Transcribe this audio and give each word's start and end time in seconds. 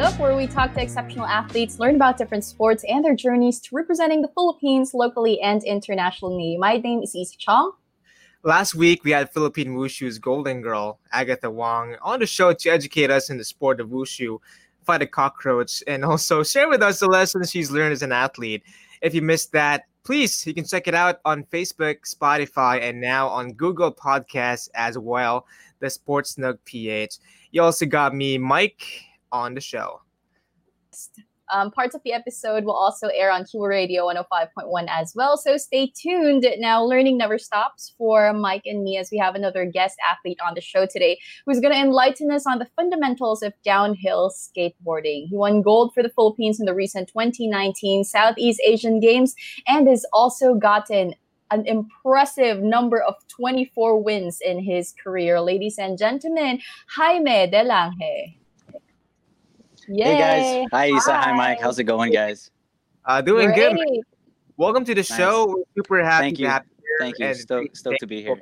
where 0.00 0.34
we 0.34 0.46
talk 0.46 0.72
to 0.72 0.82
exceptional 0.82 1.26
athletes, 1.26 1.78
learn 1.78 1.94
about 1.94 2.16
different 2.16 2.42
sports 2.42 2.82
and 2.88 3.04
their 3.04 3.14
journeys 3.14 3.60
to 3.60 3.76
representing 3.76 4.22
the 4.22 4.28
Philippines 4.28 4.94
locally 4.94 5.38
and 5.42 5.62
internationally. 5.62 6.56
My 6.56 6.78
name 6.78 7.02
is 7.02 7.14
Isa 7.14 7.36
Chong. 7.36 7.72
Last 8.42 8.74
week, 8.74 9.04
we 9.04 9.10
had 9.10 9.30
Philippine 9.30 9.76
Wushu's 9.76 10.18
golden 10.18 10.62
girl, 10.62 10.98
Agatha 11.12 11.50
Wong, 11.50 11.96
on 12.00 12.20
the 12.20 12.26
show 12.26 12.54
to 12.54 12.70
educate 12.70 13.10
us 13.10 13.28
in 13.28 13.36
the 13.36 13.44
sport 13.44 13.78
of 13.78 13.90
Wushu, 13.90 14.38
fight 14.86 15.02
a 15.02 15.06
cockroach, 15.06 15.82
and 15.86 16.02
also 16.02 16.42
share 16.44 16.70
with 16.70 16.82
us 16.82 17.00
the 17.00 17.06
lessons 17.06 17.50
she's 17.50 17.70
learned 17.70 17.92
as 17.92 18.00
an 18.02 18.10
athlete. 18.10 18.62
If 19.02 19.14
you 19.14 19.20
missed 19.20 19.52
that, 19.52 19.84
please, 20.02 20.46
you 20.46 20.54
can 20.54 20.64
check 20.64 20.88
it 20.88 20.94
out 20.94 21.20
on 21.26 21.44
Facebook, 21.44 22.10
Spotify, 22.10 22.80
and 22.80 23.02
now 23.02 23.28
on 23.28 23.52
Google 23.52 23.92
Podcasts 23.92 24.70
as 24.74 24.96
well, 24.96 25.46
the 25.80 25.90
Sports 25.90 26.38
Nook 26.38 26.64
PH. 26.64 27.18
You 27.50 27.62
also 27.62 27.84
got 27.84 28.14
me, 28.14 28.38
Mike, 28.38 29.09
on 29.32 29.54
the 29.54 29.60
show. 29.60 30.00
Um, 31.52 31.70
parts 31.70 31.94
of 31.94 32.02
the 32.04 32.12
episode 32.12 32.64
will 32.64 32.76
also 32.76 33.08
air 33.08 33.30
on 33.32 33.44
Q 33.44 33.64
Radio 33.64 34.06
105.1 34.06 34.86
as 34.88 35.12
well. 35.16 35.36
So 35.36 35.56
stay 35.56 35.92
tuned. 35.96 36.46
Now, 36.58 36.82
learning 36.82 37.18
never 37.18 37.38
stops 37.38 37.92
for 37.98 38.32
Mike 38.32 38.62
and 38.66 38.84
me 38.84 38.96
as 38.98 39.10
we 39.10 39.18
have 39.18 39.34
another 39.34 39.64
guest 39.64 39.96
athlete 40.08 40.38
on 40.46 40.54
the 40.54 40.60
show 40.60 40.86
today 40.86 41.18
who's 41.44 41.60
going 41.60 41.74
to 41.74 41.80
enlighten 41.80 42.30
us 42.30 42.46
on 42.46 42.58
the 42.58 42.68
fundamentals 42.76 43.42
of 43.42 43.52
downhill 43.64 44.30
skateboarding. 44.30 45.26
He 45.28 45.36
won 45.36 45.62
gold 45.62 45.92
for 45.92 46.02
the 46.02 46.10
Philippines 46.10 46.60
in 46.60 46.66
the 46.66 46.74
recent 46.74 47.08
2019 47.08 48.04
Southeast 48.04 48.60
Asian 48.64 49.00
Games 49.00 49.34
and 49.66 49.88
has 49.88 50.06
also 50.12 50.54
gotten 50.54 51.14
an 51.50 51.66
impressive 51.66 52.62
number 52.62 53.02
of 53.02 53.14
24 53.26 54.00
wins 54.00 54.40
in 54.40 54.62
his 54.62 54.94
career. 55.02 55.40
Ladies 55.40 55.78
and 55.78 55.98
gentlemen, 55.98 56.60
Jaime 56.94 57.50
de 57.50 57.64
Lange. 57.64 58.39
Yay. 59.92 60.04
Hey 60.04 60.18
guys. 60.18 60.68
Hi 60.70 60.86
Isa. 60.86 61.12
Hi. 61.12 61.22
Hi 61.22 61.32
Mike. 61.32 61.60
How's 61.60 61.80
it 61.80 61.82
going, 61.82 62.12
guys? 62.12 62.52
Uh, 63.04 63.20
doing 63.20 63.48
Great. 63.48 63.74
good. 63.74 64.00
Welcome 64.56 64.84
to 64.84 64.94
the 64.94 65.00
nice. 65.00 65.16
show. 65.16 65.48
We're 65.48 65.82
super 65.82 66.04
happy 66.04 66.26
Thank 66.26 66.38
you. 66.38 66.46
to 66.46 66.52
have 66.52 66.62
you 66.64 66.76
here. 66.78 66.96
Thank 67.00 67.18
you. 67.18 67.34
Still, 67.34 67.64
still 67.72 67.94
to 67.98 68.06
be 68.06 68.22
here. 68.22 68.38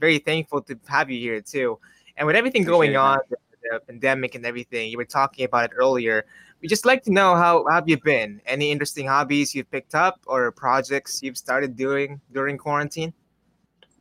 Very 0.00 0.18
thankful 0.18 0.60
to 0.62 0.76
have 0.88 1.08
you 1.08 1.20
here 1.20 1.40
too. 1.40 1.78
And 2.16 2.26
with 2.26 2.34
everything 2.34 2.62
Appreciate 2.62 2.94
going 2.94 2.96
on, 2.96 3.20
the 3.30 3.78
pandemic 3.86 4.34
and 4.34 4.44
everything, 4.44 4.90
you 4.90 4.96
were 4.96 5.04
talking 5.04 5.44
about 5.44 5.70
it 5.70 5.74
earlier. 5.76 6.26
We 6.60 6.66
just 6.66 6.84
like 6.84 7.04
to 7.04 7.12
know 7.12 7.36
how, 7.36 7.64
how 7.68 7.76
have 7.76 7.88
you 7.88 8.00
been? 8.00 8.40
Any 8.44 8.72
interesting 8.72 9.06
hobbies 9.06 9.54
you've 9.54 9.70
picked 9.70 9.94
up 9.94 10.18
or 10.26 10.50
projects 10.50 11.22
you've 11.22 11.38
started 11.38 11.76
doing 11.76 12.20
during 12.32 12.58
quarantine? 12.58 13.12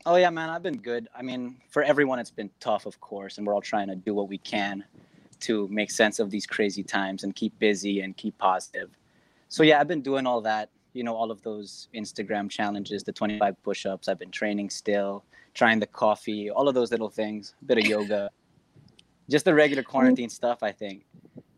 Oh 0.07 0.15
yeah, 0.15 0.31
man, 0.31 0.49
I've 0.49 0.63
been 0.63 0.77
good. 0.77 1.09
I 1.15 1.21
mean, 1.21 1.57
for 1.69 1.83
everyone, 1.83 2.17
it's 2.17 2.31
been 2.31 2.49
tough, 2.59 2.87
of 2.87 2.99
course, 3.01 3.37
and 3.37 3.45
we're 3.45 3.53
all 3.53 3.61
trying 3.61 3.87
to 3.89 3.95
do 3.95 4.15
what 4.15 4.29
we 4.29 4.39
can 4.39 4.83
to 5.45 5.67
make 5.69 5.91
sense 5.91 6.19
of 6.19 6.29
these 6.29 6.45
crazy 6.45 6.83
times 6.83 7.23
and 7.23 7.35
keep 7.35 7.57
busy 7.59 8.01
and 8.01 8.15
keep 8.17 8.37
positive. 8.37 8.89
So 9.49 9.63
yeah, 9.63 9.79
I've 9.79 9.87
been 9.87 10.01
doing 10.01 10.25
all 10.25 10.41
that. 10.41 10.69
You 10.93 11.03
know, 11.03 11.15
all 11.15 11.29
of 11.29 11.41
those 11.41 11.87
Instagram 11.93 12.49
challenges, 12.49 13.03
the 13.03 13.11
25 13.11 13.61
push-ups. 13.63 14.07
I've 14.07 14.19
been 14.19 14.31
training 14.31 14.69
still, 14.69 15.23
trying 15.53 15.79
the 15.79 15.87
coffee, 15.87 16.49
all 16.49 16.67
of 16.67 16.73
those 16.73 16.91
little 16.91 17.09
things. 17.09 17.53
A 17.61 17.65
bit 17.65 17.77
of 17.79 17.85
yoga, 17.85 18.29
just 19.29 19.45
the 19.45 19.53
regular 19.53 19.83
quarantine 19.83 20.29
stuff. 20.29 20.63
I 20.63 20.71
think. 20.71 21.05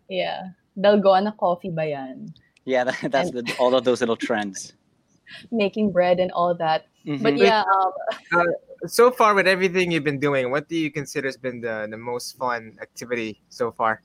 Yeah, 0.10 0.50
dalgona 0.78 1.38
coffee 1.38 1.70
ba 1.70 1.86
yan? 1.88 2.34
Yeah, 2.66 2.84
that, 2.84 2.98
that's 3.12 3.30
and- 3.30 3.48
the, 3.48 3.56
all 3.58 3.76
of 3.76 3.84
those 3.84 4.00
little 4.02 4.18
trends. 4.18 4.74
Making 5.52 5.92
bread 5.92 6.20
and 6.20 6.32
all 6.32 6.56
that. 6.56 6.88
Mm-hmm. 7.06 7.24
But 7.24 7.38
yeah. 7.38 7.62
Um, 7.62 7.92
uh, 8.34 8.44
so 8.86 9.12
far 9.12 9.34
with 9.34 9.48
everything 9.48 9.92
you've 9.92 10.04
been 10.04 10.20
doing, 10.20 10.52
what 10.52 10.68
do 10.68 10.76
you 10.76 10.92
consider 10.92 11.28
has 11.28 11.38
been 11.38 11.62
the, 11.62 11.88
the 11.90 11.98
most 11.98 12.38
fun 12.38 12.78
activity 12.82 13.42
so 13.50 13.72
far? 13.72 14.02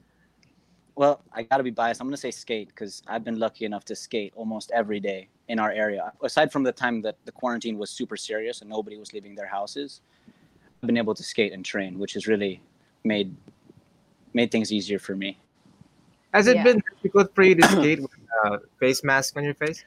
Well, 0.94 1.22
I 1.32 1.42
got 1.42 1.56
to 1.56 1.62
be 1.62 1.70
biased. 1.70 2.00
I'm 2.00 2.06
going 2.06 2.14
to 2.14 2.20
say 2.20 2.30
skate 2.30 2.68
because 2.68 3.02
I've 3.06 3.24
been 3.24 3.38
lucky 3.38 3.64
enough 3.64 3.84
to 3.86 3.96
skate 3.96 4.32
almost 4.36 4.70
every 4.72 5.00
day 5.00 5.28
in 5.48 5.58
our 5.58 5.72
area. 5.72 6.12
Aside 6.22 6.52
from 6.52 6.62
the 6.62 6.72
time 6.72 7.00
that 7.02 7.16
the 7.24 7.32
quarantine 7.32 7.78
was 7.78 7.90
super 7.90 8.16
serious 8.16 8.60
and 8.60 8.68
nobody 8.68 8.98
was 8.98 9.12
leaving 9.12 9.34
their 9.34 9.46
houses, 9.46 10.00
I've 10.82 10.86
been 10.86 10.98
able 10.98 11.14
to 11.14 11.22
skate 11.22 11.52
and 11.52 11.64
train, 11.64 11.98
which 11.98 12.12
has 12.14 12.26
really 12.26 12.60
made 13.04 13.34
made 14.34 14.50
things 14.50 14.72
easier 14.72 14.98
for 14.98 15.14
me. 15.14 15.38
Has 16.32 16.46
it 16.46 16.56
yeah. 16.56 16.64
been 16.64 16.82
difficult 16.94 17.34
for 17.34 17.42
you 17.42 17.54
to 17.54 17.66
skate 17.68 18.00
with 18.00 18.10
a 18.44 18.58
face 18.78 19.04
mask 19.04 19.36
on 19.36 19.44
your 19.44 19.54
face? 19.54 19.84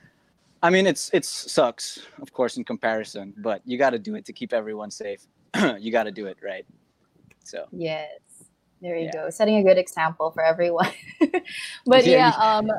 I 0.65 0.71
mean, 0.71 0.87
it's 0.87 1.11
it 1.13 1.23
sucks, 1.25 1.99
of 2.19 2.33
course, 2.33 2.57
in 2.57 2.63
comparison, 2.63 3.35
but 3.37 3.61
you 3.65 3.77
got 3.77 3.91
to 3.91 3.99
do 3.99 4.15
it 4.15 4.25
to 4.25 4.33
keep 4.33 4.51
everyone 4.51 4.89
safe. 4.89 5.27
you 5.79 5.91
got 5.91 6.05
to 6.05 6.11
do 6.11 6.25
it 6.25 6.37
right. 6.43 6.65
So 7.43 7.67
yes, 7.71 8.09
there 8.81 8.97
you 8.97 9.05
yeah. 9.05 9.25
go, 9.25 9.29
setting 9.29 9.57
a 9.57 9.63
good 9.63 9.77
example 9.77 10.31
for 10.31 10.43
everyone. 10.43 10.91
but 11.85 12.03
yeah, 12.03 12.33
yeah 12.33 12.57
um, 12.57 12.71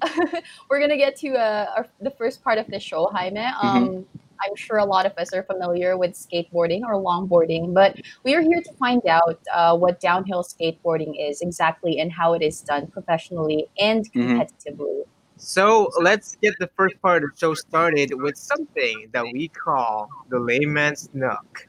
we're 0.70 0.78
gonna 0.78 0.96
get 0.96 1.16
to 1.16 1.34
uh, 1.34 1.72
our, 1.76 1.88
the 2.00 2.12
first 2.12 2.44
part 2.44 2.58
of 2.58 2.68
the 2.68 2.78
show, 2.78 3.08
Jaime. 3.08 3.40
Mm-hmm. 3.40 3.66
Um, 3.66 3.88
mm-hmm. 3.88 4.18
I'm 4.38 4.54
sure 4.54 4.76
a 4.76 4.84
lot 4.84 5.04
of 5.04 5.12
us 5.18 5.32
are 5.32 5.42
familiar 5.42 5.96
with 5.96 6.12
skateboarding 6.12 6.82
or 6.82 6.94
longboarding, 7.02 7.74
but 7.74 7.96
we 8.22 8.36
are 8.36 8.42
here 8.42 8.62
to 8.62 8.72
find 8.74 9.04
out 9.08 9.40
uh, 9.52 9.76
what 9.76 9.98
downhill 9.98 10.44
skateboarding 10.44 11.14
is 11.18 11.40
exactly 11.40 11.98
and 11.98 12.12
how 12.12 12.34
it 12.34 12.42
is 12.42 12.60
done 12.60 12.86
professionally 12.86 13.66
and 13.80 14.04
mm-hmm. 14.12 14.40
competitively. 14.40 14.78
Mm-hmm. 14.78 15.15
So 15.36 15.90
let's 16.00 16.36
get 16.36 16.54
the 16.58 16.70
first 16.76 17.00
part 17.02 17.22
of 17.22 17.30
the 17.30 17.38
show 17.38 17.54
started 17.54 18.10
with 18.14 18.36
something 18.36 19.08
that 19.12 19.24
we 19.24 19.48
call 19.48 20.08
the 20.28 20.38
layman's 20.38 21.10
nook. 21.12 21.68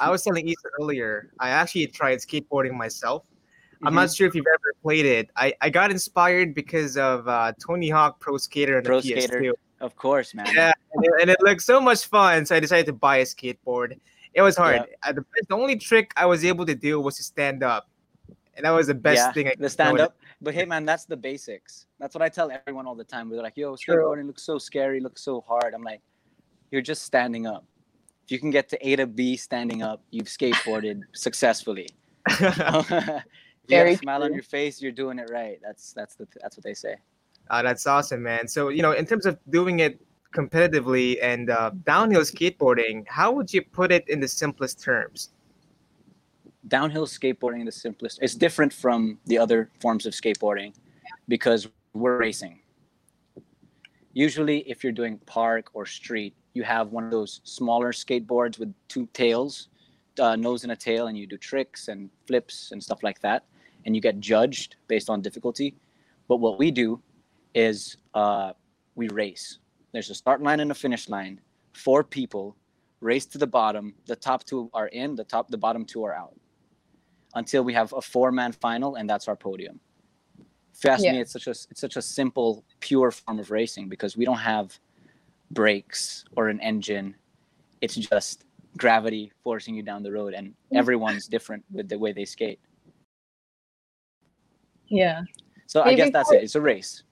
I 0.00 0.10
was 0.10 0.24
telling 0.24 0.48
Isa 0.48 0.68
earlier, 0.80 1.30
I 1.38 1.50
actually 1.50 1.86
tried 1.86 2.18
skateboarding 2.18 2.72
myself. 2.72 3.22
Mm-hmm. 3.22 3.86
I'm 3.86 3.94
not 3.94 4.08
mm-hmm. 4.08 4.14
sure 4.14 4.26
if 4.26 4.34
you've 4.34 4.46
ever 4.52 4.72
played 4.82 5.06
it. 5.06 5.30
I, 5.36 5.54
I 5.60 5.70
got 5.70 5.90
inspired 5.90 6.54
because 6.54 6.96
of 6.96 7.28
uh, 7.28 7.52
Tony 7.64 7.88
Hawk 7.88 8.18
Pro 8.18 8.36
Skater 8.38 8.78
and 8.78 8.86
Pro 8.86 9.00
the 9.00 9.12
PS2. 9.12 9.22
Skater. 9.22 9.54
Of 9.80 9.94
course, 9.96 10.34
man. 10.34 10.46
Yeah, 10.54 10.72
and 10.94 11.04
it, 11.04 11.10
and 11.20 11.30
it, 11.30 11.36
looked 11.42 11.62
so 11.62 11.80
much 11.80 12.06
fun, 12.06 12.46
so 12.46 12.56
I 12.56 12.60
decided 12.60 12.86
to 12.86 12.92
buy 12.94 13.18
a 13.18 13.24
skateboard. 13.24 13.98
It 14.32 14.42
was 14.42 14.56
hard. 14.56 14.86
Uh, 15.02 15.12
the, 15.12 15.24
the 15.48 15.54
only 15.54 15.76
trick 15.76 16.12
I 16.16 16.26
was 16.26 16.44
able 16.44 16.64
to 16.66 16.74
do 16.74 16.98
was 17.00 17.16
to 17.18 17.22
stand 17.22 17.62
up, 17.62 17.88
and 18.54 18.64
that 18.64 18.70
was 18.70 18.86
the 18.86 18.94
best 18.94 19.18
yeah, 19.18 19.32
thing. 19.32 19.48
I 19.48 19.54
the 19.58 19.68
stand 19.68 20.00
up. 20.00 20.16
But 20.42 20.54
hey, 20.54 20.64
man, 20.64 20.84
that's 20.84 21.04
the 21.04 21.16
basics. 21.16 21.86
That's 21.98 22.14
what 22.14 22.22
I 22.22 22.28
tell 22.28 22.50
everyone 22.50 22.86
all 22.86 22.94
the 22.94 23.04
time. 23.04 23.30
They're 23.30 23.42
like, 23.42 23.56
"Yo, 23.56 23.74
skateboarding 23.74 24.26
looks 24.26 24.42
so 24.42 24.58
scary, 24.58 25.00
looks 25.00 25.22
so 25.22 25.40
hard." 25.40 25.72
I'm 25.74 25.82
like, 25.82 26.02
"You're 26.70 26.82
just 26.82 27.02
standing 27.02 27.46
up. 27.46 27.64
If 28.24 28.32
you 28.32 28.38
can 28.38 28.50
get 28.50 28.68
to 28.70 28.86
A 28.86 28.96
to 28.96 29.06
B 29.06 29.36
standing 29.36 29.82
up, 29.82 30.02
you've 30.10 30.26
skateboarded 30.26 31.00
successfully. 31.14 31.88
you 32.40 32.46
have 33.78 33.86
a 33.86 33.96
smile 33.96 34.24
on 34.24 34.34
your 34.34 34.42
face, 34.42 34.82
you're 34.82 34.92
doing 34.92 35.18
it 35.18 35.30
right. 35.30 35.58
That's 35.62 35.92
that's 35.92 36.14
the 36.16 36.26
that's 36.40 36.56
what 36.56 36.64
they 36.64 36.74
say." 36.74 36.96
Uh, 37.48 37.62
that's 37.62 37.86
awesome, 37.86 38.22
man. 38.22 38.46
So 38.46 38.68
you 38.68 38.82
know, 38.82 38.92
in 38.92 39.06
terms 39.06 39.24
of 39.24 39.38
doing 39.48 39.80
it 39.80 40.00
competitively 40.34 41.16
and 41.22 41.48
uh, 41.48 41.70
downhill 41.84 42.22
skateboarding, 42.22 43.06
how 43.08 43.32
would 43.32 43.52
you 43.54 43.62
put 43.62 43.90
it 43.90 44.06
in 44.08 44.20
the 44.20 44.28
simplest 44.28 44.82
terms? 44.82 45.30
Downhill 46.68 47.06
skateboarding 47.06 47.64
the 47.64 47.72
simplest 47.72 48.18
it's 48.22 48.34
different 48.34 48.72
from 48.72 49.18
the 49.26 49.38
other 49.38 49.70
forms 49.80 50.06
of 50.06 50.12
skateboarding 50.12 50.72
because 51.28 51.68
we're 51.92 52.18
racing. 52.18 52.60
Usually 54.12 54.58
if 54.70 54.82
you're 54.82 54.92
doing 54.92 55.18
park 55.26 55.70
or 55.74 55.86
street 55.86 56.34
you 56.54 56.62
have 56.62 56.92
one 56.92 57.04
of 57.04 57.10
those 57.10 57.40
smaller 57.44 57.92
skateboards 57.92 58.58
with 58.58 58.72
two 58.88 59.06
tails 59.12 59.68
uh, 60.18 60.34
nose 60.34 60.62
and 60.62 60.72
a 60.72 60.76
tail 60.76 61.08
and 61.08 61.18
you 61.18 61.26
do 61.26 61.36
tricks 61.36 61.88
and 61.88 62.10
flips 62.26 62.72
and 62.72 62.82
stuff 62.82 63.02
like 63.02 63.20
that 63.20 63.44
and 63.84 63.94
you 63.94 64.00
get 64.00 64.18
judged 64.18 64.76
based 64.88 65.08
on 65.08 65.20
difficulty. 65.20 65.74
But 66.28 66.38
what 66.38 66.58
we 66.58 66.70
do 66.70 67.00
is 67.54 67.96
uh, 68.14 68.52
we 68.96 69.08
race. 69.08 69.58
There's 69.92 70.10
a 70.10 70.14
start 70.14 70.42
line 70.42 70.60
and 70.60 70.70
a 70.70 70.74
finish 70.74 71.08
line. 71.08 71.40
Four 71.72 72.02
people 72.02 72.56
race 73.00 73.26
to 73.26 73.38
the 73.38 73.46
bottom. 73.46 73.94
The 74.06 74.16
top 74.16 74.44
two 74.44 74.70
are 74.74 74.88
in 74.88 75.14
the 75.14 75.24
top 75.24 75.50
the 75.50 75.58
bottom 75.58 75.84
two 75.84 76.02
are 76.04 76.14
out 76.14 76.34
until 77.36 77.62
we 77.62 77.72
have 77.72 77.92
a 77.92 78.02
four 78.02 78.32
man 78.32 78.50
final 78.50 78.96
and 78.96 79.08
that's 79.08 79.28
our 79.28 79.36
podium. 79.36 79.78
If 80.74 80.84
you 80.84 80.90
ask 80.90 81.04
yeah. 81.04 81.12
me, 81.12 81.20
it's 81.20 81.32
such 81.32 81.46
a 81.46 81.50
it's 81.50 81.80
such 81.80 81.96
a 81.96 82.02
simple, 82.02 82.64
pure 82.80 83.10
form 83.10 83.38
of 83.38 83.50
racing 83.50 83.88
because 83.88 84.16
we 84.16 84.24
don't 84.24 84.36
have 84.36 84.78
brakes 85.50 86.24
or 86.36 86.48
an 86.48 86.60
engine. 86.60 87.14
It's 87.80 87.94
just 87.94 88.44
gravity 88.76 89.32
forcing 89.42 89.74
you 89.74 89.82
down 89.82 90.02
the 90.02 90.12
road, 90.12 90.34
and 90.34 90.52
everyone's 90.74 91.28
different 91.28 91.64
with 91.72 91.88
the 91.88 91.98
way 91.98 92.12
they 92.12 92.26
skate. 92.26 92.60
Yeah. 94.88 95.22
So 95.66 95.82
I 95.82 95.94
guess 95.94 96.10
that's 96.12 96.30
it. 96.32 96.42
It's 96.42 96.56
a 96.56 96.60
race 96.60 97.02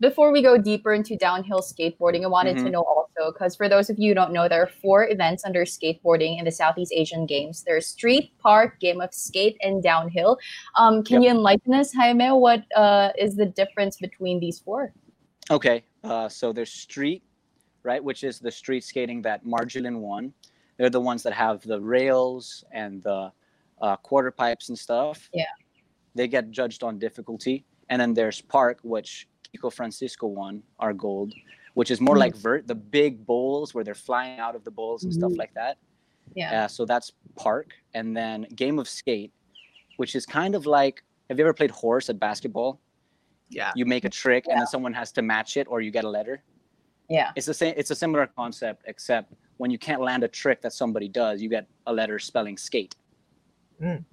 before 0.00 0.32
we 0.32 0.42
go 0.42 0.58
deeper 0.58 0.92
into 0.92 1.16
downhill 1.16 1.60
skateboarding, 1.60 2.24
I 2.24 2.26
wanted 2.26 2.56
mm-hmm. 2.56 2.66
to 2.66 2.70
know 2.70 3.03
also 3.16 3.32
because 3.32 3.56
for 3.56 3.68
those 3.68 3.90
of 3.90 3.98
you 3.98 4.10
who 4.10 4.14
don't 4.14 4.32
know, 4.32 4.48
there 4.48 4.62
are 4.62 4.70
four 4.82 5.08
events 5.08 5.44
under 5.44 5.64
skateboarding 5.64 6.38
in 6.38 6.44
the 6.44 6.50
Southeast 6.50 6.92
Asian 6.94 7.26
Games. 7.26 7.62
There's 7.66 7.86
street, 7.86 8.32
park, 8.38 8.80
game 8.80 9.00
of 9.00 9.12
skate, 9.12 9.56
and 9.60 9.82
downhill. 9.82 10.38
Um, 10.76 11.02
can 11.02 11.22
yep. 11.22 11.30
you 11.30 11.36
enlighten 11.36 11.74
us, 11.74 11.92
Jaime? 11.92 12.30
What 12.30 12.64
uh, 12.74 13.10
is 13.18 13.36
the 13.36 13.46
difference 13.46 13.96
between 13.96 14.40
these 14.40 14.58
four? 14.58 14.92
Okay, 15.50 15.84
uh, 16.02 16.28
so 16.28 16.52
there's 16.52 16.72
street, 16.72 17.22
right, 17.82 18.02
which 18.02 18.24
is 18.24 18.38
the 18.38 18.50
street 18.50 18.84
skating 18.84 19.22
that 19.22 19.44
Margielyn 19.44 19.98
won. 19.98 20.32
They're 20.76 20.90
the 20.90 21.00
ones 21.00 21.22
that 21.22 21.32
have 21.34 21.62
the 21.62 21.80
rails 21.80 22.64
and 22.72 23.02
the 23.02 23.30
uh, 23.80 23.96
quarter 23.96 24.30
pipes 24.30 24.68
and 24.70 24.78
stuff. 24.78 25.28
Yeah. 25.32 25.44
they 26.14 26.28
get 26.28 26.50
judged 26.50 26.82
on 26.82 26.98
difficulty. 26.98 27.64
And 27.90 28.00
then 28.00 28.14
there's 28.14 28.40
Park, 28.40 28.78
which 28.82 29.28
Kiko 29.54 29.72
Francisco 29.72 30.26
won, 30.26 30.62
our 30.78 30.94
gold, 30.94 31.34
which 31.74 31.90
is 31.90 32.00
more 32.00 32.14
Mhm. 32.16 32.20
like 32.20 32.36
vert, 32.36 32.66
the 32.66 32.74
big 32.74 33.26
bowls 33.26 33.74
where 33.74 33.84
they're 33.84 33.94
flying 33.94 34.38
out 34.38 34.54
of 34.54 34.64
the 34.64 34.70
bowls 34.70 35.04
and 35.04 35.12
stuff 35.12 35.32
Mhm. 35.32 35.38
like 35.38 35.54
that. 35.54 35.76
Yeah. 36.34 36.64
Uh, 36.64 36.68
so 36.68 36.84
that's 36.84 37.12
Park. 37.36 37.74
And 37.94 38.16
then 38.16 38.42
Game 38.54 38.78
of 38.78 38.88
Skate, 38.88 39.32
which 39.96 40.14
is 40.16 40.24
kind 40.26 40.54
of 40.54 40.66
like 40.66 41.02
have 41.30 41.38
you 41.38 41.44
ever 41.44 41.54
played 41.54 41.70
horse 41.70 42.10
at 42.10 42.18
basketball? 42.20 42.78
Yeah. 43.48 43.72
You 43.74 43.86
make 43.86 44.04
a 44.04 44.10
trick 44.10 44.46
and 44.48 44.58
then 44.60 44.66
someone 44.66 44.92
has 44.92 45.10
to 45.12 45.22
match 45.22 45.56
it 45.56 45.66
or 45.68 45.80
you 45.80 45.90
get 45.90 46.04
a 46.04 46.08
letter. 46.08 46.42
Yeah. 47.08 47.32
It's 47.34 47.46
the 47.46 47.54
same 47.54 47.74
it's 47.76 47.90
a 47.90 47.94
similar 47.94 48.26
concept, 48.26 48.82
except 48.86 49.32
when 49.56 49.70
you 49.70 49.78
can't 49.78 50.02
land 50.02 50.22
a 50.22 50.28
trick 50.28 50.60
that 50.62 50.72
somebody 50.72 51.08
does, 51.08 51.40
you 51.42 51.48
get 51.48 51.66
a 51.86 51.92
letter 51.92 52.18
spelling 52.18 52.56
skate. 52.58 52.94
Mm. 53.80 54.04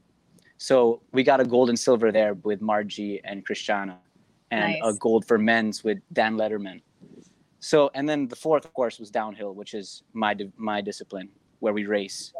So 0.57 1.01
we 1.11 1.23
got 1.23 1.39
a 1.41 1.45
gold 1.45 1.69
and 1.69 1.77
silver 1.79 2.11
there 2.11 2.33
with 2.35 2.61
Margie 2.61 3.19
and 3.23 3.45
Christiana, 3.45 3.99
and 4.51 4.75
a 4.83 4.93
gold 4.93 5.25
for 5.25 5.37
men's 5.37 5.83
with 5.83 5.99
Dan 6.13 6.35
Ledermann. 6.37 6.81
So 7.61 7.91
and 7.93 8.09
then 8.09 8.27
the 8.27 8.35
fourth, 8.35 8.65
of 8.65 8.73
course, 8.73 8.99
was 8.99 9.09
downhill, 9.11 9.53
which 9.53 9.73
is 9.73 10.03
my 10.13 10.35
my 10.57 10.81
discipline 10.81 11.29
where 11.59 11.73
we 11.73 11.85
race. 11.85 12.33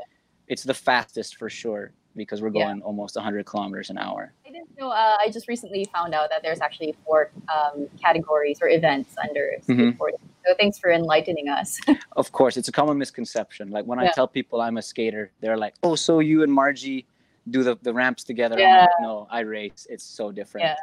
It's 0.47 0.63
the 0.63 0.73
fastest 0.73 1.37
for 1.37 1.47
sure 1.49 1.93
because 2.15 2.41
we're 2.41 2.49
Yeah. 2.49 2.65
going 2.65 2.81
almost 2.81 3.15
100 3.15 3.45
kilometers 3.45 3.89
an 3.91 3.97
hour. 3.99 4.33
I 4.45 4.49
didn't 4.51 4.77
know. 4.77 4.89
Uh, 4.89 5.15
I 5.23 5.29
just 5.29 5.47
recently 5.47 5.85
found 5.85 6.13
out 6.13 6.29
that 6.31 6.41
there's 6.43 6.59
actually 6.59 6.93
four 7.05 7.31
um, 7.55 7.87
categories 8.01 8.57
or 8.61 8.67
events 8.67 9.15
under 9.25 9.45
Mhm. 9.61 9.95
skateboarding. 9.95 10.19
So 10.45 10.55
thanks 10.59 10.77
for 10.79 10.91
enlightening 10.91 11.47
us. 11.47 11.79
Of 12.17 12.31
course, 12.33 12.57
it's 12.57 12.67
a 12.67 12.71
common 12.73 12.97
misconception. 12.97 13.69
Like 13.69 13.85
when 13.85 13.99
I 13.99 14.07
tell 14.11 14.27
people 14.27 14.59
I'm 14.59 14.77
a 14.77 14.81
skater, 14.81 15.31
they're 15.39 15.55
like, 15.65 15.75
"Oh, 15.83 15.95
so 15.95 16.19
you 16.19 16.43
and 16.43 16.51
Margie 16.51 17.05
do 17.49 17.63
the, 17.63 17.77
the 17.83 17.93
ramps 17.93 18.23
together?" 18.25 18.55
I'm 18.55 18.61
Yeah. 18.61 18.81
like, 18.81 18.99
no, 18.99 19.27
I 19.29 19.41
race. 19.41 19.85
It's 19.89 20.03
so 20.03 20.31
different. 20.31 20.65
Yeah. 20.65 20.75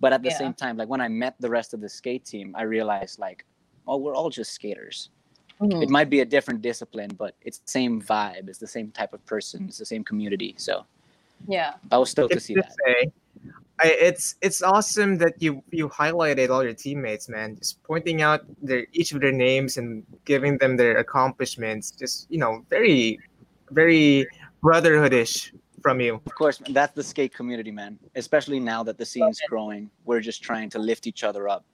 But 0.00 0.12
at 0.12 0.22
the 0.22 0.28
Yeah. 0.30 0.36
same 0.42 0.52
time, 0.54 0.76
like 0.76 0.88
when 0.88 1.00
I 1.00 1.08
met 1.08 1.34
the 1.40 1.48
rest 1.48 1.72
of 1.72 1.80
the 1.80 1.88
skate 1.88 2.24
team, 2.26 2.54
I 2.54 2.62
realized 2.64 3.18
like, 3.18 3.46
oh, 3.86 3.96
we're 3.96 4.14
all 4.14 4.30
just 4.30 4.52
skaters. 4.52 5.10
Mhm. 5.60 5.82
It 5.82 5.88
might 5.88 6.10
be 6.10 6.20
a 6.20 6.24
different 6.24 6.60
discipline, 6.62 7.10
but 7.16 7.34
it's 7.42 7.58
the 7.58 7.68
same 7.68 8.02
vibe. 8.02 8.48
It's 8.48 8.58
the 8.58 8.66
same 8.66 8.90
type 8.90 9.12
of 9.14 9.24
person. 9.26 9.66
It's 9.68 9.78
the 9.78 9.86
same 9.86 10.04
community. 10.04 10.54
So 10.58 10.84
Yeah. 11.48 11.74
I 11.90 11.98
was 11.98 12.10
stoked 12.10 12.34
to 12.34 12.40
see 12.40 12.54
to 12.54 12.62
that. 12.62 12.74
say, 12.84 13.12
I, 13.82 13.88
it's 13.88 14.36
it's 14.40 14.62
awesome 14.62 15.18
that 15.18 15.34
you 15.40 15.62
you 15.70 15.88
highlighted 15.88 16.48
all 16.48 16.64
your 16.64 16.72
teammates, 16.72 17.28
man. 17.28 17.56
Just 17.56 17.82
pointing 17.82 18.22
out 18.22 18.40
their 18.62 18.86
each 18.92 19.12
of 19.12 19.20
their 19.20 19.32
names 19.32 19.76
and 19.76 20.02
giving 20.24 20.56
them 20.58 20.76
their 20.76 20.96
accomplishments. 20.96 21.90
Just 21.90 22.26
you 22.30 22.38
know, 22.38 22.64
very 22.70 23.18
very 23.70 24.26
brotherhoodish 24.62 25.52
from 25.82 26.00
you. 26.00 26.14
Of 26.24 26.34
course, 26.34 26.60
that's 26.70 26.94
the 26.94 27.02
skate 27.02 27.34
community, 27.34 27.70
man. 27.70 27.98
Especially 28.14 28.60
now 28.60 28.82
that 28.82 28.96
the 28.98 29.04
scene's 29.04 29.40
growing, 29.48 29.90
we're 30.04 30.20
just 30.20 30.42
trying 30.42 30.70
to 30.70 30.78
lift 30.78 31.06
each 31.06 31.22
other 31.22 31.48
up. 31.48 31.64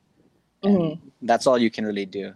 Mhm. 0.64 1.00
That's 1.22 1.46
all 1.46 1.58
you 1.58 1.70
can 1.70 1.84
really 1.84 2.06
do. 2.06 2.34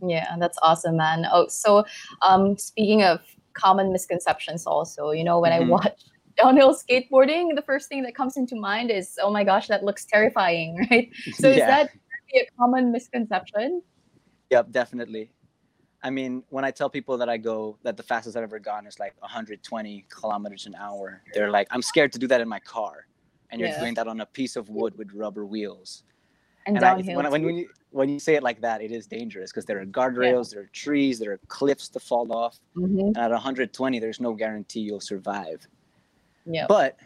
Yeah, 0.00 0.36
that's 0.38 0.58
awesome, 0.62 0.96
man. 0.96 1.26
Oh, 1.30 1.46
so 1.48 1.84
um, 2.26 2.56
speaking 2.58 3.02
of 3.02 3.20
common 3.54 3.92
misconceptions, 3.92 4.66
also, 4.66 5.10
you 5.10 5.22
know, 5.24 5.38
when 5.40 5.52
Mhm. 5.52 5.56
I 5.56 5.60
watch 5.60 6.02
downhill 6.36 6.74
skateboarding, 6.74 7.54
the 7.54 7.62
first 7.62 7.88
thing 7.88 8.02
that 8.04 8.14
comes 8.14 8.36
into 8.36 8.56
mind 8.56 8.90
is, 8.90 9.18
oh 9.22 9.30
my 9.30 9.44
gosh, 9.44 9.68
that 9.68 9.84
looks 9.84 10.04
terrifying, 10.04 10.76
right? 10.90 11.08
So 11.34 11.50
is 11.50 11.56
Yeah. 11.58 11.66
that 11.66 11.90
really 12.32 12.46
a 12.46 12.50
common 12.58 12.90
misconception? 12.92 13.82
Yep, 14.50 14.70
definitely. 14.72 15.32
I 16.02 16.10
mean, 16.10 16.44
when 16.50 16.64
I 16.64 16.70
tell 16.72 16.90
people 16.90 17.18
that 17.18 17.28
I 17.28 17.38
go 17.38 17.78
that 17.84 17.96
the 17.96 18.02
fastest 18.02 18.36
I've 18.36 18.42
ever 18.44 18.58
gone 18.60 18.86
is 18.86 18.98
like 19.00 19.14
120 19.20 20.06
kilometers 20.10 20.66
an 20.66 20.74
hour, 20.76 21.22
they're 21.34 21.50
like, 21.50 21.68
"I'm 21.70 21.82
scared 21.82 22.12
to 22.14 22.18
do 22.18 22.26
that 22.28 22.40
in 22.40 22.48
my 22.48 22.60
car," 22.60 23.06
and 23.50 23.60
you're 23.60 23.70
Yeah. 23.70 23.78
doing 23.80 23.94
that 23.94 24.08
on 24.08 24.20
a 24.20 24.26
piece 24.26 24.56
of 24.56 24.68
wood 24.70 24.96
with 24.98 25.12
rubber 25.14 25.46
wheels. 25.46 26.04
And, 26.66 26.76
And 26.76 26.80
downhill. 26.82 27.16
when, 27.16 27.26
I- 27.26 27.28
when, 27.30 27.40
too? 27.40 27.46
when 27.46 27.56
you 27.56 27.68
when 27.90 28.08
you 28.08 28.18
say 28.18 28.34
it 28.36 28.42
like 28.42 28.60
that, 28.62 28.80
it 28.80 28.90
is 28.90 29.06
dangerous 29.06 29.50
because 29.50 29.66
there 29.66 29.78
are 29.78 29.84
guardrails, 29.84 30.50
there 30.52 30.62
are 30.62 30.70
trees, 30.72 31.18
there 31.18 31.32
are 31.32 31.40
cliffs 31.48 31.88
to 31.90 32.00
fall 32.00 32.32
off, 32.32 32.58
Mhm. 32.74 33.08
and 33.08 33.16
at 33.18 33.30
120, 33.30 33.98
there's 33.98 34.18
no 34.18 34.32
guarantee 34.32 34.80
you'll 34.80 34.98
survive. 35.00 35.66
Yeah. 36.46 36.64
But 36.68 36.96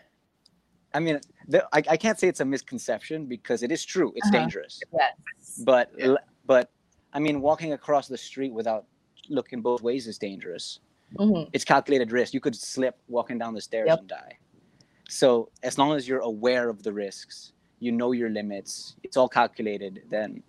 I 0.95 1.01
mean, 1.01 1.21
the, 1.49 1.65
I, 1.73 1.83
I 1.91 1.97
can't 1.97 2.19
say 2.21 2.29
it's 2.29 2.39
a 2.41 2.45
misconception 2.45 3.27
because 3.27 3.63
it 3.65 3.73
is 3.73 3.85
true. 3.85 4.13
It's 4.15 4.29
Uh-huh. 4.29 4.39
dangerous. 4.39 4.81
Yes. 4.93 5.63
But 5.65 5.91
Yeah. 5.99 6.15
but 6.47 6.71
I 7.13 7.19
mean, 7.19 7.41
walking 7.41 7.73
across 7.73 8.07
the 8.09 8.17
street 8.19 8.53
without 8.53 8.87
looking 9.29 9.61
both 9.63 9.83
ways 9.83 10.07
is 10.07 10.19
dangerous. 10.19 10.79
Mhm. 11.15 11.49
It's 11.53 11.65
calculated 11.65 12.13
risk. 12.13 12.33
You 12.35 12.41
could 12.41 12.55
slip 12.55 12.97
walking 13.09 13.39
down 13.39 13.55
the 13.55 13.61
stairs 13.61 13.89
Yep. 13.89 13.99
and 14.01 14.09
die. 14.09 14.39
So 15.09 15.51
as 15.65 15.79
long 15.79 15.97
as 15.97 16.07
you're 16.09 16.21
aware 16.21 16.69
of 16.69 16.83
the 16.85 16.93
risks, 16.93 17.53
you 17.79 17.93
know 17.93 18.13
your 18.13 18.31
limits. 18.31 18.97
It's 19.03 19.17
all 19.17 19.29
calculated. 19.29 20.03
Then 20.09 20.43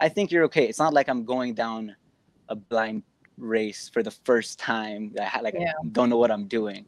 I 0.00 0.08
think 0.08 0.30
you're 0.30 0.44
okay. 0.44 0.66
It's 0.66 0.78
not 0.78 0.92
like 0.92 1.08
I'm 1.08 1.24
going 1.24 1.54
down 1.54 1.94
a 2.48 2.56
blind 2.56 3.02
race 3.38 3.90
for 3.92 4.02
the 4.02 4.10
first 4.10 4.58
time. 4.58 5.14
I 5.20 5.40
like 5.40 5.54
Yeah. 5.54 5.72
I 5.82 5.86
don't 5.88 6.10
know 6.10 6.16
what 6.16 6.30
I'm 6.30 6.46
doing. 6.46 6.86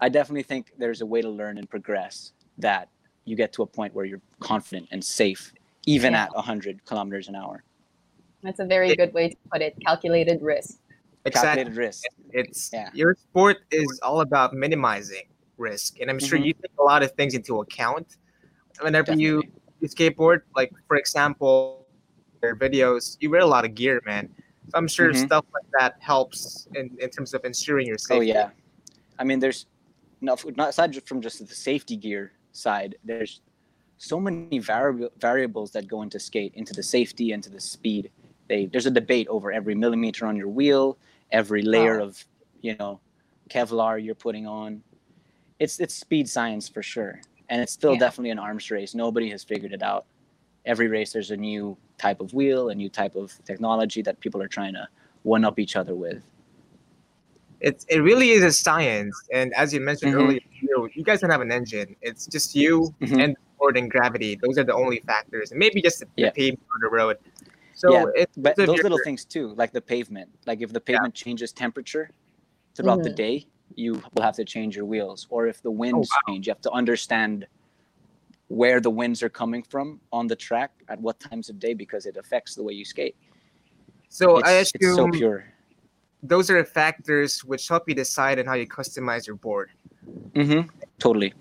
I 0.00 0.08
definitely 0.08 0.42
think 0.44 0.72
there's 0.78 1.00
a 1.00 1.06
way 1.06 1.22
to 1.22 1.28
learn 1.28 1.58
and 1.58 1.68
progress 1.68 2.32
that 2.58 2.88
you 3.24 3.36
get 3.36 3.52
to 3.54 3.62
a 3.62 3.66
point 3.66 3.94
where 3.94 4.04
you're 4.04 4.22
confident 4.40 4.88
and 4.90 5.04
safe, 5.04 5.52
even 5.86 6.12
Yeah. 6.12 6.24
at 6.24 6.34
100 6.34 6.84
kilometers 6.84 7.28
an 7.28 7.34
hour. 7.34 7.64
That's 8.42 8.60
a 8.60 8.64
very 8.66 8.94
good 8.94 9.12
way 9.12 9.30
to 9.30 9.36
put 9.50 9.62
it. 9.62 9.74
Calculated 9.84 10.40
risk. 10.40 10.78
Exactly. 11.24 11.64
Calculated 11.64 11.76
risk. 11.76 12.04
It's 12.32 12.70
Yeah. 12.72 12.90
your 12.94 13.16
sport 13.16 13.58
is 13.70 13.98
all 14.02 14.20
about 14.20 14.54
minimizing 14.54 15.26
risk, 15.56 16.00
and 16.00 16.08
I'm 16.08 16.20
sure 16.20 16.38
Mhm. 16.38 16.46
you 16.46 16.52
take 16.54 16.70
a 16.78 16.82
lot 16.84 17.02
of 17.02 17.12
things 17.12 17.34
into 17.34 17.60
account 17.60 18.16
whenever 18.80 19.12
you, 19.12 19.42
you 19.80 19.88
skateboard. 19.88 20.42
Like 20.56 20.72
for 20.86 20.96
example, 20.96 21.86
your 22.42 22.56
videos, 22.56 23.16
you 23.20 23.30
wear 23.30 23.40
a 23.40 23.46
lot 23.46 23.64
of 23.64 23.74
gear, 23.74 24.00
man. 24.06 24.28
So 24.70 24.78
I'm 24.78 24.88
sure 24.88 25.10
Mhm. 25.12 25.26
stuff 25.26 25.44
like 25.54 25.64
that 25.78 25.96
helps 26.00 26.68
in, 26.74 26.96
in 27.00 27.10
terms 27.10 27.34
of 27.34 27.44
ensuring 27.44 27.86
your 27.86 27.98
safety. 27.98 28.16
Oh 28.16 28.20
yeah, 28.20 28.50
I 29.18 29.24
mean, 29.24 29.38
there's 29.40 29.66
no 30.20 30.36
not 30.56 30.70
aside 30.70 30.94
from 31.08 31.20
just 31.20 31.38
the 31.46 31.54
safety 31.54 31.96
gear 31.96 32.32
side. 32.52 32.96
There's 33.04 33.40
so 33.96 34.20
many 34.20 34.58
variable 34.58 35.10
variables 35.18 35.72
that 35.72 35.88
go 35.88 36.02
into 36.02 36.20
skate, 36.20 36.52
into 36.54 36.72
the 36.74 36.82
safety, 36.82 37.32
into 37.32 37.50
the 37.50 37.60
speed. 37.60 38.10
They 38.48 38.66
there's 38.66 38.86
a 38.86 38.90
debate 38.90 39.26
over 39.28 39.50
every 39.52 39.74
millimeter 39.74 40.26
on 40.26 40.36
your 40.36 40.48
wheel, 40.48 40.98
every 41.32 41.62
layer 41.62 41.98
Wow. 41.98 42.04
of 42.06 42.24
you 42.60 42.76
know 42.76 43.00
Kevlar 43.50 44.02
you're 44.04 44.14
putting 44.14 44.46
on. 44.46 44.82
It's 45.58 45.80
it's 45.80 45.94
speed 45.94 46.28
science 46.28 46.68
for 46.68 46.82
sure, 46.82 47.20
and 47.48 47.60
it's 47.60 47.72
still 47.72 47.92
Yeah. 47.94 47.98
definitely 48.00 48.30
an 48.30 48.38
arms 48.38 48.70
race. 48.70 48.94
Nobody 48.94 49.30
has 49.30 49.42
figured 49.44 49.72
it 49.72 49.82
out. 49.82 50.04
Every 50.64 50.88
race, 50.88 51.12
there's 51.12 51.30
a 51.30 51.36
new 51.36 51.76
type 51.96 52.20
of 52.20 52.32
wheel, 52.34 52.68
a 52.70 52.74
new 52.74 52.88
type 52.88 53.16
of 53.16 53.32
technology 53.44 54.02
that 54.02 54.20
people 54.20 54.42
are 54.42 54.48
trying 54.48 54.74
to 54.74 54.86
one 55.22 55.44
up 55.44 55.58
each 55.58 55.76
other 55.76 55.94
with. 55.94 56.22
It's 57.60 57.84
it 57.88 57.98
really 58.00 58.30
is 58.30 58.44
a 58.44 58.52
science, 58.52 59.16
and 59.32 59.52
as 59.54 59.74
you 59.74 59.80
mentioned 59.80 60.14
Mhm. 60.14 60.22
earlier, 60.22 60.40
you, 60.60 60.88
you 60.94 61.02
guys 61.02 61.20
don't 61.20 61.30
have 61.30 61.40
an 61.40 61.50
engine. 61.50 61.96
It's 62.02 62.26
just 62.26 62.54
you 62.54 62.94
Mhm. 63.00 63.22
and 63.24 63.34
the 63.34 63.40
board 63.58 63.76
and 63.76 63.90
gravity. 63.90 64.36
Those 64.40 64.58
are 64.58 64.64
the 64.64 64.74
only 64.74 65.00
factors, 65.00 65.50
and 65.50 65.58
maybe 65.58 65.82
just 65.82 65.98
the, 66.00 66.06
Yeah. 66.16 66.26
the 66.26 66.32
pavement 66.32 66.62
on 66.74 66.80
the 66.82 66.88
road. 66.88 67.18
So 67.74 67.92
Yeah, 67.92 68.04
it's 68.14 68.36
but 68.36 68.54
those 68.56 68.68
you're- 68.68 68.82
little 68.82 69.00
things 69.02 69.24
too, 69.24 69.54
like 69.54 69.72
the 69.72 69.80
pavement. 69.80 70.30
Like 70.46 70.60
if 70.60 70.72
the 70.72 70.80
pavement 70.80 71.14
changes 71.14 71.52
temperature 71.52 72.10
throughout 72.76 73.02
the 73.02 73.10
Mhm. 73.10 73.16
day, 73.16 73.46
you 73.74 74.02
will 74.14 74.22
have 74.22 74.36
to 74.36 74.44
change 74.44 74.76
your 74.76 74.84
wheels. 74.84 75.26
Or 75.30 75.46
if 75.46 75.62
the 75.62 75.70
winds 75.70 76.08
wow. 76.10 76.32
change, 76.32 76.46
you 76.46 76.52
have 76.52 76.60
to 76.62 76.70
understand 76.72 77.46
where 78.48 78.80
the 78.80 78.90
winds 78.90 79.22
are 79.22 79.28
coming 79.28 79.62
from 79.62 80.00
on 80.12 80.26
the 80.26 80.36
track 80.36 80.70
at 80.88 81.00
what 81.00 81.20
times 81.20 81.50
of 81.50 81.58
day 81.58 81.74
because 81.74 82.06
it 82.06 82.16
affects 82.16 82.54
the 82.54 82.62
way 82.62 82.72
you 82.72 82.84
skate. 82.84 83.14
So 84.08 84.38
it's, 84.38 84.48
I 84.48 84.52
it's 84.54 84.72
so 84.80 84.88
assume 84.88 85.12
pure. 85.12 85.44
those 86.22 86.50
are 86.50 86.58
the 86.58 86.64
factors 86.68 87.44
which 87.44 87.68
help 87.68 87.88
you 87.88 87.94
decide 87.94 88.38
on 88.38 88.46
how 88.46 88.54
you 88.54 88.66
customize 88.66 89.26
your 89.26 89.36
board. 89.36 89.70
Mm-hmm. 90.32 90.68
Totally. 90.98 91.34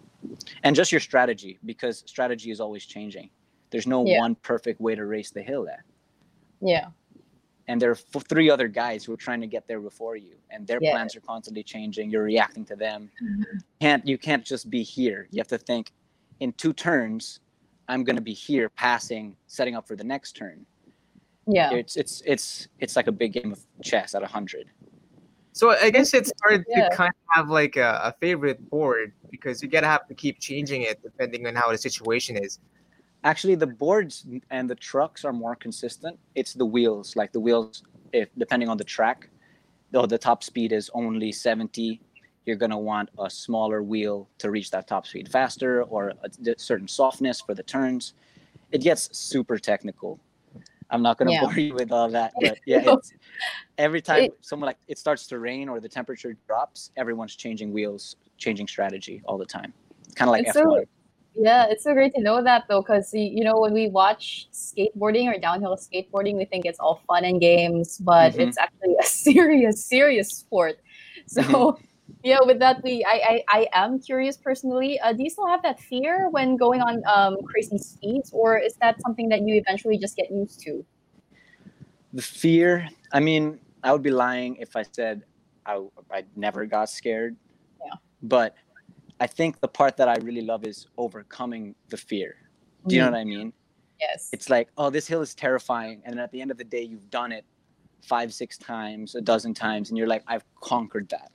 And 0.64 0.76
just 0.76 0.92
your 0.92 1.00
strategy 1.00 1.58
because 1.66 2.04
strategy 2.06 2.52
is 2.52 2.60
always 2.60 2.86
changing. 2.86 3.30
There's 3.70 3.88
no 3.88 4.06
Yeah. 4.06 4.20
one 4.20 4.36
perfect 4.36 4.82
way 4.82 4.96
to 4.96 5.06
race 5.06 5.32
the 5.32 5.42
hill 5.42 5.64
there. 5.64 5.86
Yeah. 6.62 6.88
And 7.68 7.82
there 7.82 7.90
are 7.92 8.00
f- 8.16 8.24
three 8.28 8.50
other 8.50 8.68
guys 8.68 9.04
who 9.04 9.14
are 9.14 9.18
trying 9.18 9.42
to 9.42 9.48
get 9.48 9.68
there 9.68 9.80
before 9.80 10.16
you 10.16 10.36
and 10.50 10.66
their 10.66 10.80
Yeah. 10.82 10.92
plans 10.94 11.16
are 11.16 11.22
constantly 11.22 11.64
changing 11.64 12.10
you're 12.10 12.24
reacting 12.24 12.66
to 12.66 12.76
them 12.76 13.10
Mhm. 13.22 13.44
can't 13.82 14.08
you 14.08 14.18
can't 14.18 14.44
just 14.46 14.70
be 14.70 14.84
here 14.84 15.28
you 15.32 15.40
have 15.40 15.48
to 15.48 15.58
think 15.58 15.92
in 16.40 16.54
two 16.54 16.74
turns 16.74 17.40
i'm 17.88 18.04
going 18.04 18.16
to 18.16 18.22
be 18.22 18.34
here 18.34 18.70
passing 18.70 19.36
setting 19.48 19.76
up 19.76 19.88
for 19.88 19.96
the 19.96 20.04
next 20.04 20.34
turn 20.34 20.66
Yeah. 21.46 21.72
it's 21.74 21.96
it's 21.98 22.22
it's 22.26 22.68
it's 22.80 22.96
like 22.96 23.08
a 23.08 23.12
big 23.12 23.34
game 23.34 23.52
of 23.52 23.60
chess 23.84 24.16
at 24.16 24.22
100 24.22 24.68
So 25.54 25.72
I 25.72 25.90
guess 25.90 26.14
it's 26.14 26.32
hard 26.44 26.64
Yeah. 26.70 26.88
to 26.90 26.96
kind 26.96 27.10
of 27.10 27.22
have 27.36 27.50
like 27.50 27.78
a, 27.78 28.00
a 28.10 28.12
favorite 28.22 28.60
board 28.70 29.12
because 29.32 29.64
you 29.64 29.68
gotta 29.68 29.88
have 29.88 30.06
to 30.08 30.14
keep 30.14 30.40
changing 30.40 30.84
it 30.84 31.02
depending 31.02 31.48
on 31.48 31.56
how 31.56 31.72
the 31.72 31.80
situation 31.80 32.38
is. 32.38 32.60
Actually 33.24 33.56
the 33.56 33.68
boards 33.68 34.26
and 34.52 34.70
the 34.70 34.76
trucks 34.76 35.26
are 35.26 35.34
more 35.34 35.56
consistent 35.56 36.18
it's 36.36 36.54
the 36.54 36.66
wheels 36.66 37.16
like 37.16 37.32
the 37.32 37.40
wheels 37.40 37.84
if 38.14 38.30
depending 38.38 38.70
on 38.70 38.78
the 38.78 38.84
track 38.84 39.30
though 39.92 40.06
the 40.06 40.18
top 40.18 40.44
speed 40.44 40.72
is 40.72 40.90
only 40.94 41.32
70 41.32 42.00
you're 42.46 42.56
going 42.56 42.72
to 42.72 42.78
want 42.78 43.10
a 43.20 43.30
smaller 43.30 43.84
wheel 43.84 44.30
to 44.38 44.50
reach 44.52 44.72
that 44.72 44.88
top 44.88 45.06
speed 45.06 45.28
faster 45.30 45.84
or 45.84 46.14
a 46.24 46.56
certain 46.58 46.88
softness 46.88 47.42
for 47.42 47.54
the 47.54 47.64
turns. 47.64 48.14
It 48.72 48.80
gets 48.80 49.10
super 49.18 49.58
technical. 49.58 50.18
I'm 50.90 51.02
not 51.02 51.18
going 51.18 51.28
to 51.28 51.34
Yeah. 51.34 51.42
bore 51.42 51.60
you 51.60 51.74
with 51.74 51.92
all 51.92 52.08
that, 52.12 52.32
but 52.40 52.58
yeah, 52.66 52.96
every 53.78 54.02
time 54.02 54.24
It- 54.24 54.38
someone 54.40 54.68
like 54.68 54.78
it 54.88 54.98
starts 54.98 55.28
to 55.28 55.40
rain 55.40 55.68
or 55.68 55.82
the 55.82 55.90
temperature 55.90 56.38
drops, 56.48 56.92
everyone's 56.96 57.36
changing 57.36 57.74
wheels, 57.74 58.16
changing 58.38 58.68
strategy 58.70 59.22
all 59.26 59.38
the 59.38 59.46
time. 59.46 59.74
Kind 60.16 60.30
of 60.30 60.32
like 60.32 60.46
F1. 60.48 60.54
so- 60.54 60.84
Yeah, 61.40 61.68
it's 61.70 61.84
so 61.84 61.94
great 61.94 62.14
to 62.16 62.22
know 62.22 62.44
that 62.44 62.64
though, 62.68 62.82
because 62.82 63.14
you 63.14 63.44
know 63.44 63.60
when 63.60 63.72
we 63.74 63.90
watch 63.90 64.48
skateboarding 64.52 65.28
or 65.32 65.38
downhill 65.40 65.78
skateboarding, 65.78 66.36
we 66.36 66.46
think 66.46 66.66
it's 66.66 66.80
all 66.80 67.02
fun 67.08 67.24
and 67.26 67.40
games, 67.40 67.98
but 68.00 68.34
Mhm. 68.34 68.40
it's 68.40 68.58
actually 68.58 68.96
a 69.00 69.04
serious, 69.06 69.86
serious 69.86 70.30
sport. 70.30 70.78
So, 71.28 71.44
Mm-hmm. 71.44 71.86
yeah, 72.24 72.40
with 72.44 72.60
that, 72.60 72.82
we 72.84 73.06
I, 73.06 73.44
I 73.52 73.60
I 73.60 73.68
am 73.86 74.00
curious 74.00 74.38
personally. 74.38 75.00
Uh, 75.00 75.14
do 75.14 75.24
you 75.24 75.30
still 75.30 75.48
have 75.48 75.62
that 75.62 75.80
fear 75.80 76.30
when 76.32 76.58
going 76.58 76.82
on 76.82 77.04
um, 77.06 77.38
crazy 77.46 77.78
speeds, 77.78 78.32
or 78.34 78.58
is 78.58 78.76
that 78.82 79.00
something 79.02 79.30
that 79.30 79.42
you 79.46 79.56
eventually 79.56 79.98
just 80.00 80.16
get 80.16 80.32
used 80.32 80.60
to? 80.62 80.84
the 82.14 82.22
fear 82.22 82.88
i 83.14 83.20
mean 83.20 83.60
i 83.84 83.92
would 83.92 84.02
be 84.02 84.12
lying 84.12 84.56
if 84.58 84.76
i 84.76 84.84
said 84.84 85.24
i, 85.66 85.80
I 86.12 86.24
never 86.36 86.66
got 86.66 86.90
scared 86.90 87.36
Yeah. 87.86 87.96
but 88.22 88.56
i 89.20 89.28
think 89.28 89.60
the 89.60 89.68
part 89.68 89.98
that 89.98 90.08
i 90.10 90.16
really 90.22 90.42
love 90.42 90.64
is 90.66 90.88
overcoming 90.98 91.76
the 91.90 91.98
fear 91.98 92.36
do 92.88 92.96
you 92.96 93.02
know 93.02 93.08
Mhm. 93.08 93.12
what 93.12 93.20
i 93.20 93.24
mean 93.24 93.54
Yes. 94.00 94.30
it's 94.32 94.50
like 94.50 94.70
oh 94.78 94.90
this 94.92 95.08
hill 95.08 95.22
is 95.22 95.34
terrifying 95.34 96.02
and 96.06 96.14
then 96.14 96.24
at 96.24 96.32
the 96.32 96.40
end 96.42 96.52
of 96.52 96.58
the 96.58 96.64
day 96.64 96.84
you've 96.84 97.10
done 97.10 97.32
it 97.32 97.46
five 98.04 98.32
six 98.34 98.58
times 98.58 99.16
a 99.16 99.22
dozen 99.22 99.54
times 99.54 99.90
and 99.90 99.98
you're 99.98 100.08
like 100.16 100.24
i've 100.28 100.44
conquered 100.62 101.10
that 101.10 101.32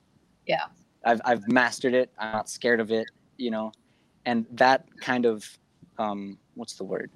Yeah. 0.47 0.65
i've, 1.03 1.21
I've 1.25 1.45
mastered 1.49 1.93
it 1.93 2.11
i'm 2.17 2.31
not 2.31 2.49
scared 2.49 2.79
of 2.79 2.89
it 2.91 3.05
you 3.37 3.51
know 3.51 3.71
and 4.25 4.45
that 4.51 4.85
kind 5.01 5.25
of 5.25 5.45
um, 5.99 6.39
what's 6.55 6.75
the 6.75 6.85
word 6.85 7.11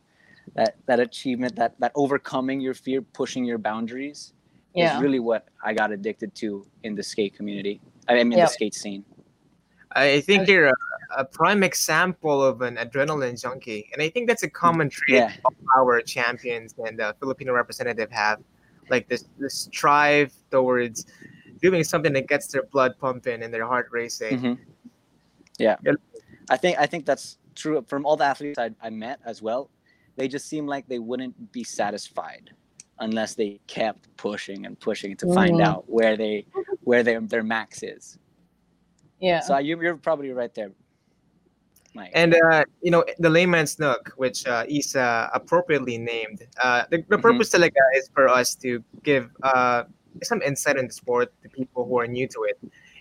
that 0.56 0.76
that 0.86 1.00
achievement 1.00 1.56
that 1.56 1.80
that 1.80 1.92
overcoming 1.96 2.60
your 2.60 2.74
fear 2.74 3.02
pushing 3.02 3.44
your 3.46 3.58
boundaries 3.58 4.34
yeah. 4.76 4.96
is 4.98 5.02
really 5.02 5.20
what 5.20 5.48
i 5.64 5.74
got 5.74 5.92
addicted 5.92 6.36
to 6.36 6.68
in 6.84 6.94
the 6.94 7.02
skate 7.04 7.34
community 7.36 7.80
i 8.10 8.16
mean 8.16 8.34
Yeah. 8.38 8.46
the 8.46 8.52
skate 8.52 8.76
scene 8.76 9.04
I 9.98 10.22
think 10.22 10.48
you're 10.48 10.68
a, 10.68 10.74
a 11.18 11.26
prime 11.26 11.64
example 11.64 12.44
of 12.44 12.62
an 12.62 12.76
adrenaline 12.78 13.40
junkie, 13.42 13.90
and 13.94 14.02
I 14.02 14.10
think 14.10 14.28
that's 14.28 14.44
a 14.44 14.50
common 14.50 14.90
trait 14.90 15.16
Yeah. 15.18 15.34
our 15.78 16.02
champions 16.02 16.76
and 16.86 17.00
the 17.00 17.16
Filipino 17.20 17.54
representative 17.54 18.12
have, 18.12 18.40
like 18.90 19.08
this 19.10 19.26
this 19.40 19.56
strive 19.68 20.32
towards 20.52 21.06
doing 21.62 21.84
something 21.84 22.14
that 22.14 22.28
gets 22.28 22.48
their 22.48 22.64
blood 22.72 22.94
pumping 23.00 23.42
and 23.44 23.52
their 23.54 23.66
heart 23.66 23.88
racing. 23.92 24.40
Mhm. 24.40 24.58
yeah 25.60 25.76
i 26.52 26.58
think 26.58 26.78
i 26.78 26.86
think 26.86 27.04
that's 27.06 27.40
true 27.56 27.84
from 27.88 28.06
all 28.06 28.16
the 28.16 28.24
athletes 28.24 28.60
I, 28.60 28.70
I 28.80 28.90
met 28.92 29.20
as 29.26 29.42
well 29.42 29.72
they 30.18 30.28
just 30.28 30.46
seem 30.48 30.68
like 30.68 30.88
they 30.88 31.00
wouldn't 31.00 31.52
be 31.52 31.64
satisfied 31.64 32.52
unless 33.00 33.34
they 33.34 33.60
kept 33.66 34.16
pushing 34.18 34.68
and 34.68 34.80
pushing 34.80 35.18
to 35.18 35.26
find 35.34 35.56
Mhm. 35.58 35.66
out 35.66 35.90
where 35.90 36.16
they 36.16 36.46
where 36.90 37.02
their 37.04 37.20
their 37.22 37.44
max 37.44 37.82
is 37.82 38.20
yeah. 39.20 39.40
so 39.40 39.58
you, 39.58 39.80
you're 39.82 39.98
probably 39.98 40.32
right 40.32 40.54
there 40.54 40.72
Mike. 41.94 42.12
And 42.14 42.36
uh, 42.36 42.64
you 42.82 42.92
know 42.92 43.04
the 43.18 43.30
layman's 43.30 43.80
nook, 43.80 44.14
which 44.18 44.46
uh, 44.46 44.66
Isa 44.68 45.30
appropriately 45.34 45.98
named. 45.98 46.46
Uh, 46.62 46.84
the, 46.92 46.98
the 47.10 47.18
Mhm. 47.18 47.22
purpose 47.22 47.50
talaga 47.50 47.82
is 47.96 48.08
for 48.14 48.30
us 48.30 48.54
to 48.62 48.84
give 49.02 49.32
uh, 49.42 49.84
some 50.22 50.42
insight 50.44 50.78
in 50.78 50.86
the 50.86 50.94
sport 50.94 51.34
to 51.42 51.50
people 51.50 51.86
who 51.86 51.98
are 51.98 52.06
new 52.06 52.28
to 52.28 52.44
it. 52.44 52.60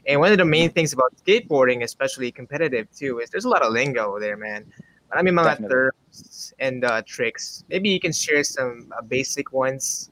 And 0.08 0.20
one 0.20 0.32
of 0.32 0.38
the 0.38 0.46
main 0.46 0.70
things 0.70 0.94
about 0.94 1.12
skateboarding, 1.20 1.82
especially 1.82 2.32
competitive 2.32 2.88
too, 2.90 3.18
is 3.20 3.28
there's 3.28 3.44
a 3.44 3.50
lot 3.50 3.60
of 3.62 3.72
lingo 3.72 4.18
there, 4.18 4.36
man. 4.38 4.64
But 5.10 5.18
I 5.18 5.22
mean, 5.22 5.34
mga 5.34 5.44
Definitely. 5.44 5.74
terms 5.76 6.54
and 6.58 6.84
uh, 6.84 7.02
tricks. 7.04 7.64
Maybe 7.68 7.90
you 7.90 8.00
can 8.00 8.12
share 8.12 8.42
some 8.44 8.88
uh, 8.96 9.02
basic 9.02 9.52
ones 9.52 10.10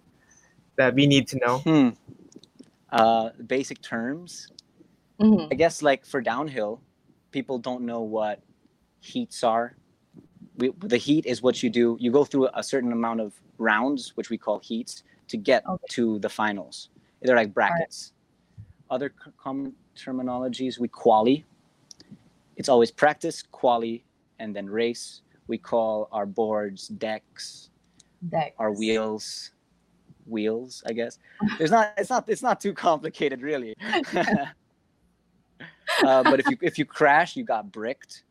that 0.76 0.92
we 0.94 1.06
need 1.06 1.26
to 1.28 1.37
know. 1.38 1.58
hmm. 1.64 1.88
uh, 2.92 3.30
basic 3.46 3.80
terms 3.80 4.49
Mhm. 5.25 5.49
I 5.50 5.54
guess 5.54 5.83
like 5.83 6.04
for 6.04 6.21
downhill, 6.21 6.81
people 7.31 7.59
don't 7.59 7.83
know 7.87 8.02
what 8.02 8.40
heats 9.00 9.43
are. 9.43 9.76
We, 10.59 10.71
the 10.81 10.97
heat 10.99 11.26
is 11.26 11.43
what 11.43 11.62
you 11.62 11.71
do. 11.71 11.97
You 12.00 12.11
go 12.12 12.25
through 12.25 12.49
a 12.54 12.62
certain 12.62 12.93
amount 12.93 13.21
of 13.21 13.33
rounds, 13.59 14.12
which 14.16 14.31
we 14.31 14.38
call 14.38 14.59
heats, 14.61 15.02
to 15.28 15.37
get 15.37 15.66
Okay. 15.66 15.87
to 15.90 16.19
the 16.21 16.28
finals. 16.28 16.90
They're 17.23 17.37
like 17.37 17.54
brackets. 17.54 18.12
Other 18.90 19.12
c- 19.25 19.31
common 19.38 19.75
terminologies, 19.97 20.78
we 20.78 20.88
quali. 20.88 21.45
It's 22.57 22.69
always 22.69 22.90
practice, 22.90 23.43
quali, 23.43 24.04
and 24.38 24.54
then 24.54 24.69
race. 24.69 25.23
We 25.49 25.59
call 25.59 26.09
our 26.12 26.26
boards 26.26 26.88
decks, 26.88 27.71
Decks. 28.28 28.54
our 28.59 28.71
wheels, 28.73 29.50
wheels. 30.26 30.83
I 30.87 30.93
guess 30.93 31.19
there's 31.59 31.71
not. 31.71 31.95
It's 31.97 32.11
not. 32.11 32.28
It's 32.28 32.43
not 32.43 32.61
too 32.61 32.73
complicated, 32.75 33.40
really. 33.43 33.75
uh, 36.02 36.24
but 36.24 36.40
if 36.40 36.48
you 36.48 36.56
if 36.60 36.78
you 36.78 36.84
crash, 36.84 37.36
you 37.36 37.44
got 37.44 37.70
bricked. 37.70 38.24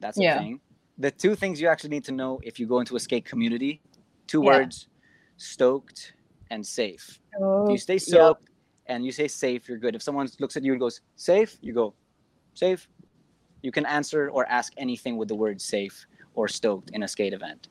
That's 0.00 0.18
a 0.18 0.22
Yeah. 0.22 0.38
thing. 0.38 0.60
The 0.98 1.10
two 1.10 1.34
things 1.34 1.60
you 1.60 1.68
actually 1.68 1.90
need 1.90 2.04
to 2.04 2.12
know 2.12 2.40
if 2.42 2.58
you 2.58 2.66
go 2.66 2.80
into 2.80 2.96
a 2.96 3.00
skate 3.00 3.24
community, 3.24 3.80
two 4.26 4.42
Yeah. 4.42 4.48
words: 4.48 4.88
stoked 5.36 6.14
and 6.50 6.66
safe. 6.66 7.18
Oh, 7.40 7.64
If 7.64 7.70
you 7.70 7.78
stay 7.78 7.94
yep. 7.94 8.02
stoked 8.02 8.44
and 8.86 9.04
you 9.04 9.12
say 9.12 9.28
safe, 9.28 9.68
you're 9.68 9.78
good. 9.78 9.94
If 9.94 10.02
someone 10.02 10.28
looks 10.40 10.56
at 10.56 10.64
you 10.64 10.72
and 10.72 10.80
goes 10.80 11.00
safe, 11.16 11.56
you 11.60 11.72
go 11.72 11.94
safe. 12.54 12.88
You 13.62 13.72
can 13.72 13.86
answer 13.86 14.30
or 14.30 14.46
ask 14.48 14.72
anything 14.76 15.16
with 15.16 15.28
the 15.28 15.34
word 15.34 15.60
safe 15.60 16.06
or 16.34 16.48
stoked 16.48 16.90
in 16.90 17.02
a 17.02 17.08
skate 17.08 17.32
event. 17.32 17.68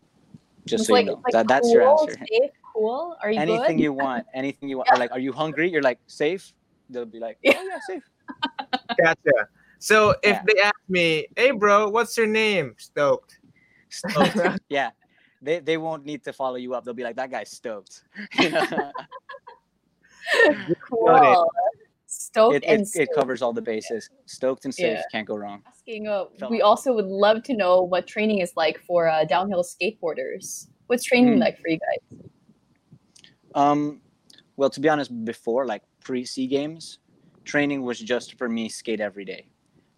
Just 0.65 0.82
It's 0.82 0.88
so 0.88 0.94
like, 0.94 1.06
you 1.06 1.12
know, 1.12 1.22
like 1.25 1.34
that, 1.34 1.48
that's 1.48 1.72
your 1.74 1.84
answer. 1.84 2.13
Safe, 2.13 2.51
cool. 2.74 3.15
Are 3.24 3.32
you 3.32 3.39
Anything 3.39 3.77
good? 3.77 3.84
you 3.84 3.94
want, 3.94 4.25
anything 4.34 4.70
you 4.70 4.77
want. 4.77 4.88
Yeah. 4.89 4.96
Or 4.96 5.00
like, 5.00 5.12
are 5.12 5.20
you 5.20 5.34
hungry? 5.34 5.70
You're 5.72 5.82
like 5.82 6.00
safe. 6.08 6.53
They'll 6.89 7.06
be 7.06 7.20
like, 7.20 7.38
Yeah. 7.41 7.53
oh 7.58 7.63
yeah, 7.63 7.79
safe. 7.88 8.03
Gotcha. 9.02 9.48
So 9.80 10.12
if 10.24 10.36
Yeah. 10.38 10.44
they 10.46 10.62
ask 10.62 10.76
me, 10.88 11.28
"Hey, 11.36 11.52
bro, 11.52 11.90
what's 11.90 12.18
your 12.18 12.28
name?" 12.28 12.76
Stoked. 12.78 13.40
Stoked. 13.90 14.40
yeah. 14.70 14.92
They, 15.42 15.60
they 15.60 15.78
won't 15.78 16.06
need 16.06 16.24
to 16.26 16.34
follow 16.34 16.56
you 16.58 16.74
up. 16.74 16.84
They'll 16.84 16.94
be 16.94 17.04
like, 17.04 17.16
that 17.16 17.32
guy's 17.32 17.52
stoked. 17.52 18.04
You 18.34 18.50
know? 18.72 18.92
cool. 20.90 21.50
Stoked 22.08 22.56
it, 22.56 22.64
and 22.68 22.82
it, 22.82 22.90
it 22.94 23.10
covers 23.16 23.42
all 23.42 23.54
the 23.54 23.62
bases. 23.62 24.10
Stoked 24.26 24.66
and 24.66 24.74
safe 24.74 24.98
Yeah. 24.98 25.04
can't 25.12 25.28
go 25.28 25.38
wrong. 25.38 25.64
asking 25.68 26.08
uh, 26.08 26.26
we 26.50 26.62
also 26.62 26.92
would 26.94 27.06
love 27.06 27.44
to 27.44 27.54
know 27.56 27.84
what 27.84 28.08
training 28.08 28.40
is 28.40 28.52
like 28.56 28.80
for 28.80 29.08
uh, 29.08 29.24
downhill 29.26 29.64
skateboarders 29.64 30.68
what's 30.88 31.04
training 31.04 31.34
Hmm. 31.36 31.40
like 31.40 31.58
for 31.60 31.70
you 31.70 31.80
guys 31.80 32.20
Um, 33.56 34.02
well, 34.58 34.70
to 34.70 34.80
be 34.80 34.90
honest, 34.90 35.10
before 35.26 35.66
like 35.66 35.84
pre 36.04 36.26
Sea 36.26 36.48
Games, 36.48 37.00
training 37.50 37.82
was 37.82 38.00
just 38.00 38.38
for 38.38 38.48
me 38.48 38.70
skate 38.70 39.01
every 39.01 39.25
day, 39.25 39.48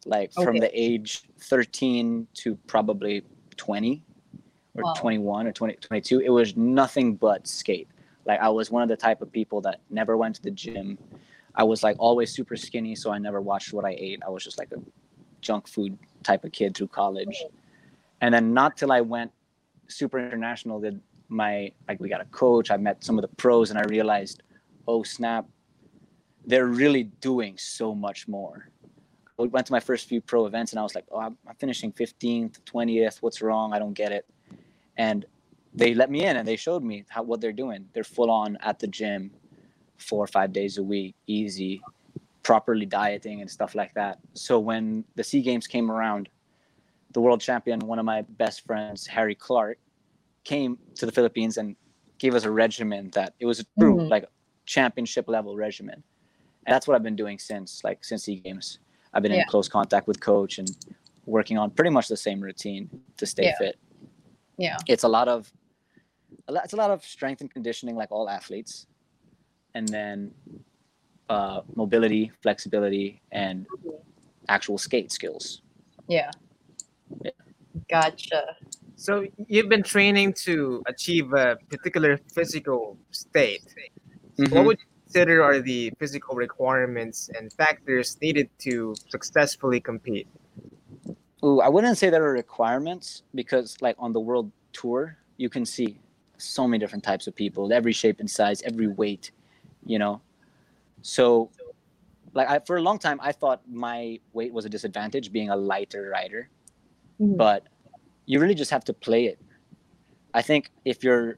like 0.05 0.31
from 0.33 0.57
the 0.57 0.71
age 0.73 1.23
13 1.39 2.27
to 2.35 2.55
probably 2.67 3.23
20 3.57 4.03
or 4.75 4.83
Wow. 4.83 4.93
21 4.93 5.47
or 5.47 5.51
20, 5.51 5.73
22. 5.75 6.19
It 6.19 6.29
was 6.29 6.55
nothing 6.55 7.15
but 7.15 7.47
skate. 7.47 7.89
Like 8.25 8.39
I 8.39 8.49
was 8.49 8.71
one 8.71 8.83
of 8.83 8.89
the 8.89 8.95
type 8.95 9.21
of 9.21 9.31
people 9.31 9.59
that 9.61 9.81
never 9.89 10.15
went 10.15 10.35
to 10.35 10.41
the 10.41 10.51
gym. 10.51 10.97
I 11.55 11.63
was 11.63 11.83
like 11.83 11.97
always 11.99 12.31
super 12.33 12.55
skinny, 12.55 12.95
so 12.95 13.11
I 13.11 13.17
never 13.17 13.41
watched 13.41 13.73
what 13.73 13.85
I 13.85 13.95
ate. 13.97 14.21
I 14.25 14.29
was 14.29 14.43
just 14.43 14.57
like 14.57 14.71
a 14.71 14.81
junk 15.41 15.67
food 15.67 15.97
type 16.23 16.45
of 16.45 16.51
kid 16.51 16.75
through 16.75 16.87
college. 16.87 17.43
And 18.21 18.33
then 18.33 18.53
not 18.53 18.77
till 18.77 18.91
I 18.91 19.01
went 19.01 19.31
super 19.87 20.19
international 20.19 20.79
did 20.79 21.01
my 21.27 21.71
like 21.87 21.99
we 21.99 22.07
got 22.07 22.21
a 22.21 22.25
coach. 22.25 22.71
I 22.71 22.77
met 22.77 23.03
some 23.03 23.17
of 23.17 23.23
the 23.23 23.35
pros 23.35 23.71
and 23.71 23.79
I 23.79 23.83
realized, 23.83 24.43
oh 24.87 25.03
snap, 25.03 25.45
they're 26.51 26.67
really 26.67 27.05
doing 27.21 27.57
so 27.57 27.95
much 27.95 28.27
more. 28.27 28.67
I 29.39 29.43
went 29.43 29.65
to 29.67 29.71
my 29.71 29.79
first 29.79 30.09
few 30.09 30.19
pro 30.19 30.45
events 30.47 30.73
and 30.73 30.79
I 30.79 30.83
was 30.83 30.93
like, 30.93 31.05
oh, 31.09 31.19
I'm, 31.19 31.37
I'm 31.47 31.55
finishing 31.55 31.93
15th, 31.93 32.59
20th. 32.65 33.21
What's 33.21 33.41
wrong? 33.41 33.71
I 33.73 33.79
don't 33.79 33.93
get 33.93 34.11
it. 34.11 34.25
And 34.97 35.25
they 35.73 35.93
let 35.93 36.11
me 36.11 36.25
in 36.25 36.35
and 36.35 36.45
they 36.45 36.57
showed 36.57 36.83
me 36.83 37.05
how 37.07 37.23
what 37.23 37.39
they're 37.39 37.53
doing. 37.53 37.85
They're 37.93 38.03
full 38.03 38.29
on 38.29 38.57
at 38.57 38.79
the 38.79 38.87
gym, 38.87 39.31
four 39.97 40.21
or 40.21 40.27
five 40.27 40.51
days 40.51 40.77
a 40.77 40.83
week, 40.83 41.15
easy, 41.25 41.81
properly 42.43 42.85
dieting 42.85 43.39
and 43.39 43.49
stuff 43.49 43.73
like 43.73 43.93
that. 43.93 44.19
So 44.33 44.59
when 44.59 45.05
the 45.15 45.23
Sea 45.23 45.41
Games 45.41 45.67
came 45.67 45.89
around, 45.89 46.27
the 47.13 47.21
world 47.21 47.39
champion, 47.39 47.79
one 47.79 47.97
of 47.97 48.03
my 48.03 48.23
best 48.23 48.65
friends, 48.65 49.07
Harry 49.07 49.35
Clark, 49.35 49.77
came 50.43 50.77
to 50.95 51.05
the 51.05 51.13
Philippines 51.13 51.55
and 51.57 51.77
gave 52.17 52.35
us 52.35 52.43
a 52.43 52.51
regimen 52.51 53.09
that 53.13 53.35
it 53.39 53.45
was 53.45 53.61
a 53.61 53.65
true 53.79 53.95
Mhm. 53.99 54.09
like 54.09 54.25
championship 54.65 55.29
level 55.29 55.55
regimen. 55.55 56.03
And 56.65 56.73
that's 56.73 56.87
what 56.87 56.95
I've 56.95 57.03
been 57.03 57.15
doing 57.15 57.39
since 57.39 57.83
like 57.83 58.03
since 58.03 58.23
Sea 58.25 58.35
Games. 58.35 58.79
I've 59.13 59.23
been 59.23 59.31
Yeah. 59.31 59.41
in 59.41 59.45
close 59.47 59.67
contact 59.67 60.07
with 60.07 60.19
coach 60.19 60.57
and 60.59 60.69
working 61.25 61.57
on 61.57 61.71
pretty 61.71 61.89
much 61.89 62.07
the 62.07 62.17
same 62.17 62.39
routine 62.41 62.89
to 63.17 63.25
stay 63.25 63.45
Yeah. 63.45 63.57
fit. 63.57 63.75
yeah 64.57 64.77
It's 64.87 65.03
a 65.03 65.07
lot 65.07 65.27
of 65.27 65.51
a 66.47 66.51
lot, 66.53 66.63
it's 66.65 66.73
a 66.73 66.77
lot 66.77 66.91
of 66.91 67.03
strength 67.03 67.41
and 67.41 67.49
conditioning 67.51 67.95
like 67.95 68.11
all 68.11 68.29
athletes. 68.29 68.87
And 69.73 69.87
then 69.87 70.33
uh, 71.29 71.61
mobility, 71.75 72.29
flexibility, 72.43 73.21
and 73.31 73.65
actual 74.49 74.77
skate 74.77 75.11
skills. 75.13 75.61
Yeah. 76.09 76.29
Yeah. 77.23 77.31
Gotcha. 77.89 78.57
So 78.97 79.25
you've 79.47 79.69
been 79.69 79.83
training 79.83 80.33
to 80.45 80.83
achieve 80.87 81.31
a 81.33 81.57
particular 81.69 82.17
physical 82.33 82.97
state. 83.11 83.63
Mhm. 84.37 84.51
What 84.53 84.65
would 84.65 84.79
you 84.79 84.85
consider 85.11 85.43
are 85.43 85.59
the 85.59 85.91
physical 85.99 86.35
requirements 86.35 87.29
and 87.37 87.51
factors 87.53 88.17
needed 88.21 88.49
to 88.59 88.95
successfully 89.09 89.79
compete? 89.79 90.27
Ooh, 91.43 91.59
I 91.59 91.67
wouldn't 91.67 91.97
say 91.97 92.09
there 92.09 92.23
are 92.23 92.31
requirements 92.31 93.23
because, 93.35 93.75
like, 93.81 93.95
on 93.99 94.13
the 94.13 94.19
world 94.19 94.51
tour, 94.71 95.17
you 95.37 95.49
can 95.49 95.65
see 95.65 95.99
so 96.37 96.67
many 96.67 96.79
different 96.79 97.03
types 97.03 97.27
of 97.27 97.35
people, 97.35 97.73
every 97.73 97.91
shape 97.91 98.19
and 98.19 98.29
size, 98.29 98.61
every 98.61 98.87
weight, 98.87 99.31
you 99.85 99.99
know. 99.99 100.21
So, 101.01 101.49
like, 102.33 102.47
I, 102.49 102.59
for 102.59 102.77
a 102.77 102.81
long 102.81 102.97
time, 102.97 103.19
I 103.21 103.31
thought 103.33 103.61
my 103.67 104.19
weight 104.33 104.53
was 104.53 104.65
a 104.65 104.69
disadvantage, 104.69 105.31
being 105.31 105.49
a 105.49 105.55
lighter 105.55 106.09
rider. 106.09 106.49
Mhm. 107.19 107.37
But 107.37 107.67
you 108.27 108.39
really 108.39 108.55
just 108.55 108.71
have 108.71 108.85
to 108.85 108.93
play 108.93 109.25
it. 109.25 109.39
I 110.33 110.41
think 110.41 110.71
if 110.85 111.03
you're 111.03 111.37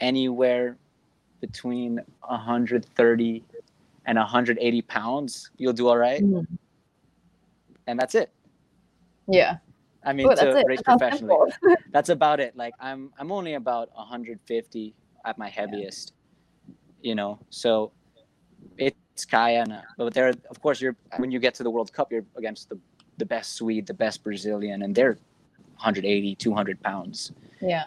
anywhere 0.00 0.76
between 1.48 2.00
130 2.22 3.44
and 4.06 4.18
180 4.18 4.82
pounds, 4.82 5.50
you'll 5.58 5.72
do 5.74 5.88
all 5.88 5.98
right, 5.98 6.22
Mhm. 6.22 6.46
and 7.86 7.98
that's 7.98 8.14
it. 8.14 8.30
Yeah. 9.28 9.58
I 10.04 10.12
mean, 10.12 10.26
Oh, 10.30 10.34
to 10.34 10.64
race 10.66 10.82
professionally, 10.82 11.36
that's 11.92 12.10
about 12.10 12.38
it. 12.40 12.56
Like 12.56 12.74
I'm, 12.80 13.10
I'm 13.18 13.30
only 13.32 13.54
about 13.54 13.88
150 13.96 14.94
at 15.24 15.38
my 15.38 15.48
heaviest, 15.48 16.12
you 17.02 17.14
know. 17.14 17.38
So 17.50 17.92
it's 18.76 19.24
Kaya, 19.24 19.64
but 19.98 20.12
there, 20.14 20.28
of 20.50 20.60
course, 20.60 20.80
you're 20.80 20.96
when 21.16 21.30
you 21.30 21.38
get 21.38 21.54
to 21.54 21.62
the 21.62 21.70
World 21.70 21.92
Cup, 21.92 22.10
you're 22.12 22.26
against 22.36 22.68
the 22.70 22.78
the 23.18 23.24
best 23.26 23.54
Swede, 23.56 23.86
the 23.86 23.94
best 23.94 24.24
Brazilian, 24.24 24.82
and 24.82 24.94
they're 24.94 25.16
180, 25.76 26.34
200 26.34 26.82
pounds, 26.82 27.32
Yeah. 27.62 27.84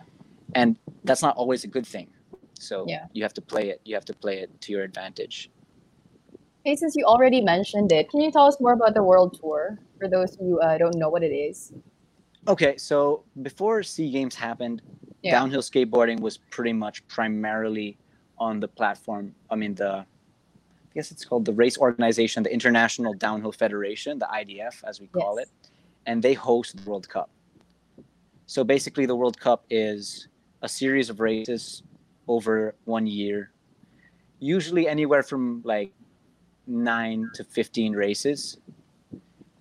and 0.55 0.77
that's 1.03 1.21
not 1.21 1.35
always 1.35 1.63
a 1.65 1.67
good 1.67 1.85
thing. 1.85 2.07
So 2.61 2.85
Yeah. 2.87 3.05
you 3.13 3.23
have 3.23 3.33
to 3.35 3.41
play 3.41 3.69
it. 3.69 3.81
You 3.85 3.95
have 3.95 4.05
to 4.05 4.13
play 4.13 4.39
it 4.39 4.49
to 4.61 4.71
your 4.71 4.83
advantage. 4.83 5.49
Hey, 6.63 6.75
since 6.75 6.95
you 6.95 7.05
already 7.05 7.41
mentioned 7.41 7.91
it, 7.91 8.09
can 8.09 8.19
you 8.21 8.31
tell 8.31 8.45
us 8.45 8.59
more 8.59 8.73
about 8.73 8.93
the 8.93 9.03
world 9.03 9.37
tour 9.39 9.79
for 9.99 10.07
those 10.09 10.35
who 10.35 10.59
uh, 10.59 10.77
don't 10.77 10.95
know 10.95 11.09
what 11.09 11.23
it 11.23 11.33
is? 11.33 11.71
Okay, 12.47 12.77
so 12.77 13.23
before 13.41 13.83
Sea 13.83 14.09
Games 14.11 14.35
happened, 14.35 14.81
Yeah. 15.21 15.31
downhill 15.31 15.61
skateboarding 15.61 16.19
was 16.19 16.37
pretty 16.37 16.73
much 16.73 17.05
primarily 17.07 17.97
on 18.37 18.59
the 18.59 18.67
platform. 18.67 19.33
I 19.49 19.55
mean, 19.55 19.75
the 19.75 20.05
I 20.89 20.93
guess 20.93 21.11
it's 21.11 21.25
called 21.25 21.45
the 21.45 21.53
race 21.53 21.77
organization, 21.77 22.41
the 22.43 22.51
International 22.51 23.13
Downhill 23.13 23.51
Federation, 23.51 24.17
the 24.19 24.25
IDF, 24.27 24.83
as 24.83 24.99
we 24.99 25.07
call 25.07 25.37
Yes. 25.37 25.47
it, 25.47 25.69
and 26.07 26.23
they 26.23 26.33
host 26.33 26.77
the 26.77 26.89
World 26.89 27.07
Cup. 27.07 27.29
So 28.47 28.63
basically, 28.63 29.05
the 29.05 29.15
World 29.15 29.39
Cup 29.39 29.65
is 29.69 30.27
a 30.63 30.69
series 30.69 31.09
of 31.11 31.19
races 31.19 31.83
over 32.27 32.75
one 32.85 33.07
year, 33.07 33.51
usually 34.39 34.87
anywhere 34.87 35.23
from 35.23 35.61
like 35.63 35.93
nine 36.67 37.29
to 37.33 37.43
15 37.43 37.93
races 37.93 38.57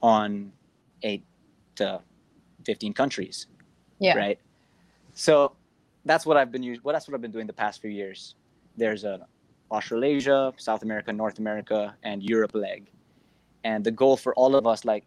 on 0.02 0.52
eight 1.02 1.24
to 1.76 2.00
15 2.64 2.92
countries 2.92 3.46
Yeah. 3.98 4.16
right? 4.16 4.38
So 5.14 5.52
that's 6.04 6.24
what 6.24 6.36
i've 6.36 6.52
been 6.52 6.62
using 6.62 6.80
well 6.84 6.92
that's 6.92 7.08
what 7.08 7.14
i've 7.16 7.20
been 7.20 7.32
doing 7.32 7.46
the 7.48 7.52
past 7.52 7.80
few 7.80 7.90
years. 7.90 8.36
There's 8.76 9.04
a 9.04 9.26
australasia 9.72 10.52
south 10.56 10.82
america 10.82 11.12
north 11.12 11.38
america 11.38 11.96
and 12.02 12.22
europe 12.22 12.54
leg. 12.54 12.90
And 13.64 13.82
the 13.82 13.90
goal 13.90 14.16
for 14.16 14.32
all 14.34 14.54
of 14.54 14.66
us 14.66 14.84
like 14.84 15.04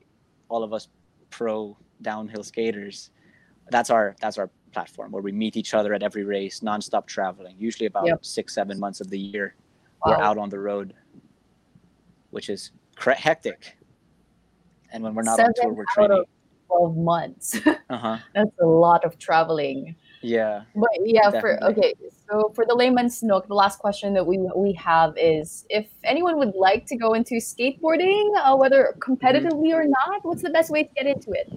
all 0.49 0.63
of 0.63 0.73
us 0.73 0.87
pro 1.29 1.77
downhill 2.01 2.43
skaters 2.43 3.11
that's 3.71 3.89
our 3.89 4.15
that's 4.19 4.37
our 4.37 4.49
platform 4.69 5.11
where 5.11 5.21
we 5.21 5.31
meet 5.31 5.57
each 5.57 5.73
other 5.73 5.93
at 5.93 6.03
every 6.03 6.23
race 6.23 6.61
nonstop 6.61 7.05
traveling 7.07 7.55
usually 7.57 7.87
about 7.87 8.05
Yep. 8.05 8.23
six 8.25 8.53
seven 8.55 8.79
months 8.79 9.01
of 9.01 9.09
the 9.09 9.19
year 9.19 9.55
we're 10.05 10.15
out 10.15 10.37
on 10.37 10.49
the 10.49 10.59
road 10.59 10.93
which 12.31 12.49
is 12.49 12.71
cra- 12.95 13.15
hectic 13.15 13.77
and 14.91 15.03
when 15.03 15.13
we're 15.15 15.23
not 15.23 15.39
on 15.39 15.53
tour 15.55 15.73
we're 15.73 15.83
out 15.83 15.93
training 15.95 16.19
of 16.19 16.25
12 16.67 16.97
months. 16.97 17.59
uh-huh 17.89 18.17
That's 18.35 18.51
a 18.61 18.65
lot 18.65 19.03
of 19.03 19.17
traveling. 19.17 19.95
yeah 20.21 20.63
But 20.75 20.89
yeah, 21.03 21.31
for 21.41 21.61
okay, 21.63 21.95
so 22.29 22.51
for 22.55 22.63
the 22.63 22.75
layman's 22.75 23.23
nook, 23.23 23.47
the 23.47 23.55
last 23.55 23.79
question 23.79 24.13
that 24.13 24.25
we 24.25 24.37
we 24.55 24.73
have 24.73 25.13
is 25.17 25.65
if 25.71 25.87
anyone 26.03 26.37
would 26.37 26.53
like 26.53 26.85
to 26.91 26.95
go 26.95 27.13
into 27.13 27.35
skateboarding, 27.35 28.29
uh, 28.37 28.55
whether 28.55 28.95
competitively 28.99 29.73
or 29.73 29.85
not, 29.85 30.23
what's 30.23 30.43
the 30.43 30.51
best 30.51 30.69
way 30.69 30.83
to 30.83 30.89
get 30.93 31.07
into 31.07 31.31
it? 31.31 31.47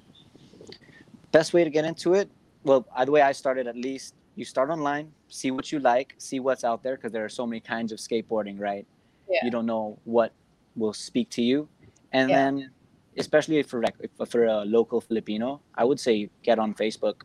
best 1.31 1.53
way 1.53 1.63
to 1.65 1.71
get 1.71 1.85
into 1.85 2.15
it 2.15 2.31
well 2.65 2.87
uh, 2.97 3.05
the 3.05 3.11
way 3.11 3.23
i 3.23 3.33
started 3.33 3.67
at 3.67 3.77
least 3.77 4.15
you 4.37 4.45
start 4.45 4.71
online 4.71 5.11
see 5.29 5.51
what 5.51 5.71
you 5.73 5.79
like 5.79 6.15
see 6.19 6.41
what's 6.41 6.65
out 6.65 6.83
there 6.83 6.97
because 6.97 7.13
there 7.13 7.25
are 7.25 7.29
so 7.29 7.47
many 7.47 7.61
kinds 7.61 7.93
of 7.93 7.99
skateboarding 7.99 8.59
right 8.61 8.87
Yeah. 9.29 9.45
you 9.45 9.51
don't 9.51 9.67
know 9.67 9.99
what 10.05 10.33
will 10.77 10.93
speak 10.95 11.29
to 11.31 11.43
you 11.43 11.69
and 12.13 12.31
Yeah. 12.31 12.37
then 12.45 12.71
especially 13.19 13.63
for 13.63 13.83
like 13.83 13.95
if- 14.01 14.29
for 14.31 14.45
a 14.47 14.65
local 14.65 15.01
filipino 15.01 15.61
i 15.75 15.85
would 15.85 16.01
say 16.01 16.31
get 16.43 16.59
on 16.59 16.75
facebook 16.75 17.23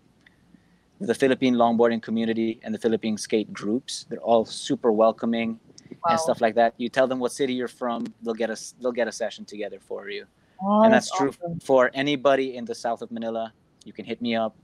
the 0.99 1.13
philippine 1.13 1.55
longboarding 1.55 2.01
community 2.01 2.59
and 2.63 2.73
the 2.75 2.79
philippine 2.79 3.17
skate 3.17 3.53
groups 3.53 4.05
they're 4.09 4.27
all 4.31 4.45
super 4.45 4.91
welcoming 4.91 5.59
Wow. 5.89 6.11
and 6.11 6.19
stuff 6.19 6.41
like 6.41 6.55
that 6.55 6.73
you 6.77 6.89
tell 6.89 7.07
them 7.07 7.19
what 7.19 7.31
city 7.31 7.53
you're 7.53 7.69
from 7.81 8.05
they'll 8.21 8.33
get 8.43 8.49
us 8.49 8.75
they'll 8.81 8.91
get 9.01 9.07
a 9.07 9.11
session 9.11 9.45
together 9.45 9.79
for 9.79 10.09
you 10.09 10.25
Oh, 10.59 10.81
and 10.83 10.91
that's 10.93 11.09
true 11.17 11.29
awesome. 11.29 11.59
for 11.61 11.91
anybody 11.93 12.57
in 12.57 12.65
the 12.65 12.73
south 12.73 13.03
of 13.03 13.11
Manila. 13.11 13.53
You 13.85 13.93
can 13.93 14.05
hit 14.05 14.19
me 14.23 14.33
up. 14.35 14.55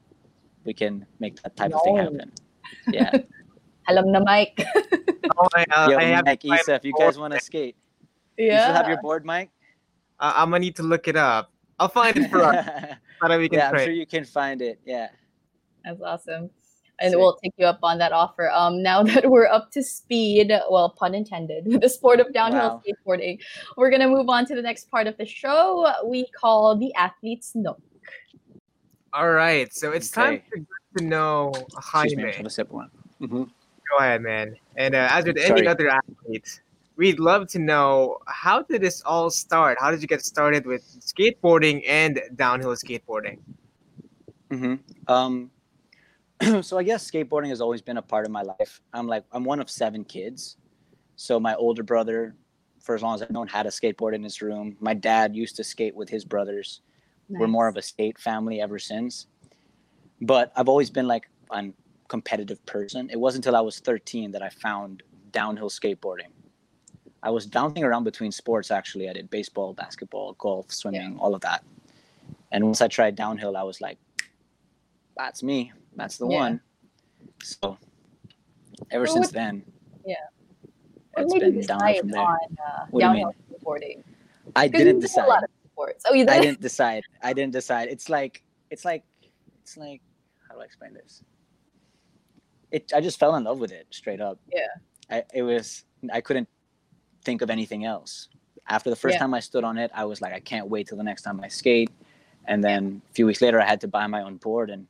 We 0.65 0.73
can 0.73 1.05
make 1.19 1.41
that 1.43 1.55
type 1.55 1.73
of 1.73 1.81
thing 1.83 1.97
happen. 1.97 2.31
Yeah. 2.87 3.11
Alam 3.89 4.11
na 4.11 4.19
Mike. 4.19 4.63
Oh, 5.37 5.47
I, 5.55 5.63
uh, 5.71 5.89
Yo, 5.89 5.97
I 5.97 6.21
Mike, 6.21 6.43
my 6.43 6.55
Isa, 6.59 6.75
if 6.75 6.83
you 6.83 6.93
guys 6.99 7.17
want 7.17 7.33
to 7.33 7.39
skate, 7.39 7.77
Yeah. 8.37 8.43
you 8.43 8.59
still 8.63 8.73
have 8.75 8.87
your 8.89 9.01
board, 9.01 9.23
Mike? 9.25 9.51
Uh, 10.19 10.33
I'm 10.35 10.49
gonna 10.51 10.59
need 10.59 10.75
to 10.75 10.83
look 10.83 11.07
it 11.07 11.15
up. 11.15 11.51
I'll 11.79 11.87
find 11.87 12.15
it 12.17 12.29
for 12.29 12.43
us 12.43 12.59
so 13.21 13.27
that 13.29 13.39
we 13.39 13.47
can 13.47 13.59
yeah, 13.59 13.67
I'm 13.69 13.73
train. 13.73 13.85
sure 13.87 13.93
you 13.93 14.05
can 14.05 14.25
find 14.25 14.61
it. 14.61 14.79
Yeah. 14.85 15.07
That's 15.85 16.01
awesome. 16.01 16.49
And 16.99 17.11
Sick. 17.11 17.17
we'll 17.17 17.37
take 17.41 17.53
you 17.57 17.65
up 17.65 17.79
on 17.83 17.97
that 17.99 18.11
offer. 18.11 18.51
Um, 18.51 18.83
now 18.83 19.01
that 19.03 19.29
we're 19.31 19.47
up 19.47 19.71
to 19.71 19.81
speed, 19.81 20.51
well, 20.69 20.89
pun 20.91 21.15
intended, 21.15 21.65
with 21.67 21.81
the 21.81 21.89
sport 21.89 22.19
of 22.19 22.31
downhill 22.33 22.61
Wow. 22.61 22.81
skateboarding, 22.85 23.39
we're 23.77 23.89
gonna 23.89 24.09
move 24.09 24.27
on 24.27 24.45
to 24.47 24.55
the 24.55 24.61
next 24.61 24.91
part 24.91 25.07
of 25.07 25.15
the 25.17 25.25
show. 25.25 25.87
We 26.05 26.27
call 26.37 26.75
the 26.77 26.93
athlete's 26.95 27.55
nook. 27.55 27.81
All 29.13 29.29
right, 29.29 29.71
so 29.71 29.91
it's 29.91 30.09
time 30.09 30.33
Okay. 30.35 30.43
to 30.53 30.59
get 30.59 30.67
to 30.97 31.03
know 31.05 31.51
me, 31.53 31.65
Jaime. 31.75 32.23
a 32.45 32.49
sip 32.49 32.71
one. 32.71 32.89
Mhm. 33.21 33.47
Go 33.89 33.97
ahead, 33.99 34.21
man. 34.23 34.55
And 34.75 34.95
uh, 34.95 35.07
as 35.11 35.25
with 35.25 35.37
any 35.37 35.67
other 35.67 35.87
athlete, 35.87 36.61
we'd 36.95 37.19
love 37.19 37.47
to 37.49 37.59
know 37.59 38.17
how 38.25 38.63
did 38.63 38.81
this 38.81 39.03
all 39.03 39.29
start? 39.29 39.77
How 39.79 39.91
did 39.91 40.01
you 40.01 40.07
get 40.07 40.25
started 40.25 40.65
with 40.65 40.83
skateboarding 40.99 41.83
and 41.87 42.21
downhill 42.35 42.71
skateboarding? 42.71 43.37
hmm 44.49 44.75
Um, 45.07 45.51
so 46.61 46.79
I 46.79 46.83
guess 46.83 47.09
skateboarding 47.09 47.49
has 47.49 47.61
always 47.61 47.83
been 47.83 47.97
a 47.97 48.01
part 48.01 48.25
of 48.25 48.31
my 48.31 48.41
life. 48.41 48.81
I'm 48.93 49.05
like 49.05 49.25
I'm 49.31 49.43
one 49.43 49.59
of 49.59 49.69
seven 49.69 50.03
kids, 50.03 50.57
so 51.17 51.39
my 51.39 51.53
older 51.53 51.83
brother, 51.83 52.35
for 52.81 52.95
as 52.95 53.03
long 53.03 53.13
as 53.13 53.21
I've 53.21 53.29
known, 53.29 53.47
had 53.47 53.67
a 53.67 53.69
skateboard 53.69 54.15
in 54.15 54.23
his 54.23 54.41
room. 54.41 54.75
My 54.79 54.95
dad 54.95 55.35
used 55.35 55.55
to 55.57 55.63
skate 55.63 55.95
with 55.95 56.09
his 56.09 56.25
brothers. 56.25 56.81
We're 57.29 57.47
more 57.47 57.67
of 57.67 57.77
a 57.77 57.81
skate 57.81 58.19
family 58.19 58.61
ever 58.61 58.77
since. 58.79 59.27
But 60.21 60.51
I've 60.55 60.69
always 60.69 60.89
been 60.89 61.07
like 61.07 61.29
a 61.51 61.69
competitive 62.07 62.63
person. 62.65 63.09
It 63.09 63.19
wasn't 63.19 63.45
until 63.45 63.57
I 63.57 63.61
was 63.61 63.79
13 63.79 64.31
that 64.31 64.41
I 64.41 64.49
found 64.49 65.03
downhill 65.31 65.69
skateboarding. 65.69 66.29
I 67.23 67.29
was 67.29 67.47
bouncing 67.47 67.83
around 67.83 68.03
between 68.03 68.31
sports 68.31 68.69
actually. 68.71 69.09
I 69.09 69.13
did 69.13 69.29
baseball, 69.29 69.73
basketball, 69.73 70.33
golf, 70.33 70.71
swimming, 70.71 71.17
all 71.19 71.33
of 71.33 71.41
that. 71.41 71.63
And 72.51 72.65
once 72.65 72.81
I 72.81 72.87
tried 72.87 73.15
downhill, 73.15 73.57
I 73.57 73.63
was 73.63 73.81
like, 73.81 73.97
that's 75.17 75.41
me. 75.41 75.71
That's 75.95 76.17
the 76.17 76.27
Yeah. 76.27 76.37
one. 76.39 76.61
So 77.41 77.77
ever 78.91 79.07
since 79.07 79.27
what- 79.27 79.33
then, 79.33 79.65
Yeah. 80.05 80.15
It's 81.15 81.33
been 81.33 81.61
downhill 81.61 81.99
from 81.99 82.09
there. 82.09 82.21
on 82.21 82.37
uh, 82.65 82.85
What 82.89 82.99
do 83.01 83.05
you 83.07 83.13
mean? 83.13 83.23
downhill 83.23 83.35
skateboarding? 83.59 84.03
I 84.55 84.67
didn't 84.67 84.99
decide. 84.99 85.25
a 85.25 85.27
lot 85.29 85.43
of 85.43 85.49
sports. 85.73 86.03
Oh, 86.07 86.13
you 86.13 86.23
I 86.23 86.35
did. 86.35 86.41
didn't 86.41 86.61
decide. 86.61 87.03
I 87.21 87.33
didn't 87.33 87.53
decide. 87.53 87.89
It's 87.89 88.09
like 88.09 88.43
it's 88.69 88.85
like 88.85 89.03
it's 89.61 89.77
like 89.77 90.01
how 90.47 90.55
do 90.55 90.61
I 90.61 90.65
explain 90.65 90.93
this? 90.93 91.23
It 92.71 92.91
I 92.95 93.01
just 93.01 93.19
fell 93.19 93.35
in 93.35 93.43
love 93.43 93.59
with 93.59 93.71
it 93.71 93.87
straight 93.91 94.21
up. 94.21 94.39
Yeah. 94.51 94.67
I 95.09 95.23
it 95.33 95.43
was 95.43 95.85
I 96.11 96.21
couldn't 96.21 96.47
think 97.23 97.41
of 97.41 97.49
anything 97.49 97.85
else. 97.85 98.29
After 98.69 98.89
the 98.89 98.95
first 98.95 99.13
Yeah. 99.15 99.19
time 99.19 99.33
I 99.33 99.39
stood 99.39 99.63
on 99.63 99.77
it, 99.77 99.91
I 99.93 100.05
was 100.05 100.21
like 100.21 100.33
I 100.33 100.39
can't 100.39 100.67
wait 100.69 100.87
till 100.87 100.97
the 100.97 101.03
next 101.03 101.23
time 101.23 101.39
I 101.41 101.47
skate. 101.47 101.91
And 102.45 102.63
then 102.63 103.01
a 103.09 103.13
few 103.13 103.25
weeks 103.25 103.41
later 103.41 103.59
I 103.61 103.65
had 103.65 103.81
to 103.81 103.87
buy 103.87 104.05
my 104.07 104.21
own 104.21 104.37
board 104.37 104.69
and 104.69 104.87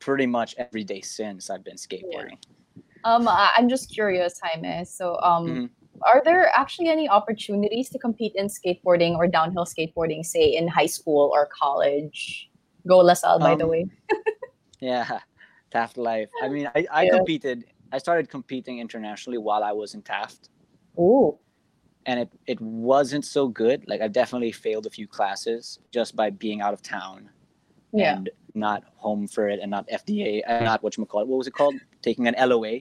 pretty 0.00 0.26
much 0.26 0.54
every 0.58 0.84
day 0.84 1.00
since 1.00 1.50
I've 1.50 1.64
been 1.64 1.76
skateboarding. 1.76 2.38
Um, 3.04 3.26
I- 3.28 3.50
I'm 3.56 3.68
just 3.68 3.92
curious, 3.92 4.38
Jaime. 4.42 4.84
So, 4.84 5.18
um, 5.22 5.46
Mhm. 5.46 5.70
Are 6.02 6.22
there 6.24 6.50
actually 6.54 6.88
any 6.88 7.08
opportunities 7.08 7.88
to 7.90 7.98
compete 7.98 8.32
in 8.34 8.48
skateboarding 8.48 9.16
or 9.16 9.26
downhill 9.26 9.64
skateboarding, 9.64 10.24
say 10.24 10.54
in 10.54 10.68
high 10.68 10.86
school 10.86 11.30
or 11.32 11.48
college? 11.58 12.50
Go 12.86 12.98
LaSalle, 12.98 13.38
by 13.38 13.54
the 13.54 13.64
Um, 13.64 13.70
way. 13.70 13.86
Yeah, 14.80 15.20
Taft 15.70 15.96
life. 15.96 16.28
I 16.42 16.48
mean, 16.48 16.68
I, 16.74 16.86
I 16.90 17.02
Yeah. 17.04 17.16
competed. 17.16 17.64
I 17.92 17.98
started 17.98 18.28
competing 18.28 18.80
internationally 18.80 19.38
while 19.38 19.62
I 19.64 19.72
was 19.72 19.94
in 19.94 20.02
Taft, 20.02 20.50
Ooh. 20.98 21.38
and 22.06 22.20
it 22.20 22.28
it 22.46 22.60
wasn't 22.60 23.24
so 23.24 23.48
good. 23.48 23.84
Like 23.88 24.02
I 24.02 24.08
definitely 24.08 24.52
failed 24.52 24.84
a 24.86 24.90
few 24.90 25.06
classes 25.08 25.78
just 25.90 26.14
by 26.16 26.28
being 26.30 26.60
out 26.60 26.74
of 26.74 26.82
town 26.82 27.30
Yeah. 27.92 28.16
and 28.16 28.28
not 28.54 28.82
home 28.96 29.26
for 29.26 29.48
it, 29.48 29.60
and 29.60 29.70
not 29.70 29.88
FDA, 29.88 30.42
uh, 30.46 30.62
not 30.64 30.82
what 30.82 30.96
you 30.98 31.06
call 31.06 31.22
it. 31.22 31.28
What 31.28 31.38
was 31.38 31.46
it 31.46 31.54
called? 31.54 31.76
Taking 32.02 32.26
an 32.28 32.34
LOA. 32.36 32.80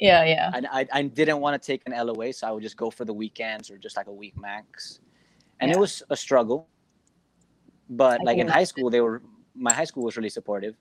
Yeah, 0.00 0.24
yeah. 0.24 0.50
I, 0.54 0.80
I, 0.80 0.86
I 0.92 1.02
didn't 1.02 1.40
want 1.40 1.60
to 1.60 1.66
take 1.66 1.82
an 1.86 1.92
LOA, 1.92 2.32
so 2.32 2.46
I 2.46 2.52
would 2.52 2.62
just 2.62 2.76
go 2.76 2.90
for 2.90 3.04
the 3.04 3.12
weekends 3.12 3.70
or 3.70 3.78
just 3.78 3.96
like 3.96 4.06
a 4.06 4.12
week 4.12 4.36
max. 4.36 5.00
And 5.60 5.70
it 5.72 5.76
was 5.76 6.02
a 6.10 6.16
struggle. 6.16 6.68
But 7.90 8.20
I 8.20 8.24
like 8.24 8.38
in 8.38 8.46
high 8.48 8.64
school, 8.64 8.90
they 8.90 9.00
were 9.00 9.22
my 9.56 9.72
high 9.72 9.84
school 9.84 10.04
was 10.04 10.16
really 10.16 10.28
supportive. 10.28 10.76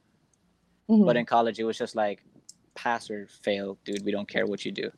Mhm. 0.90 1.06
But 1.06 1.18
in 1.18 1.26
college, 1.26 1.60
it 1.60 1.64
was 1.64 1.78
just 1.78 1.96
like 1.96 2.24
pass 2.76 3.10
or 3.10 3.28
fail, 3.42 3.78
dude. 3.86 4.06
We 4.06 4.12
don't 4.12 4.28
care 4.28 4.46
what 4.46 4.64
you 4.66 4.72
do. 4.72 4.92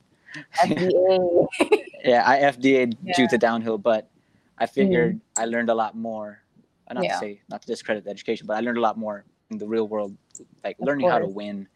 FDA. 0.61 1.47
yeah, 2.03 2.23
I 2.25 2.39
FDA'd 2.41 2.97
Yeah. 3.03 3.13
due 3.15 3.27
to 3.29 3.37
downhill, 3.37 3.77
but 3.77 4.09
I 4.57 4.65
figured 4.65 5.21
I 5.37 5.45
learned 5.45 5.69
a 5.69 5.75
lot 5.75 5.95
more. 5.95 6.41
uh, 6.89 6.95
Not 6.95 7.03
Yeah. 7.05 7.13
to 7.13 7.19
say 7.19 7.41
not 7.49 7.61
to 7.61 7.67
discredit 7.67 8.03
the 8.03 8.09
education, 8.09 8.47
but 8.47 8.57
I 8.57 8.59
learned 8.61 8.77
a 8.77 8.81
lot 8.81 8.97
more 8.97 9.23
in 9.51 9.57
the 9.57 9.67
real 9.67 9.87
world, 9.87 10.17
like 10.63 10.77
Of 10.79 10.87
learning 10.87 11.07
how 11.09 11.19
to 11.19 11.27
win, 11.27 11.67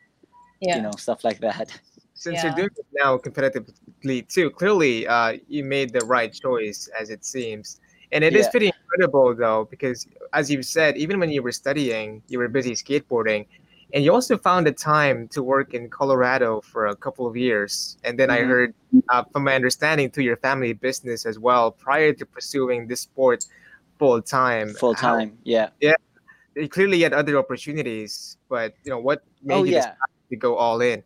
yeah. 0.60 0.75
you 0.75 0.82
know, 0.82 0.91
stuff 0.97 1.23
like 1.23 1.39
that. 1.39 1.79
Since 2.23 2.38
Yeah. 2.38 2.43
you're 2.55 2.55
doing 2.55 2.69
it 2.77 2.86
now 2.93 3.17
competitively 3.17 4.25
too, 4.29 4.49
clearly 4.49 5.05
uh, 5.05 5.39
you 5.49 5.65
made 5.65 5.91
the 5.91 6.05
right 6.05 6.31
choice, 6.31 6.88
as 6.97 7.09
it 7.09 7.25
seems. 7.25 7.81
And 8.13 8.23
it 8.23 8.33
is 8.33 8.45
Yeah. 8.45 8.51
pretty 8.51 8.67
incredible, 8.71 9.36
though, 9.36 9.67
because 9.69 10.07
as 10.31 10.49
you 10.49 10.63
said, 10.63 10.95
even 10.95 11.19
when 11.19 11.29
you 11.31 11.43
were 11.43 11.51
studying, 11.51 12.23
you 12.29 12.39
were 12.39 12.47
busy 12.47 12.75
skateboarding, 12.75 13.45
and 13.93 14.05
you 14.05 14.13
also 14.13 14.38
found 14.38 14.65
the 14.65 14.71
time 14.71 15.27
to 15.36 15.43
work 15.43 15.73
in 15.73 15.89
Colorado 15.89 16.62
for 16.62 16.88
a 16.88 16.95
couple 16.95 17.27
of 17.27 17.36
years. 17.36 17.97
And 18.05 18.17
then 18.17 18.29
I 18.29 18.39
Mhm. 18.39 18.47
heard, 18.47 18.73
uh, 19.09 19.23
from 19.33 19.43
my 19.43 19.55
understanding, 19.55 20.09
to 20.12 20.23
your 20.23 20.38
family 20.38 20.71
business 20.71 21.25
as 21.25 21.38
well, 21.39 21.71
prior 21.71 22.13
to 22.13 22.25
pursuing 22.25 22.88
this 22.88 23.01
sport 23.01 23.43
full 23.99 24.21
time. 24.21 24.69
Full 24.75 24.95
time, 24.95 25.38
yeah. 25.43 25.71
Yeah. 25.81 25.99
You 26.55 26.69
clearly 26.69 27.01
had 27.01 27.12
other 27.12 27.36
opportunities, 27.38 28.38
but 28.47 28.71
you 28.86 28.91
know 28.91 28.99
what 28.99 29.23
made 29.43 29.55
Oh 29.59 29.63
you 29.65 29.73
yeah. 29.73 29.91
decide 29.91 30.15
to 30.31 30.38
go 30.38 30.55
all 30.55 30.79
in? 30.79 31.03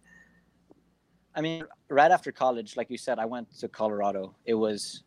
I 1.37 1.41
mean, 1.41 1.63
right 1.89 2.09
after 2.11 2.31
college, 2.31 2.75
like 2.75 2.89
you 2.89 2.97
said, 2.97 3.19
I 3.19 3.25
went 3.25 3.55
to 3.59 3.67
Colorado. 3.67 4.35
It 4.45 4.55
was 4.55 5.03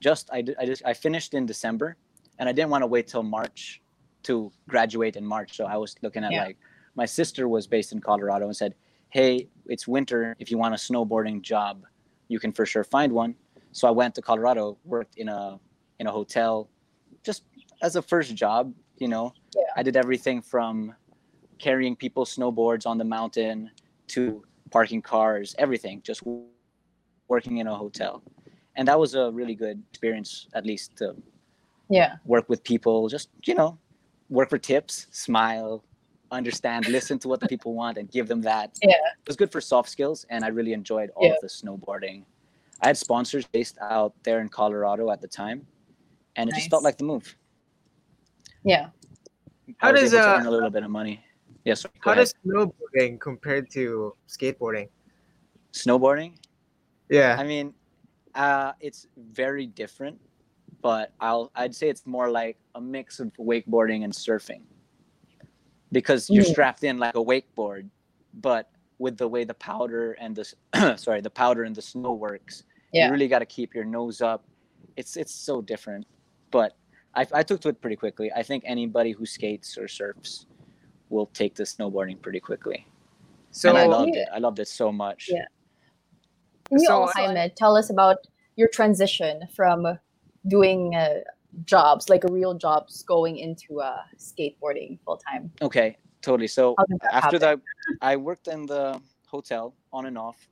just 0.00 0.30
I 0.32 0.42
I 0.58 0.64
just 0.64 0.82
I 0.86 0.94
finished 0.94 1.34
in 1.34 1.44
December, 1.44 1.96
and 2.38 2.48
I 2.48 2.52
didn't 2.52 2.70
want 2.70 2.82
to 2.82 2.86
wait 2.86 3.06
till 3.06 3.22
March 3.22 3.82
to 4.22 4.50
graduate 4.68 5.16
in 5.16 5.24
March. 5.24 5.54
So 5.56 5.66
I 5.66 5.76
was 5.76 5.94
looking 6.02 6.24
at 6.24 6.32
Yeah. 6.32 6.44
like 6.44 6.56
my 6.94 7.04
sister 7.04 7.46
was 7.46 7.66
based 7.66 7.92
in 7.92 8.00
Colorado 8.00 8.46
and 8.46 8.56
said, 8.56 8.74
"Hey, 9.10 9.48
it's 9.66 9.86
winter. 9.86 10.34
If 10.38 10.50
you 10.50 10.56
want 10.56 10.72
a 10.74 10.78
snowboarding 10.78 11.42
job, 11.42 11.84
you 12.28 12.38
can 12.40 12.52
for 12.52 12.64
sure 12.64 12.82
find 12.84 13.12
one." 13.12 13.36
So 13.72 13.86
I 13.86 13.90
went 13.90 14.14
to 14.14 14.22
Colorado, 14.22 14.78
worked 14.84 15.16
in 15.18 15.28
a 15.28 15.60
in 16.00 16.06
a 16.06 16.12
hotel, 16.12 16.70
just 17.22 17.44
as 17.82 17.96
a 17.96 18.02
first 18.02 18.34
job. 18.34 18.74
You 18.96 19.08
know, 19.08 19.34
Yeah. 19.54 19.62
I 19.76 19.82
did 19.82 19.94
everything 19.96 20.40
from 20.40 20.94
carrying 21.58 21.96
people's 21.96 22.34
snowboards 22.34 22.86
on 22.86 22.96
the 22.96 23.04
mountain 23.04 23.70
to 24.08 24.42
parking 24.76 25.00
cars, 25.00 25.54
everything, 25.58 26.02
just 26.10 26.22
working 27.28 27.56
in 27.62 27.66
a 27.66 27.74
hotel. 27.74 28.22
And 28.76 28.86
that 28.88 28.98
was 29.04 29.14
a 29.14 29.30
really 29.32 29.54
good 29.54 29.82
experience, 29.90 30.48
at 30.52 30.66
least 30.70 30.86
to 30.98 31.16
Yeah. 31.88 32.10
work 32.26 32.46
with 32.50 32.60
people, 32.62 33.08
just, 33.08 33.30
you 33.48 33.54
know, 33.54 33.78
work 34.28 34.50
for 34.50 34.58
tips, 34.58 35.06
smile, 35.12 35.82
understand, 36.30 36.80
listen 36.88 37.18
to 37.20 37.26
what 37.30 37.40
the 37.40 37.48
people 37.48 37.72
want 37.72 37.96
and 37.96 38.10
give 38.16 38.26
them 38.28 38.42
that. 38.42 38.68
Yeah. 38.82 38.90
It 39.22 39.26
was 39.26 39.36
good 39.42 39.50
for 39.50 39.62
soft 39.62 39.88
skills 39.88 40.26
and 40.28 40.44
I 40.44 40.48
really 40.58 40.74
enjoyed 40.74 41.08
all 41.16 41.24
Yeah. 41.26 41.36
of 41.36 41.40
the 41.40 41.48
snowboarding. 41.60 42.18
I 42.82 42.88
had 42.88 42.98
sponsors 42.98 43.46
based 43.46 43.78
out 43.80 44.12
there 44.24 44.40
in 44.44 44.48
Colorado 44.50 45.10
at 45.10 45.22
the 45.22 45.28
time 45.42 45.66
and 46.36 46.50
it 46.50 46.54
just 46.54 46.68
felt 46.68 46.84
like 46.88 46.98
the 46.98 47.08
move. 47.12 47.26
Yeah. 48.62 48.90
How 49.78 49.88
I 49.88 49.92
was 49.92 50.00
does, 50.02 50.12
able 50.12 50.24
to 50.24 50.30
uh, 50.30 50.36
earn 50.40 50.46
a 50.46 50.50
little 50.50 50.74
bit 50.76 50.84
of 50.84 50.90
money? 50.90 51.24
Yes. 51.66 51.82
go 51.82 51.90
How 52.00 52.14
does 52.14 52.32
snowboarding 52.46 53.18
compare 53.20 53.60
to 53.60 54.14
skateboarding? 54.28 54.88
snowboarding? 55.72 56.36
Yeah. 57.10 57.36
I 57.38 57.42
mean, 57.42 57.74
uh, 58.36 58.72
it's 58.80 59.08
very 59.18 59.66
different, 59.66 60.18
but 60.80 61.12
I'll 61.20 61.50
I'd 61.56 61.74
say 61.74 61.88
it's 61.88 62.06
more 62.06 62.30
like 62.30 62.56
a 62.76 62.80
mix 62.80 63.18
of 63.18 63.32
wakeboarding 63.36 64.04
and 64.04 64.12
surfing, 64.12 64.62
because 65.90 66.30
you're 66.30 66.44
Mm. 66.44 66.52
strapped 66.54 66.84
in 66.84 66.98
like 66.98 67.16
a 67.16 67.24
wakeboard, 67.32 67.90
but 68.34 68.70
with 68.98 69.18
the 69.18 69.26
way 69.28 69.42
the 69.44 69.54
powder 69.54 70.12
and 70.20 70.36
the 70.36 70.46
sorry 70.96 71.20
the 71.20 71.30
powder 71.42 71.64
and 71.64 71.74
the 71.74 71.82
snow 71.82 72.12
works, 72.14 72.62
Yeah. 72.92 73.06
you 73.06 73.12
really 73.12 73.28
got 73.28 73.40
to 73.40 73.46
keep 73.46 73.74
your 73.74 73.84
nose 73.84 74.20
up. 74.22 74.44
It's 74.96 75.16
it's 75.16 75.34
so 75.34 75.60
different, 75.60 76.06
but 76.52 76.76
I, 77.14 77.26
I 77.34 77.42
took 77.42 77.60
to 77.62 77.68
it 77.70 77.80
pretty 77.80 77.96
quickly. 77.96 78.30
I 78.32 78.42
think 78.44 78.62
anybody 78.66 79.10
who 79.10 79.26
skates 79.26 79.76
or 79.76 79.88
surfs 79.88 80.46
will 81.08 81.26
take 81.26 81.54
to 81.56 81.62
snowboarding 81.62 82.20
pretty 82.20 82.40
quickly, 82.40 82.86
So 83.50 83.68
and 83.70 83.78
I 83.78 83.86
loved 83.86 84.14
Yeah. 84.14 84.22
it. 84.22 84.28
I 84.34 84.38
loved 84.38 84.58
it 84.58 84.68
so 84.68 84.90
much. 84.92 85.28
Yeah. 85.32 85.46
Can 86.68 86.80
you 86.80 86.86
So- 86.86 87.02
also, 87.02 87.12
Jaime, 87.26 87.48
tell 87.50 87.76
us 87.76 87.90
about 87.90 88.18
your 88.56 88.68
transition 88.68 89.46
from 89.54 89.98
doing 90.48 90.94
uh, 90.94 91.20
jobs, 91.64 92.08
like 92.08 92.22
real 92.24 92.54
jobs, 92.54 93.02
going 93.04 93.36
into 93.38 93.80
uh, 93.80 94.02
skateboarding 94.18 94.98
full 95.04 95.16
time? 95.18 95.50
Okay, 95.62 95.96
totally. 96.22 96.48
So 96.48 96.74
that 96.76 97.14
after 97.14 97.38
happen? 97.38 97.40
that 97.40 97.60
i 98.02 98.16
worked 98.16 98.48
in 98.48 98.66
the 98.66 99.00
hotel 99.26 99.74
on 99.92 100.06
and 100.06 100.18
off 100.18 100.48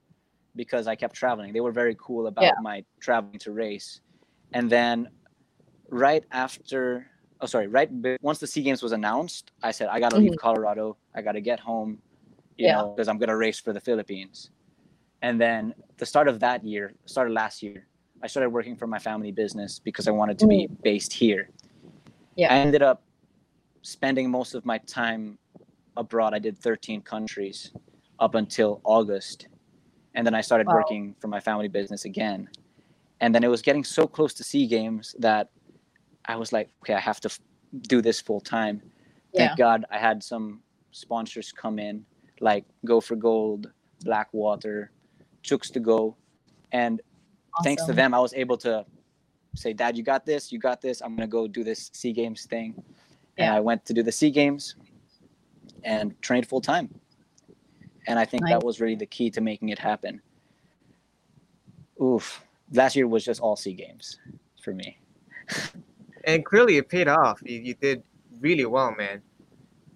because 0.57 0.87
i 0.87 0.95
kept 0.95 1.15
traveling 1.15 1.53
they 1.53 1.61
were 1.61 1.73
very 1.73 1.97
cool 1.99 2.27
about 2.29 2.45
Yeah. 2.45 2.53
my 2.63 2.85
traveling 3.01 3.39
to 3.41 3.51
race 3.53 4.01
and 4.53 4.71
then 4.71 5.09
right 5.89 6.25
after 6.31 7.07
oh 7.45 7.47
sorry 7.47 7.67
right 7.69 7.91
once 8.23 8.39
the 8.39 8.47
sea 8.47 8.63
games 8.63 8.83
was 8.83 8.93
announced 8.93 9.53
i 9.63 9.71
said 9.71 9.87
i 9.89 10.01
gotta 10.01 10.17
leave 10.17 10.37
colorado 10.47 10.97
i 11.15 11.21
gotta 11.21 11.41
get 11.41 11.61
home 11.61 11.91
you 11.91 11.97
Mm-hmm. 11.97 12.65
Yeah. 12.67 12.77
know 12.83 12.95
because 12.95 13.09
i'm 13.09 13.19
gonna 13.19 13.37
race 13.37 13.61
for 13.61 13.73
the 13.73 13.81
philippines 13.89 14.51
and 15.23 15.41
then 15.45 15.75
the 15.99 16.07
start 16.07 16.27
of 16.33 16.41
that 16.41 16.65
year 16.65 16.95
started 17.05 17.33
last 17.35 17.63
year 17.63 17.87
i 18.23 18.27
started 18.27 18.49
working 18.51 18.75
for 18.77 18.87
my 18.87 18.99
family 18.99 19.31
business 19.43 19.79
because 19.89 20.09
i 20.09 20.11
wanted 20.21 20.39
to 20.39 20.47
be 20.47 20.61
based 20.83 21.13
here 21.13 21.45
Mm-hmm. 21.51 22.41
Yeah. 22.41 22.55
i 22.55 22.57
ended 22.67 22.83
up 22.91 22.99
spending 23.83 24.31
most 24.31 24.55
of 24.55 24.65
my 24.65 24.79
time 25.01 25.39
abroad. 25.97 26.33
I 26.35 26.41
did 26.41 26.59
13 26.59 27.03
countries 27.03 27.71
up 28.19 28.35
until 28.35 28.81
August. 28.83 29.47
And 30.15 30.27
then 30.27 30.35
I 30.35 30.41
started 30.41 30.67
Wow. 30.67 30.75
working 30.79 31.15
for 31.21 31.29
my 31.29 31.39
family 31.39 31.69
business 31.69 32.05
again. 32.07 32.49
And 33.21 33.33
then 33.35 33.45
it 33.45 33.49
was 33.49 33.63
getting 33.63 33.85
so 33.85 34.07
close 34.09 34.33
to 34.35 34.43
Sea 34.51 34.67
Games 34.67 35.15
that 35.21 35.51
I 36.27 36.37
was 36.37 36.53
like, 36.53 36.71
okay, 36.83 36.95
I 36.95 37.01
have 37.01 37.21
to 37.21 37.29
f- 37.29 37.41
do 37.83 38.01
this 38.01 38.21
full 38.21 38.41
time. 38.41 38.83
Thank 39.37 39.59
God 39.59 39.85
I 39.91 39.99
had 39.99 40.23
some 40.23 40.61
sponsors 40.93 41.53
come 41.53 41.79
in, 41.79 42.05
like 42.41 42.65
Go 42.85 43.01
for 43.01 43.17
Gold, 43.17 43.71
Blackwater, 44.05 44.93
Chooks 45.43 45.73
to 45.73 45.81
Go. 45.81 46.17
And 46.73 47.01
thanks 47.65 47.85
to 47.87 47.93
them, 47.93 48.15
I 48.15 48.21
was 48.21 48.33
able 48.35 48.57
to 48.59 48.85
say, 49.57 49.73
Dad, 49.73 49.97
you 49.97 50.03
got 50.05 50.25
this, 50.25 50.53
you 50.53 50.59
got 50.59 50.81
this. 50.81 51.01
I'm 51.03 51.17
going 51.17 51.29
to 51.29 51.33
go 51.33 51.47
do 51.49 51.65
this 51.65 51.91
Sea 51.93 52.13
Games 52.13 52.47
thing. 52.47 52.81
And 53.39 53.53
I 53.53 53.61
went 53.61 53.85
to 53.87 53.93
do 53.93 54.03
the 54.03 54.13
Sea 54.13 54.31
Games 54.31 54.77
and 55.83 56.15
trained 56.23 56.47
full 56.47 56.61
time. 56.61 56.89
And 58.07 58.19
I 58.19 58.25
think 58.25 58.45
Nice. 58.45 58.53
that 58.53 58.63
was 58.65 58.81
really 58.81 58.95
the 58.95 59.07
key 59.07 59.31
to 59.31 59.41
making 59.41 59.71
it 59.71 59.79
happen. 59.79 60.21
Oof. 62.01 62.45
Last 62.73 62.97
year 62.97 63.07
was 63.09 63.25
just 63.25 63.41
all 63.41 63.57
Sea 63.57 63.75
Games 63.75 64.19
for 64.63 64.73
me. 64.73 64.99
and 66.27 66.45
clearly 66.45 66.77
it 66.77 66.89
paid 66.89 67.09
off. 67.09 67.41
You, 67.45 67.61
you 67.61 67.75
did 67.75 68.03
really 68.41 68.65
well, 68.67 68.95
man. 68.97 69.23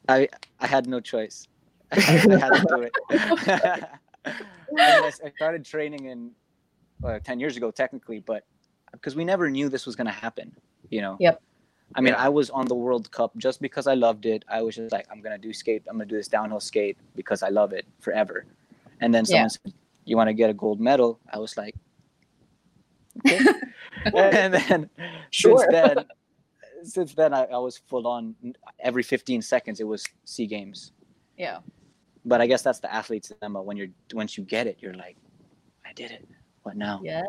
I 0.09 0.29
I 0.61 0.67
had 0.67 0.87
no 0.87 1.01
choice. 1.01 1.49
I 1.93 2.01
had 2.01 2.51
to 2.55 2.67
do 2.69 2.83
it. 2.83 2.93
I, 3.11 4.31
mean, 4.73 4.81
I 4.81 5.07
s- 5.09 5.21
I 5.25 5.31
started 5.37 5.65
training 5.65 6.05
in 6.07 6.31
uh, 7.05 7.19
ten 7.21 7.41
years 7.41 7.57
ago, 7.57 7.71
technically, 7.71 8.21
but 8.21 8.45
because 8.93 9.17
we 9.17 9.25
never 9.25 9.49
knew 9.51 9.69
this 9.69 9.87
was 9.87 9.97
going 9.97 10.07
to 10.07 10.13
happen, 10.13 10.55
you 10.91 11.01
know. 11.01 11.17
Yep. 11.21 11.41
I 11.95 12.01
mean, 12.03 12.13
Yeah. 12.15 12.25
I 12.25 12.29
was 12.29 12.51
on 12.51 12.67
the 12.67 12.75
World 12.75 13.11
Cup 13.11 13.33
just 13.39 13.61
because 13.63 13.87
I 13.87 13.95
loved 13.95 14.27
it. 14.27 14.45
I 14.49 14.61
was 14.63 14.77
just 14.77 14.93
like, 14.93 15.07
I'm 15.11 15.21
gonna 15.23 15.39
do 15.39 15.53
skate. 15.55 15.83
I'm 15.89 15.97
gonna 15.97 16.05
do 16.07 16.17
this 16.17 16.29
downhill 16.29 16.61
skate 16.61 16.99
because 17.17 17.43
I 17.43 17.49
love 17.49 17.73
it 17.73 17.87
forever. 18.01 18.45
And 19.01 19.15
then 19.15 19.25
someone 19.25 19.49
said, 19.51 19.73
"You 20.05 20.17
want 20.17 20.29
to 20.29 20.35
get 20.35 20.51
a 20.51 20.55
gold 20.55 20.81
medal?" 20.81 21.19
I 21.33 21.39
was 21.39 21.57
like, 21.57 21.75
okay. 23.27 23.39
and 24.15 24.55
then 24.55 24.91
Sure. 25.31 25.59
since 25.61 25.73
then, 25.73 26.05
since 26.83 27.15
then 27.15 27.33
I, 27.35 27.45
I 27.45 27.59
was 27.59 27.79
full 27.79 28.07
on. 28.07 28.35
Every 28.81 29.03
15 29.03 29.43
seconds, 29.43 29.81
it 29.81 29.87
was 29.87 30.05
Sea 30.25 30.47
Games 30.47 30.93
Yeah. 31.37 31.59
but 32.25 32.41
I 32.41 32.47
guess 32.47 32.63
that's 32.63 32.81
the 32.81 32.93
athlete's 32.93 33.29
dilemma. 33.31 33.63
When 33.63 33.77
you're 33.77 33.89
once 34.15 34.37
you 34.39 34.45
get 34.45 34.67
it, 34.67 34.77
you're 34.81 34.95
like, 34.95 35.17
I 35.87 35.93
did 35.95 36.11
it. 36.11 36.27
what 36.63 36.77
now? 36.77 37.01
Yes. 37.03 37.25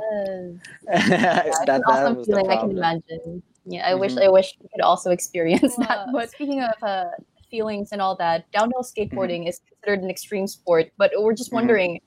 that, 0.87 1.45
It's 1.47 1.59
that 1.65 1.69
an 1.77 1.83
awesome 1.87 2.15
was 2.17 2.27
feeling. 2.27 2.49
I 2.49 2.57
can 2.57 2.71
imagine. 2.71 3.43
Yeah, 3.65 3.87
I 3.87 3.93
wish 3.95 4.13
Mhm. 4.15 4.23
I 4.25 4.29
wish 4.29 4.57
we 4.61 4.67
could 4.73 4.81
also 4.81 5.11
experience 5.11 5.75
that. 5.77 6.07
But 6.11 6.29
speaking 6.31 6.61
of 6.63 6.73
uh, 6.83 7.05
feelings 7.51 7.91
and 7.91 8.01
all 8.01 8.15
that, 8.17 8.49
downhill 8.51 8.81
Mm-hmm. 8.83 8.99
skateboarding 9.17 9.47
is 9.49 9.61
considered 9.67 10.03
an 10.03 10.09
extreme 10.09 10.47
sport. 10.47 10.91
But 10.97 11.11
we're 11.17 11.33
just 11.33 11.51
Mhm. 11.51 11.59
wondering, 11.59 12.01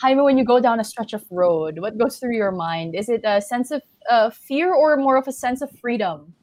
Jaime, 0.00 0.22
when 0.22 0.36
you 0.38 0.44
go 0.44 0.58
down 0.60 0.80
a 0.80 0.84
stretch 0.84 1.12
of 1.14 1.24
road, 1.30 1.78
what 1.78 1.96
goes 1.98 2.18
through 2.18 2.36
your 2.36 2.50
mind? 2.52 2.94
Is 2.94 3.08
it 3.08 3.22
a 3.24 3.40
sense 3.40 3.70
of 3.70 3.82
uh, 4.10 4.30
fear 4.30 4.74
or 4.74 4.96
more 4.96 5.16
of 5.16 5.26
a 5.28 5.32
sense 5.32 5.62
of 5.62 5.70
freedom? 5.80 6.34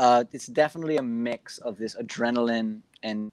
Uh, 0.00 0.24
it's 0.32 0.46
definitely 0.46 0.96
a 0.96 1.02
mix 1.02 1.58
of 1.58 1.76
this 1.76 1.94
adrenaline 1.96 2.80
and 3.02 3.30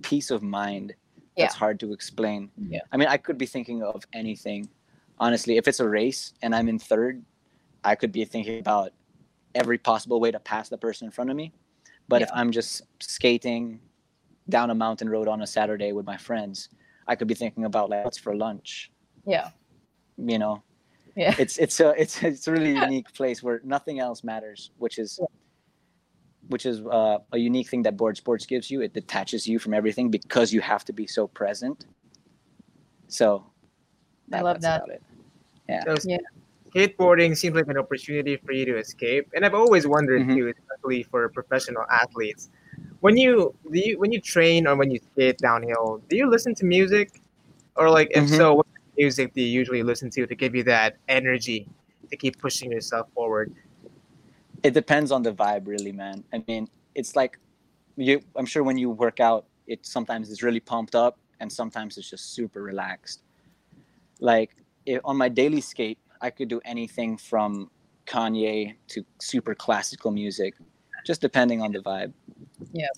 peace 0.00 0.30
of 0.30 0.42
mind. 0.42 0.94
That's 1.36 1.54
hard 1.54 1.78
to 1.80 1.92
explain. 1.92 2.50
Yeah. 2.56 2.80
I 2.90 2.96
mean, 2.96 3.08
I 3.08 3.18
could 3.18 3.36
be 3.36 3.44
thinking 3.44 3.82
of 3.82 4.02
anything. 4.14 4.68
Honestly, 5.18 5.58
if 5.58 5.68
it's 5.68 5.80
a 5.80 5.88
race 5.88 6.32
and 6.42 6.54
I'm 6.54 6.66
in 6.66 6.78
third, 6.78 7.22
I 7.84 7.94
could 7.94 8.10
be 8.10 8.24
thinking 8.24 8.58
about 8.58 8.92
every 9.54 9.76
possible 9.76 10.18
way 10.18 10.30
to 10.30 10.40
pass 10.40 10.70
the 10.70 10.78
person 10.78 11.04
in 11.04 11.10
front 11.12 11.28
of 11.30 11.36
me. 11.36 11.52
But 12.08 12.22
if 12.22 12.30
I'm 12.32 12.50
just 12.50 12.82
skating 13.00 13.78
down 14.48 14.70
a 14.70 14.74
mountain 14.74 15.10
road 15.10 15.28
on 15.28 15.42
a 15.42 15.46
Saturday 15.46 15.92
with 15.92 16.06
my 16.06 16.16
friends, 16.16 16.70
I 17.06 17.16
could 17.16 17.28
be 17.28 17.34
thinking 17.34 17.66
about 17.66 17.90
like 17.90 18.04
what's 18.04 18.18
for 18.18 18.34
lunch. 18.34 18.90
Yeah. 19.26 19.50
You 20.16 20.38
know, 20.38 20.62
Yeah. 21.16 21.34
it's 21.38 21.58
it's 21.58 21.78
a 21.80 21.90
it's 22.00 22.22
it's 22.22 22.48
a 22.48 22.52
really 22.52 22.72
unique 22.86 23.12
place 23.12 23.42
where 23.42 23.60
nothing 23.62 24.00
else 24.00 24.24
matters, 24.24 24.70
which 24.78 24.98
is 24.98 25.20
which 26.48 26.66
is 26.66 26.80
uh, 26.80 27.18
a 27.32 27.38
unique 27.38 27.68
thing 27.68 27.82
that 27.82 27.96
board 27.96 28.16
sports 28.16 28.46
gives 28.46 28.70
you. 28.70 28.80
It 28.80 28.92
detaches 28.94 29.46
you 29.46 29.58
from 29.58 29.74
everything 29.74 30.10
because 30.10 30.52
you 30.52 30.60
have 30.60 30.84
to 30.86 30.92
be 30.92 31.06
so 31.06 31.28
present. 31.28 31.86
So, 33.08 33.44
I 34.32 34.40
love 34.40 34.60
that's 34.60 34.64
that. 34.64 34.76
about 34.82 34.90
it. 34.90 35.02
Yeah. 35.68 35.84
So 35.84 35.96
Yeah. 36.04 36.18
skateboarding 36.74 37.36
seems 37.36 37.54
like 37.56 37.68
an 37.68 37.78
opportunity 37.78 38.36
for 38.36 38.52
you 38.52 38.64
to 38.66 38.78
escape, 38.78 39.28
and 39.34 39.44
I've 39.44 39.54
always 39.54 39.86
wondered 39.86 40.22
Mhm. 40.22 40.34
too, 40.34 40.52
especially 40.56 41.02
for 41.02 41.28
professional 41.30 41.84
athletes. 41.90 42.50
When 43.00 43.16
you 43.16 43.54
do 43.72 43.78
you 43.78 43.98
when 43.98 44.12
you 44.12 44.20
train 44.20 44.66
or 44.66 44.76
when 44.76 44.90
you 44.90 44.98
skate 45.12 45.38
downhill, 45.38 46.02
do 46.08 46.16
you 46.16 46.28
listen 46.28 46.54
to 46.56 46.64
music, 46.64 47.20
or 47.76 47.90
like 47.90 48.08
if 48.10 48.24
Mhm. 48.24 48.36
so, 48.36 48.54
what 48.54 48.66
music 48.96 49.32
do 49.34 49.40
you 49.40 49.48
usually 49.48 49.82
listen 49.82 50.10
to 50.10 50.26
to 50.26 50.34
give 50.34 50.54
you 50.54 50.64
that 50.64 50.96
energy 51.08 51.68
to 52.10 52.16
keep 52.16 52.38
pushing 52.38 52.70
yourself 52.72 53.10
forward? 53.12 53.54
It 54.62 54.74
depends 54.74 55.12
on 55.12 55.22
the 55.22 55.32
vibe, 55.32 55.66
really, 55.66 55.92
man. 55.92 56.24
I 56.32 56.42
mean, 56.48 56.68
it's 56.94 57.14
like 57.16 57.38
you. 57.96 58.20
I'm 58.36 58.46
sure 58.46 58.62
when 58.62 58.78
you 58.78 58.90
work 58.90 59.20
out, 59.20 59.46
it 59.66 59.86
sometimes 59.86 60.30
is 60.30 60.42
really 60.42 60.60
pumped 60.60 60.94
up, 60.94 61.18
and 61.40 61.52
sometimes 61.52 61.98
it's 61.98 62.10
just 62.10 62.34
super 62.34 62.62
relaxed. 62.62 63.22
Like 64.20 64.56
if, 64.86 65.00
on 65.04 65.16
my 65.16 65.28
daily 65.28 65.60
skate, 65.60 65.98
I 66.20 66.30
could 66.30 66.48
do 66.48 66.60
anything 66.64 67.16
from 67.16 67.70
Kanye 68.06 68.74
to 68.88 69.04
super 69.20 69.54
classical 69.54 70.10
music, 70.10 70.54
just 71.06 71.20
depending 71.20 71.62
on 71.62 71.72
the 71.72 71.80
vibe. 71.80 72.12
Yeah 72.72 72.88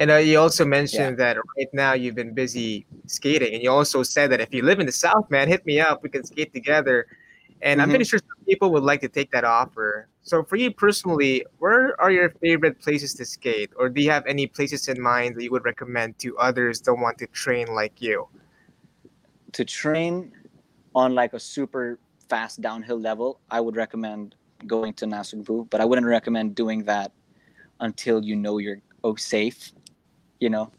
and 0.00 0.10
uh, 0.10 0.16
you 0.16 0.38
also 0.38 0.64
mentioned 0.64 1.18
that 1.18 1.36
right 1.36 1.68
now 1.74 1.92
you've 1.92 2.14
been 2.14 2.32
busy 2.32 2.86
skating, 3.06 3.52
and 3.52 3.62
you 3.62 3.70
also 3.70 4.02
said 4.02 4.30
that 4.30 4.40
if 4.40 4.52
you 4.52 4.62
live 4.62 4.80
in 4.80 4.86
the 4.86 4.92
South, 4.92 5.30
man, 5.30 5.46
hit 5.46 5.64
me 5.66 5.78
up. 5.78 6.02
We 6.02 6.08
can 6.08 6.24
skate 6.24 6.54
together. 6.54 7.06
And 7.62 7.80
I'm 7.80 7.88
Mhm. 7.88 7.92
pretty 7.92 8.04
sure 8.04 8.18
some 8.18 8.44
people 8.46 8.70
would 8.72 8.82
like 8.82 9.00
to 9.02 9.08
take 9.08 9.30
that 9.32 9.44
offer. 9.44 10.08
So, 10.22 10.42
for 10.42 10.56
you 10.56 10.70
personally, 10.70 11.44
where 11.58 11.98
are 12.00 12.10
your 12.10 12.30
favorite 12.30 12.80
places 12.80 13.14
to 13.14 13.24
skate, 13.24 13.70
or 13.76 13.88
do 13.88 14.00
you 14.02 14.10
have 14.10 14.26
any 14.26 14.46
places 14.46 14.88
in 14.88 15.00
mind 15.00 15.36
that 15.36 15.44
you 15.44 15.50
would 15.50 15.64
recommend 15.64 16.18
to 16.20 16.36
others 16.38 16.80
that 16.82 16.94
want 16.94 17.18
to 17.18 17.26
train 17.26 17.68
like 17.74 18.00
you? 18.00 18.28
to 19.52 19.64
train 19.64 20.32
on 20.94 21.14
like 21.14 21.32
a 21.32 21.40
super 21.40 21.98
fast 22.28 22.60
downhill 22.60 22.98
level, 22.98 23.40
I 23.50 23.60
would 23.60 23.76
recommend 23.76 24.34
going 24.66 24.92
to 24.94 25.06
Nasugbu, 25.06 25.70
but 25.70 25.80
I 25.80 25.84
wouldn't 25.84 26.06
recommend 26.06 26.54
doing 26.54 26.84
that 26.84 27.12
until 27.80 28.22
you 28.24 28.36
know 28.36 28.58
you're 28.58 28.80
oh, 29.04 29.16
safe. 29.16 29.72
You 30.40 30.50
know, 30.50 30.72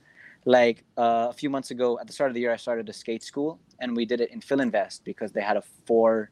like 0.45 0.83
uh, 0.97 1.27
a 1.29 1.33
few 1.33 1.49
months 1.49 1.71
ago 1.71 1.99
at 1.99 2.07
the 2.07 2.13
start 2.13 2.31
of 2.31 2.35
the 2.35 2.41
year, 2.41 2.51
I 2.53 2.57
started 2.57 2.89
a 2.89 2.93
skate 2.93 3.23
school, 3.23 3.59
and 3.79 3.95
we 3.95 4.05
did 4.05 4.21
it 4.21 4.31
in 4.31 4.41
Filinvest 4.41 5.03
because 5.03 5.31
they 5.31 5.41
had 5.41 5.57
a 5.57 5.63
four 5.85 6.31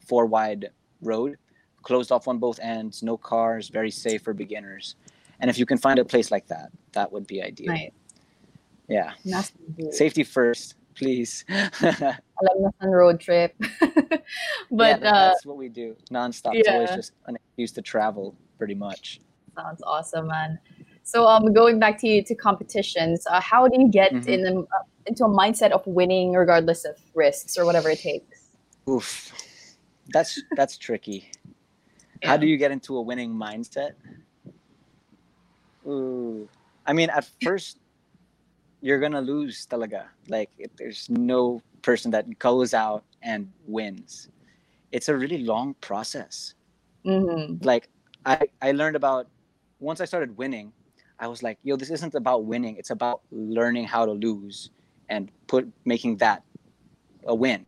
four 0.00 0.26
wide 0.26 0.70
road, 1.02 1.36
closed 1.82 2.12
off 2.12 2.28
on 2.28 2.38
both 2.38 2.58
ends, 2.60 3.02
no 3.02 3.16
cars, 3.16 3.68
very 3.68 3.90
safe 3.90 4.22
for 4.22 4.34
beginners. 4.34 4.96
And 5.40 5.48
if 5.50 5.58
you 5.58 5.64
can 5.66 5.78
find 5.78 5.98
a 5.98 6.04
place 6.04 6.30
like 6.30 6.46
that, 6.48 6.70
that 6.92 7.10
would 7.12 7.26
be 7.26 7.42
ideal. 7.42 7.72
Right. 7.72 7.92
Yeah, 8.88 9.12
safety 9.92 10.24
first, 10.24 10.74
please. 10.94 11.44
Alam 11.48 12.56
na 12.58 12.70
san 12.80 12.90
road 12.90 13.20
trip. 13.20 13.54
but 13.60 14.20
yeah, 14.20 14.96
that- 14.96 15.02
uh, 15.04 15.28
that's 15.28 15.46
what 15.46 15.56
we 15.56 15.68
do 15.68 15.96
nonstop. 16.10 16.54
It's 16.56 16.68
always 16.68 16.90
just 16.90 17.12
an 17.26 17.36
excuse 17.36 17.72
to 17.72 17.82
travel, 17.82 18.34
pretty 18.58 18.74
much. 18.74 19.20
sounds 19.56 19.80
awesome, 19.86 20.26
man. 20.26 20.58
So 21.04 21.26
um, 21.26 21.52
going 21.52 21.78
back 21.78 21.98
to 22.00 22.08
you 22.08 22.22
to 22.24 22.34
competitions, 22.34 23.26
uh, 23.30 23.40
how 23.40 23.66
do 23.68 23.80
you 23.80 23.88
get 23.88 24.12
Mhm. 24.12 24.26
in 24.28 24.46
a, 24.46 24.60
uh, 24.60 24.64
into 25.06 25.24
a 25.24 25.28
mindset 25.28 25.70
of 25.70 25.86
winning 25.86 26.32
regardless 26.32 26.84
of 26.84 26.96
risks 27.14 27.56
or 27.58 27.64
whatever 27.64 27.90
it 27.90 27.98
takes? 28.00 28.48
Oof, 28.88 29.32
that's 30.12 30.42
that's 30.56 30.78
tricky. 30.78 31.30
How 32.22 32.36
do 32.36 32.46
you 32.46 32.56
get 32.56 32.70
into 32.70 32.96
a 32.96 33.02
winning 33.02 33.32
mindset? 33.32 33.92
Ooh, 35.86 36.48
I 36.86 36.92
mean, 36.92 37.08
at 37.10 37.28
first, 37.42 37.78
you're 38.82 39.00
gonna 39.00 39.22
lose, 39.22 39.66
talaga. 39.66 40.04
Like, 40.28 40.50
there's 40.76 41.08
no 41.08 41.62
person 41.82 42.10
that 42.10 42.38
goes 42.38 42.74
out 42.74 43.04
and 43.22 43.50
wins. 43.66 44.28
It's 44.92 45.08
a 45.08 45.16
really 45.16 45.38
long 45.38 45.74
process. 45.80 46.54
Mm-hmm. 47.06 47.64
like 47.64 47.88
I, 48.26 48.46
I 48.60 48.72
learned 48.72 48.94
about 48.94 49.26
once 49.78 50.02
I 50.02 50.04
started 50.04 50.36
winning, 50.36 50.70
I 51.18 51.28
was 51.28 51.42
like, 51.42 51.58
yo, 51.62 51.76
this 51.76 51.90
isn't 51.90 52.14
about 52.14 52.44
winning. 52.44 52.76
It's 52.76 52.90
about 52.90 53.22
learning 53.30 53.84
how 53.84 54.04
to 54.04 54.12
lose 54.12 54.68
and 55.08 55.30
put 55.46 55.66
making 55.86 56.18
that 56.18 56.42
a 57.26 57.34
win. 57.34 57.64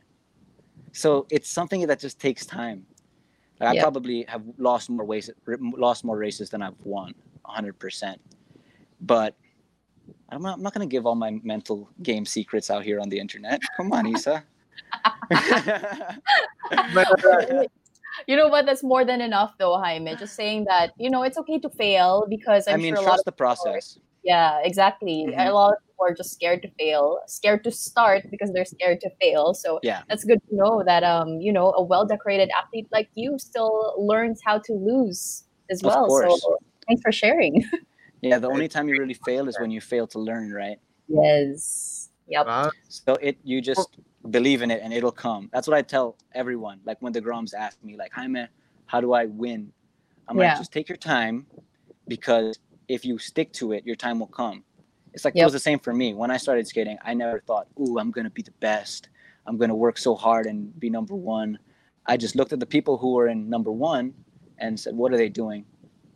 So 0.93 1.27
it's 1.31 1.49
something 1.49 1.87
that 1.87 1.99
just 1.99 2.19
takes 2.21 2.45
time. 2.47 2.87
Like, 3.61 3.71
I 3.71 3.75
Yeah. 3.75 3.83
probably 3.83 4.25
have 4.29 4.43
lost 4.59 4.91
more 4.91 5.05
ways, 5.05 5.31
lost 5.47 6.05
more 6.05 6.17
races 6.19 6.51
than 6.51 6.63
I've 6.63 6.81
won, 6.85 7.15
100%. 7.45 8.21
But 9.01 9.35
I'm 10.29 10.43
not, 10.43 10.55
I'm 10.57 10.63
not 10.63 10.75
going 10.75 10.89
to 10.89 10.91
give 10.91 11.07
all 11.07 11.15
my 11.15 11.33
mental 11.43 11.89
game 12.03 12.25
secrets 12.27 12.71
out 12.71 12.85
here 12.85 13.01
on 13.01 13.09
the 13.09 13.19
internet. 13.19 13.61
Come 13.77 13.93
on, 13.93 14.07
Isa. 14.07 14.45
You 18.27 18.37
know 18.37 18.49
what? 18.49 18.67
That's 18.67 18.83
more 18.83 19.05
than 19.05 19.21
enough, 19.21 19.55
though, 19.59 19.79
Jaime. 19.79 20.15
Just 20.17 20.35
saying 20.35 20.65
that 20.69 20.93
you 20.99 21.11
know 21.11 21.23
it's 21.23 21.39
okay 21.39 21.59
to 21.61 21.71
fail 21.71 22.27
because 22.29 22.69
I'm 22.69 22.75
I 22.75 22.77
mean, 22.77 22.95
sure 22.95 23.05
trust 23.05 23.25
the 23.25 23.33
process. 23.33 23.99
Yeah, 24.25 24.61
exactly. 24.63 25.27
Mhm. 25.29 25.49
A 25.49 25.53
lot 25.53 25.73
of 25.73 25.79
people 25.87 26.07
are 26.09 26.15
just 26.15 26.33
scared 26.33 26.63
to 26.63 26.71
fail, 26.79 27.21
scared 27.27 27.65
to 27.65 27.71
start 27.71 28.25
because 28.31 28.53
they're 28.53 28.65
scared 28.65 29.01
to 29.03 29.11
fail. 29.21 29.55
So 29.55 29.81
Yeah. 29.83 30.03
that's 30.09 30.25
good 30.25 30.41
to 30.49 30.57
know 30.57 30.83
that 30.87 31.03
um 31.05 31.41
you 31.41 31.53
know 31.53 31.73
a 31.77 31.83
well 31.83 32.07
decorated 32.07 32.51
athlete 32.61 32.89
like 32.93 33.09
you 33.15 33.39
still 33.39 33.95
learns 33.99 34.41
how 34.45 34.59
to 34.59 34.73
lose 34.73 35.45
as 35.71 35.83
Of 35.83 35.87
well. 35.87 36.07
course. 36.07 36.41
So 36.43 36.57
thanks 36.89 37.03
for 37.03 37.13
sharing. 37.13 37.65
Yeah, 38.23 38.39
the 38.39 38.49
only 38.49 38.69
time 38.69 38.89
you 38.89 38.97
really 38.97 39.15
fail 39.15 39.49
is 39.49 39.59
when 39.59 39.71
you 39.73 39.81
fail 39.81 40.07
to 40.09 40.19
learn, 40.21 40.53
right? 40.53 40.79
yes. 41.09 42.09
Yep. 42.29 42.47
wow, 42.47 42.71
So 42.89 43.15
it 43.17 43.37
you 43.43 43.61
just 43.61 43.97
believe 44.31 44.63
in 44.63 44.71
it 44.71 44.81
and 44.83 44.93
it'll 44.93 45.11
come. 45.13 45.51
That's 45.53 45.67
what 45.67 45.77
I 45.77 45.83
tell 45.83 46.17
everyone. 46.33 46.81
Like 46.85 46.99
when 47.03 47.13
the 47.13 47.21
Groms 47.21 47.53
ask 47.55 47.83
me, 47.83 47.97
like, 47.97 48.13
"Hi 48.15 48.29
man, 48.29 48.49
how 48.87 49.01
do 49.01 49.13
I 49.13 49.27
win?" 49.27 49.73
I'm 50.29 50.37
Yeah. 50.39 50.51
like, 50.51 50.57
just 50.57 50.73
take 50.73 50.89
your 50.89 50.97
time, 50.99 51.47
because 52.09 52.59
if 52.93 53.05
you 53.07 53.19
stick 53.19 53.53
to 53.55 53.73
it, 53.73 53.87
your 53.87 53.97
time 53.97 54.19
will 54.21 54.27
come. 54.43 54.63
It's 55.15 55.25
like 55.25 55.35
it 55.35 55.45
was 55.45 55.53
the 55.55 55.59
same 55.59 55.79
for 55.79 55.95
me 55.95 56.13
when 56.15 56.31
I 56.31 56.37
started 56.37 56.67
skating. 56.69 56.99
I 57.03 57.15
never 57.15 57.41
thought, 57.41 57.67
"Ooh, 57.81 57.99
I'm 57.99 58.11
gonna 58.11 58.31
be 58.31 58.43
the 58.43 58.59
best. 58.61 59.09
I'm 59.47 59.57
gonna 59.57 59.75
work 59.75 59.97
so 59.99 60.15
hard 60.15 60.47
and 60.47 60.79
be 60.79 60.91
number 60.91 61.15
one." 61.15 61.59
I 62.07 62.17
just 62.17 62.35
looked 62.37 62.53
at 62.53 62.61
the 62.61 62.67
people 62.67 62.99
who 62.99 63.13
were 63.15 63.29
in 63.29 63.49
number 63.49 63.73
one 63.73 64.15
and 64.59 64.79
said, 64.79 64.95
"What 64.95 65.13
are 65.13 65.17
they 65.17 65.29
doing? 65.29 65.65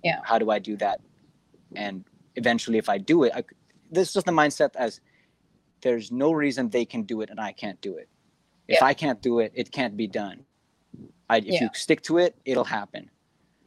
Yeah. 0.05 0.21
How 0.23 0.39
do 0.39 0.51
I 0.51 0.59
do 0.59 0.77
that?" 0.77 1.01
And 1.75 2.05
eventually, 2.37 2.79
if 2.79 2.89
I 2.89 2.99
do 2.99 3.25
it, 3.25 3.33
I, 3.35 3.43
this 3.91 4.09
is 4.09 4.15
just 4.15 4.27
the 4.27 4.33
mindset 4.33 4.71
as 4.77 5.01
there's 5.83 6.11
no 6.11 6.33
reason 6.33 6.69
they 6.69 6.85
can 6.85 7.03
do 7.03 7.21
it 7.23 7.31
and 7.31 7.41
I 7.41 7.53
can't 7.53 7.81
do 7.81 7.97
it. 7.97 8.09
If 8.69 8.81
Yeah. 8.81 8.87
I 8.87 8.95
can't 8.95 9.21
do 9.23 9.41
it, 9.41 9.53
it 9.55 9.71
can't 9.71 9.97
be 9.97 10.07
done. 10.07 10.45
I, 11.31 11.39
if 11.39 11.45
Yeah. 11.47 11.63
you 11.65 11.69
stick 11.75 12.03
to 12.03 12.19
it, 12.19 12.35
it'll 12.45 12.65
happen. 12.65 13.11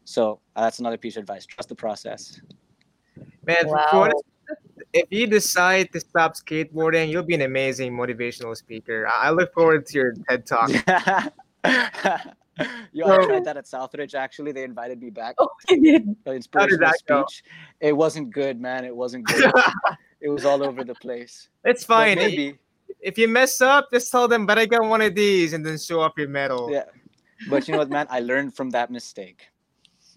So 0.06 0.39
uh, 0.56 0.62
that's 0.63 0.80
another 0.80 0.98
piece 0.98 1.17
of 1.17 1.22
advice. 1.22 1.45
Trust 1.45 1.69
the 1.69 1.76
process. 1.76 2.41
Man, 3.51 3.67
Wow. 3.67 3.88
for 3.91 3.97
what 4.03 4.12
it's- 4.12 4.23
if 4.93 5.07
you 5.12 5.27
decide 5.27 5.91
to 5.93 5.99
stop 5.99 6.33
skateboarding, 6.33 7.09
you'll 7.12 7.29
be 7.33 7.35
an 7.35 7.45
amazing 7.53 7.93
motivational 7.93 8.55
speaker. 8.57 9.07
I 9.07 9.27
I 9.27 9.29
look 9.29 9.53
forward 9.53 9.85
to 9.88 9.93
your 9.99 10.12
TED 10.27 10.45
talk. 10.51 10.69
Yo, 12.91 13.05
I 13.07 13.25
tried 13.25 13.45
that 13.45 13.55
at 13.55 13.65
Southridge. 13.65 14.15
Actually, 14.15 14.51
they 14.51 14.63
invited 14.63 14.99
me 15.01 15.09
back. 15.12 15.35
Oh, 15.38 15.47
you 15.69 15.81
did. 15.81 16.03
An 16.25 16.33
inspirational 16.41 16.79
that 16.79 16.95
go? 17.07 17.23
speech. 17.27 17.43
It 17.79 17.93
wasn't 17.95 18.31
good, 18.31 18.59
man. 18.59 18.83
It 18.83 18.93
wasn't 18.95 19.25
good. 19.27 19.51
it 20.21 20.27
was 20.29 20.43
all 20.43 20.62
over 20.63 20.83
the 20.83 20.95
place. 20.95 21.47
it's 21.63 21.85
But 21.85 21.93
fine. 21.95 22.17
maybe. 22.17 22.57
if 22.99 23.17
you 23.17 23.27
mess 23.29 23.62
up, 23.62 23.88
just 23.93 24.12
tell 24.12 24.27
them, 24.27 24.45
but 24.45 24.57
I 24.59 24.65
got 24.65 24.83
one 24.83 24.99
of 25.01 25.15
these, 25.15 25.53
and 25.53 25.65
then 25.65 25.77
show 25.77 26.01
off 26.01 26.13
your 26.17 26.27
medal. 26.27 26.69
Yeah. 26.71 26.83
But 27.49 27.67
you 27.67 27.71
know 27.73 27.77
what, 27.79 27.89
man? 27.89 28.07
I 28.09 28.19
learned 28.19 28.55
from 28.57 28.71
that 28.71 28.91
mistake. 28.91 29.47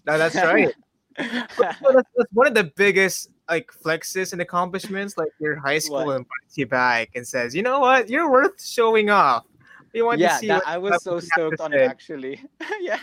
No, 0.05 0.17
that's 0.17 0.35
right. 0.35 0.73
that's, 1.17 1.49
that's 1.57 2.31
one 2.33 2.47
of 2.47 2.53
the 2.53 2.71
biggest 2.75 3.29
like 3.49 3.71
flexes 3.71 4.33
and 4.33 4.41
accomplishments. 4.41 5.17
Like 5.17 5.29
your 5.39 5.55
high 5.55 5.79
school 5.79 6.05
What? 6.05 6.17
invites 6.17 6.57
you 6.57 6.65
back 6.65 7.09
and 7.15 7.27
says, 7.27 7.55
"You 7.55 7.61
know 7.61 7.79
what? 7.79 8.09
You're 8.09 8.31
worth 8.31 8.63
showing 8.63 9.09
off." 9.09 9.45
We 9.93 10.01
want 10.01 10.19
yeah, 10.19 10.29
to 10.29 10.39
see. 10.39 10.47
that, 10.47 10.57
what 10.57 10.67
I 10.67 10.77
was 10.77 11.03
so 11.03 11.19
stoked 11.19 11.59
on 11.59 11.73
it 11.73 11.81
actually. 11.81 12.41
yeah. 12.81 12.99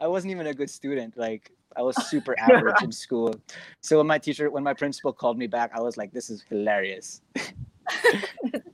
I 0.00 0.06
wasn't 0.06 0.32
even 0.32 0.46
a 0.46 0.54
good 0.54 0.70
student. 0.70 1.16
Like 1.16 1.50
I 1.76 1.82
was 1.82 1.96
super 2.08 2.38
average 2.38 2.82
in 2.82 2.92
school. 2.92 3.34
So 3.80 3.98
when 3.98 4.06
my 4.06 4.18
teacher, 4.18 4.50
when 4.50 4.62
my 4.62 4.74
principal 4.74 5.12
called 5.12 5.38
me 5.38 5.46
back, 5.46 5.70
I 5.74 5.80
was 5.80 5.96
like, 5.96 6.12
"This 6.12 6.30
is 6.30 6.44
hilarious." 6.48 7.20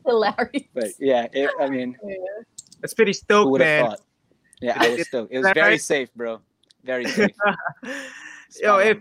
Hilarious. 0.06 0.64
But 0.74 0.88
yeah, 0.98 1.26
it, 1.32 1.50
I 1.60 1.68
mean, 1.68 1.96
That's 2.80 2.94
pretty 2.94 3.12
stoked, 3.12 3.58
man. 3.58 3.86
thought? 3.86 4.00
Yeah, 4.60 4.76
I 4.76 4.90
was 4.90 5.06
stoked. 5.06 5.32
It 5.32 5.38
was 5.38 5.50
very 5.54 5.78
safe, 5.78 6.12
bro. 6.14 6.40
Very 6.88 7.04
safe. 7.18 7.30
Yo, 8.62 8.78
Spot 8.80 8.86
if 8.86 8.98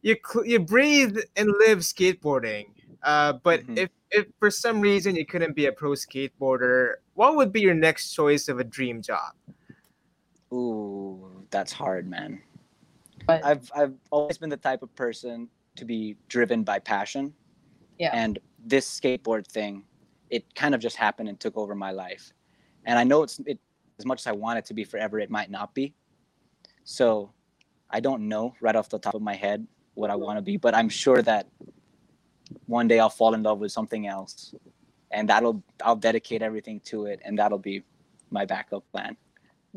you 0.00 0.16
you 0.46 0.58
breathe 0.60 1.18
and 1.36 1.52
live 1.66 1.80
skateboarding, 1.80 2.64
uh, 3.02 3.34
but 3.44 3.66
Mhm. 3.66 3.78
if 3.78 3.90
if 4.10 4.26
for 4.38 4.50
some 4.50 4.80
reason 4.80 5.14
you 5.14 5.26
couldn't 5.26 5.54
be 5.54 5.66
a 5.66 5.72
pro 5.72 5.90
skateboarder, 5.90 6.94
what 7.12 7.36
would 7.36 7.52
be 7.52 7.60
your 7.60 7.74
next 7.74 8.14
choice 8.14 8.48
of 8.48 8.58
a 8.58 8.64
dream 8.64 9.02
job? 9.02 9.34
Ooh, 10.50 11.44
that's 11.50 11.70
hard, 11.72 12.08
man. 12.08 12.40
But- 13.26 13.44
I've 13.44 13.70
I've 13.76 13.94
always 14.10 14.38
been 14.38 14.48
the 14.48 14.56
type 14.56 14.82
of 14.82 14.94
person 14.96 15.50
to 15.76 15.84
be 15.84 16.16
driven 16.28 16.64
by 16.64 16.78
passion. 16.78 17.34
Yeah. 17.98 18.10
And 18.14 18.38
this 18.64 18.88
skateboard 18.88 19.46
thing, 19.46 19.84
it 20.30 20.42
kind 20.54 20.74
of 20.74 20.80
just 20.80 20.96
happened 20.96 21.28
and 21.28 21.38
took 21.38 21.58
over 21.58 21.74
my 21.74 21.90
life. 21.90 22.32
And 22.86 22.98
I 22.98 23.04
know 23.04 23.22
it's 23.22 23.38
it 23.44 23.58
as 23.98 24.06
much 24.06 24.20
as 24.22 24.26
I 24.26 24.32
want 24.32 24.58
it 24.60 24.64
to 24.66 24.74
be 24.74 24.84
forever, 24.84 25.20
it 25.20 25.28
might 25.28 25.50
not 25.50 25.74
be. 25.74 25.92
So 26.88 27.32
I 27.90 28.00
don't 28.00 28.28
know 28.28 28.54
right 28.60 28.74
off 28.74 28.88
the 28.88 28.98
top 28.98 29.14
of 29.14 29.22
my 29.22 29.34
head 29.34 29.66
what 29.94 30.10
I 30.10 30.14
want 30.14 30.38
to 30.38 30.42
be, 30.42 30.56
but 30.56 30.74
I'm 30.74 30.88
sure 30.88 31.20
that 31.22 31.46
one 32.66 32.88
day 32.88 32.98
I'll 32.98 33.10
fall 33.10 33.34
in 33.34 33.42
love 33.42 33.58
with 33.58 33.72
something 33.72 34.06
else. 34.06 34.54
And 35.10 35.28
that'll 35.28 35.62
I'll 35.84 35.96
dedicate 35.96 36.40
everything 36.42 36.80
to 36.86 37.06
it 37.06 37.20
and 37.24 37.38
that'll 37.38 37.58
be 37.58 37.82
my 38.30 38.44
backup 38.44 38.84
plan. 38.90 39.16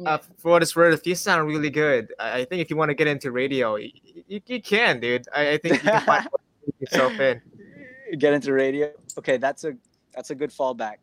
Uh, 0.06 0.19
for 0.38 0.52
what 0.52 0.62
it's 0.62 0.76
worth, 0.76 1.06
you 1.06 1.15
sound 1.15 1.47
really 1.47 1.69
good. 1.69 2.13
I, 2.17 2.39
I 2.39 2.45
think 2.45 2.62
if 2.62 2.69
you 2.69 2.78
want 2.78 2.89
to 2.89 2.95
get 2.95 3.08
into 3.08 3.32
radio, 3.32 3.76
you, 3.76 3.91
you, 4.28 4.41
you 4.45 4.62
can, 4.62 5.00
dude. 5.00 5.28
I, 5.36 5.52
I 5.52 5.58
think 5.58 5.84
you 5.84 5.89
can 5.89 6.02
find 6.02 6.28
yourself 6.80 7.19
in. 7.19 7.41
get 8.17 8.34
into 8.34 8.54
radio 8.54 8.91
okay 9.17 9.38
that's 9.38 9.63
a 9.63 9.74
that's 10.13 10.32
a 10.32 10.36
good 10.36 10.52
fallback 10.52 10.97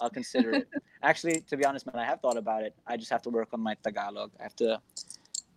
i'll 0.00 0.10
consider 0.10 0.50
it 0.52 0.68
actually 1.02 1.40
to 1.40 1.56
be 1.56 1.64
honest 1.64 1.86
man 1.86 1.96
i 1.96 2.04
have 2.04 2.20
thought 2.20 2.36
about 2.36 2.62
it 2.62 2.74
i 2.86 2.96
just 2.96 3.10
have 3.10 3.22
to 3.22 3.30
work 3.30 3.48
on 3.52 3.60
my 3.60 3.74
tagalog 3.82 4.30
i 4.38 4.42
have 4.42 4.56
to 4.56 4.80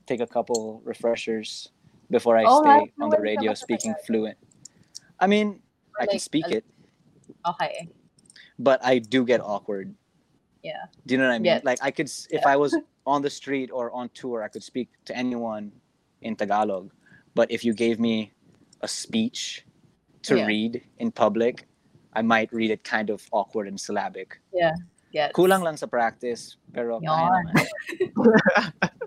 take 0.05 0.19
a 0.19 0.27
couple 0.27 0.81
refreshers 0.83 1.71
before 2.11 2.37
i 2.37 2.43
Oh, 2.47 2.61
stay 2.61 2.91
on 3.01 3.09
the 3.09 3.19
radio 3.19 3.53
speaking 3.53 3.93
fluent 4.05 4.37
i 5.19 5.27
mean 5.27 5.59
i 5.99 6.05
can 6.05 6.19
speak 6.19 6.47
it 6.51 6.65
Okay. 7.47 7.87
but 8.59 8.83
i 8.83 8.99
do 8.99 9.23
get 9.25 9.39
awkward 9.41 9.93
Yeah. 10.63 10.87
do 11.05 11.15
you 11.15 11.17
know 11.19 11.27
what 11.27 11.35
i 11.35 11.39
mean 11.39 11.59
Yeah. 11.59 11.67
like 11.67 11.79
i 11.81 11.91
could 11.91 12.11
if 12.31 12.45
i 12.45 12.55
was 12.55 12.75
on 13.05 13.21
the 13.21 13.29
street 13.29 13.67
or 13.71 13.91
on 13.91 14.07
tour 14.15 14.43
i 14.43 14.47
could 14.47 14.63
speak 14.63 14.87
to 15.05 15.11
anyone 15.15 15.71
in 16.23 16.35
tagalog 16.35 16.91
but 17.35 17.51
if 17.51 17.63
you 17.67 17.73
gave 17.75 17.99
me 17.99 18.31
a 18.81 18.87
speech 18.87 19.65
to 20.23 20.39
Yeah. 20.39 20.47
read 20.47 20.73
in 20.99 21.11
public 21.11 21.67
i 22.15 22.21
might 22.21 22.51
read 22.55 22.71
it 22.71 22.83
kind 22.83 23.09
of 23.11 23.23
awkward 23.31 23.67
and 23.67 23.79
syllabic 23.79 24.39
Yeah. 24.53 24.71
Yeah. 25.13 25.29
Kulang 25.29 25.61
lang 25.61 25.77
sa 25.77 25.85
practice 25.85 26.57
pero 26.73 26.97
kaya 26.97 27.29
naman. 27.29 27.53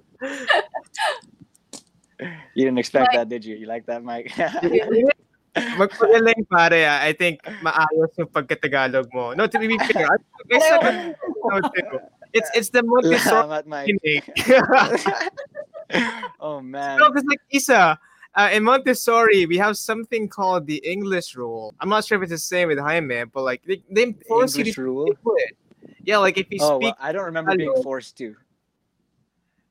you 2.54 2.64
didn't 2.64 2.78
expect 2.78 3.12
Like- 3.12 3.16
that 3.16 3.28
did 3.28 3.44
you 3.44 3.56
you 3.56 3.66
like 3.66 3.86
that 3.86 4.02
mike 4.04 4.32
Magpagaling 5.56 6.44
pare, 6.52 6.84
ah. 6.84 7.00
I 7.00 7.16
think 7.16 7.40
maayos 7.64 8.12
yung 8.20 8.28
pagka-Tagalog 8.28 9.08
mo. 9.16 9.32
No, 9.32 9.48
to 9.48 9.56
be 9.56 9.72
fair, 9.88 10.04
I 10.04 10.20
I 10.52 10.58
said 10.60 10.80
it, 10.84 11.16
no, 11.16 11.56
too. 11.72 11.96
it's 12.36 12.52
it's 12.52 12.68
the 12.68 12.84
Montessori 12.84 13.24
Salamat, 13.24 13.64
Mike. 13.64 13.88
technique. 13.88 14.28
oh 16.44 16.60
man 16.60 17.00
No, 17.00 17.08
because 17.08 17.24
like 17.24 17.40
Isa, 17.48 17.96
uh, 18.36 18.50
in 18.52 18.68
Montessori, 18.68 19.48
we 19.48 19.56
have 19.56 19.80
something 19.80 20.28
called 20.28 20.68
the 20.68 20.76
English 20.84 21.32
rule. 21.32 21.72
I'm 21.80 21.88
not 21.88 22.04
sure 22.04 22.20
if 22.20 22.28
it's 22.28 22.36
the 22.36 22.48
same 22.52 22.68
with 22.68 22.76
Jaime, 22.76 23.24
but 23.24 23.40
like 23.40 23.64
they, 23.64 23.80
they 23.88 24.12
force 24.28 24.60
English 24.60 24.76
you 24.76 24.84
to 24.84 24.84
rule. 24.84 25.08
Yeah, 26.04 26.20
like 26.20 26.36
if 26.36 26.52
you 26.52 26.60
oh 26.60 26.76
speak, 26.76 26.92
well, 26.92 27.00
i 27.00 27.16
don't 27.16 27.24
remember 27.32 27.56
being 27.56 27.72
forced 27.80 28.20
to 28.20 28.36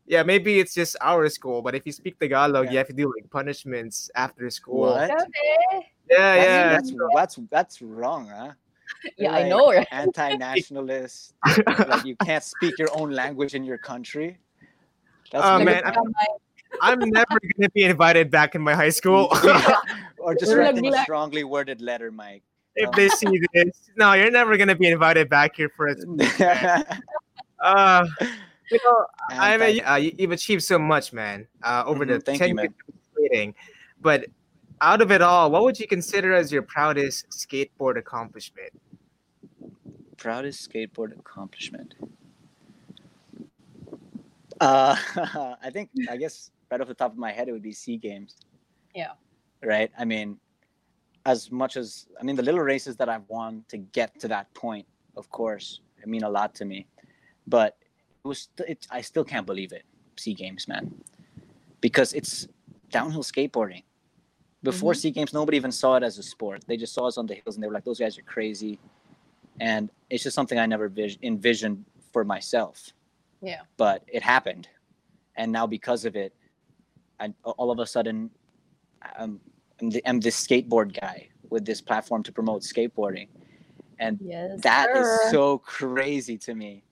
yeah, 0.08 0.24
maybe 0.24 0.60
it's 0.60 0.74
just 0.74 0.96
our 1.02 1.28
school, 1.30 1.62
but 1.62 1.76
if 1.76 1.86
you 1.86 1.92
speak 1.92 2.20
Tagalog, 2.20 2.66
Yeah. 2.66 2.72
you 2.72 2.78
have 2.78 2.88
to 2.88 2.94
do 2.94 3.12
like 3.16 3.30
punishments 3.32 4.10
after 4.16 4.50
school. 4.50 4.94
What? 4.94 5.10
Grabe. 5.10 5.84
Yeah, 6.10 6.36
that's, 6.36 6.48
yeah. 6.48 6.70
that's 6.70 6.92
that's 7.14 7.40
that's 7.50 7.82
wrong 7.82 8.30
huh 8.30 8.52
Yeah, 9.18 9.32
Like, 9.32 9.46
I 9.46 9.50
know, 9.50 9.74
right? 9.74 9.88
anti-nationalist 9.92 11.34
like 11.68 12.06
you 12.06 12.16
can't 12.18 12.44
speak 12.44 12.78
your 12.78 12.90
own 12.96 13.10
language 13.12 13.56
in 13.56 13.64
your 13.64 13.80
country 13.80 14.38
that's 15.32 15.44
Oh, 15.46 15.54
really 15.54 15.66
man, 15.66 15.84
bad. 15.84 15.96
I'm 16.82 17.00
never 17.00 17.40
gonna 17.58 17.70
be 17.74 17.84
invited 17.84 18.30
back 18.30 18.54
in 18.54 18.62
my 18.62 18.76
high 18.76 18.90
school 18.94 19.30
or 20.20 20.36
just 20.36 20.52
You're 20.52 20.60
write 20.60 20.78
a 20.78 21.02
strongly 21.02 21.44
worded 21.44 21.82
letter 21.82 22.12
mike 22.12 22.44
if 22.76 22.92
they 22.92 23.10
see 23.10 23.40
this. 23.54 23.90
No, 23.98 24.14
you're 24.14 24.30
never 24.32 24.58
gonna 24.58 24.76
be 24.76 24.88
invited 24.88 25.30
back 25.30 25.56
here 25.56 25.70
for 25.70 25.88
a 25.88 25.96
Uh, 27.60 28.06
you 28.72 28.80
know, 28.84 29.06
I 29.30 29.58
mean, 29.58 29.82
uh, 29.86 29.96
you, 29.96 30.14
you've 30.18 30.32
achieved 30.32 30.64
so 30.64 30.80
much, 30.80 31.14
man, 31.14 31.48
uh, 31.64 31.84
over 31.86 32.06
the 32.06 32.20
Mhm, 32.20 32.26
thank 32.26 32.40
10 32.40 32.50
you, 32.50 32.56
years 32.62 32.74
of 32.88 32.96
skating. 33.30 33.56
But 34.02 34.26
out 34.82 35.02
of 35.02 35.12
it 35.12 35.22
all, 35.22 35.52
what 35.52 35.64
would 35.64 35.80
you 35.80 35.88
consider 35.88 36.34
as 36.34 36.52
your 36.52 36.62
proudest 36.62 37.30
skateboard 37.30 37.98
accomplishment? 37.98 38.72
proudest 40.18 40.70
skateboard 40.70 41.18
accomplishment 41.20 41.94
uh 44.62 44.96
i 45.64 45.70
think 45.70 45.90
i 46.10 46.16
guess 46.18 46.52
right 46.72 46.82
off 46.82 46.88
the 46.88 46.94
top 46.94 47.12
of 47.12 47.18
my 47.18 47.32
head 47.32 47.48
it 47.48 47.52
would 47.52 47.62
be 47.62 47.74
sea 47.74 47.98
games 47.98 48.38
Yeah. 48.96 49.12
right 49.64 49.92
i 50.00 50.06
mean 50.06 50.40
as 51.26 51.52
much 51.52 51.76
as 51.76 52.08
i 52.20 52.24
mean 52.24 52.36
the 52.36 52.42
little 52.44 52.62
races 52.62 52.96
that 52.96 53.10
i've 53.10 53.28
won 53.28 53.64
to 53.68 53.78
get 53.78 54.18
to 54.20 54.28
that 54.28 54.52
point 54.54 54.88
of 55.18 55.30
course 55.30 55.82
i 56.02 56.06
mean 56.06 56.24
a 56.24 56.30
lot 56.30 56.56
to 56.56 56.66
me 56.66 56.88
but 57.48 57.76
it 57.82 57.85
was 58.26 58.50
it, 58.68 58.86
i 58.92 59.00
still 59.02 59.24
can't 59.24 59.46
believe 59.46 59.72
it 59.72 59.84
sea 60.18 60.34
games 60.34 60.68
man 60.68 60.92
because 61.80 62.12
it's 62.14 62.48
downhill 62.90 63.24
skateboarding 63.24 63.84
before 64.64 64.94
Mhm. 64.94 64.98
sea 64.98 65.12
games 65.12 65.32
nobody 65.34 65.58
even 65.58 65.72
saw 65.72 65.96
it 65.96 66.04
as 66.04 66.18
a 66.18 66.24
sport 66.24 66.64
they 66.68 66.76
just 66.76 66.94
saw 66.94 67.08
us 67.08 67.18
on 67.18 67.28
the 67.28 67.36
hills 67.36 67.56
and 67.56 67.64
they 67.64 67.68
were 67.68 67.74
like 67.74 67.86
those 67.86 68.00
guys 68.00 68.18
are 68.18 68.24
crazy 68.24 68.80
and 69.62 69.90
it's 70.10 70.24
just 70.24 70.36
something 70.36 70.58
i 70.60 70.66
never 70.66 70.90
vis- 70.90 71.18
envisioned 71.22 71.86
for 72.12 72.24
myself 72.24 72.92
Yeah. 73.42 73.62
but 73.78 74.04
it 74.08 74.24
happened 74.24 74.68
and 75.36 75.52
now 75.52 75.68
because 75.68 76.04
of 76.06 76.16
it 76.16 76.34
I, 77.20 77.34
all 77.46 77.72
of 77.72 77.80
a 77.80 77.86
sudden 77.86 78.30
I'm, 79.18 79.40
I'm, 79.80 79.90
the, 79.92 80.02
I'm 80.06 80.20
this 80.20 80.36
skateboard 80.46 81.00
guy 81.00 81.30
with 81.50 81.64
this 81.64 81.80
platform 81.80 82.24
to 82.24 82.32
promote 82.32 82.64
skateboarding 82.64 83.28
and 84.00 84.20
Yes. 84.22 84.62
that 84.62 84.88
is 84.96 85.08
sir. 85.22 85.30
so 85.32 85.58
crazy 85.60 86.38
to 86.40 86.56
me 86.56 86.84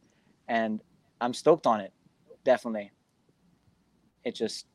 and 0.47 0.79
i'm 1.23 1.33
stoked 1.33 1.65
on 1.65 1.79
it 1.79 1.93
definitely 2.43 2.91
it 4.23 4.35
just 4.35 4.67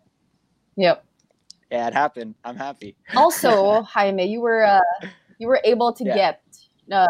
Yep. 0.77 1.05
yeah 1.71 1.87
it 1.89 1.95
happened 1.95 2.35
i'm 2.45 2.57
happy 2.57 2.97
Also, 3.17 3.83
Jaime, 3.93 4.25
you 4.25 4.41
were 4.41 4.65
uh, 4.65 4.81
you 5.39 5.47
were 5.49 5.61
able 5.65 5.93
to 5.93 6.05
Yeah. 6.05 6.15
get 6.15 6.43
uh, 6.93 7.09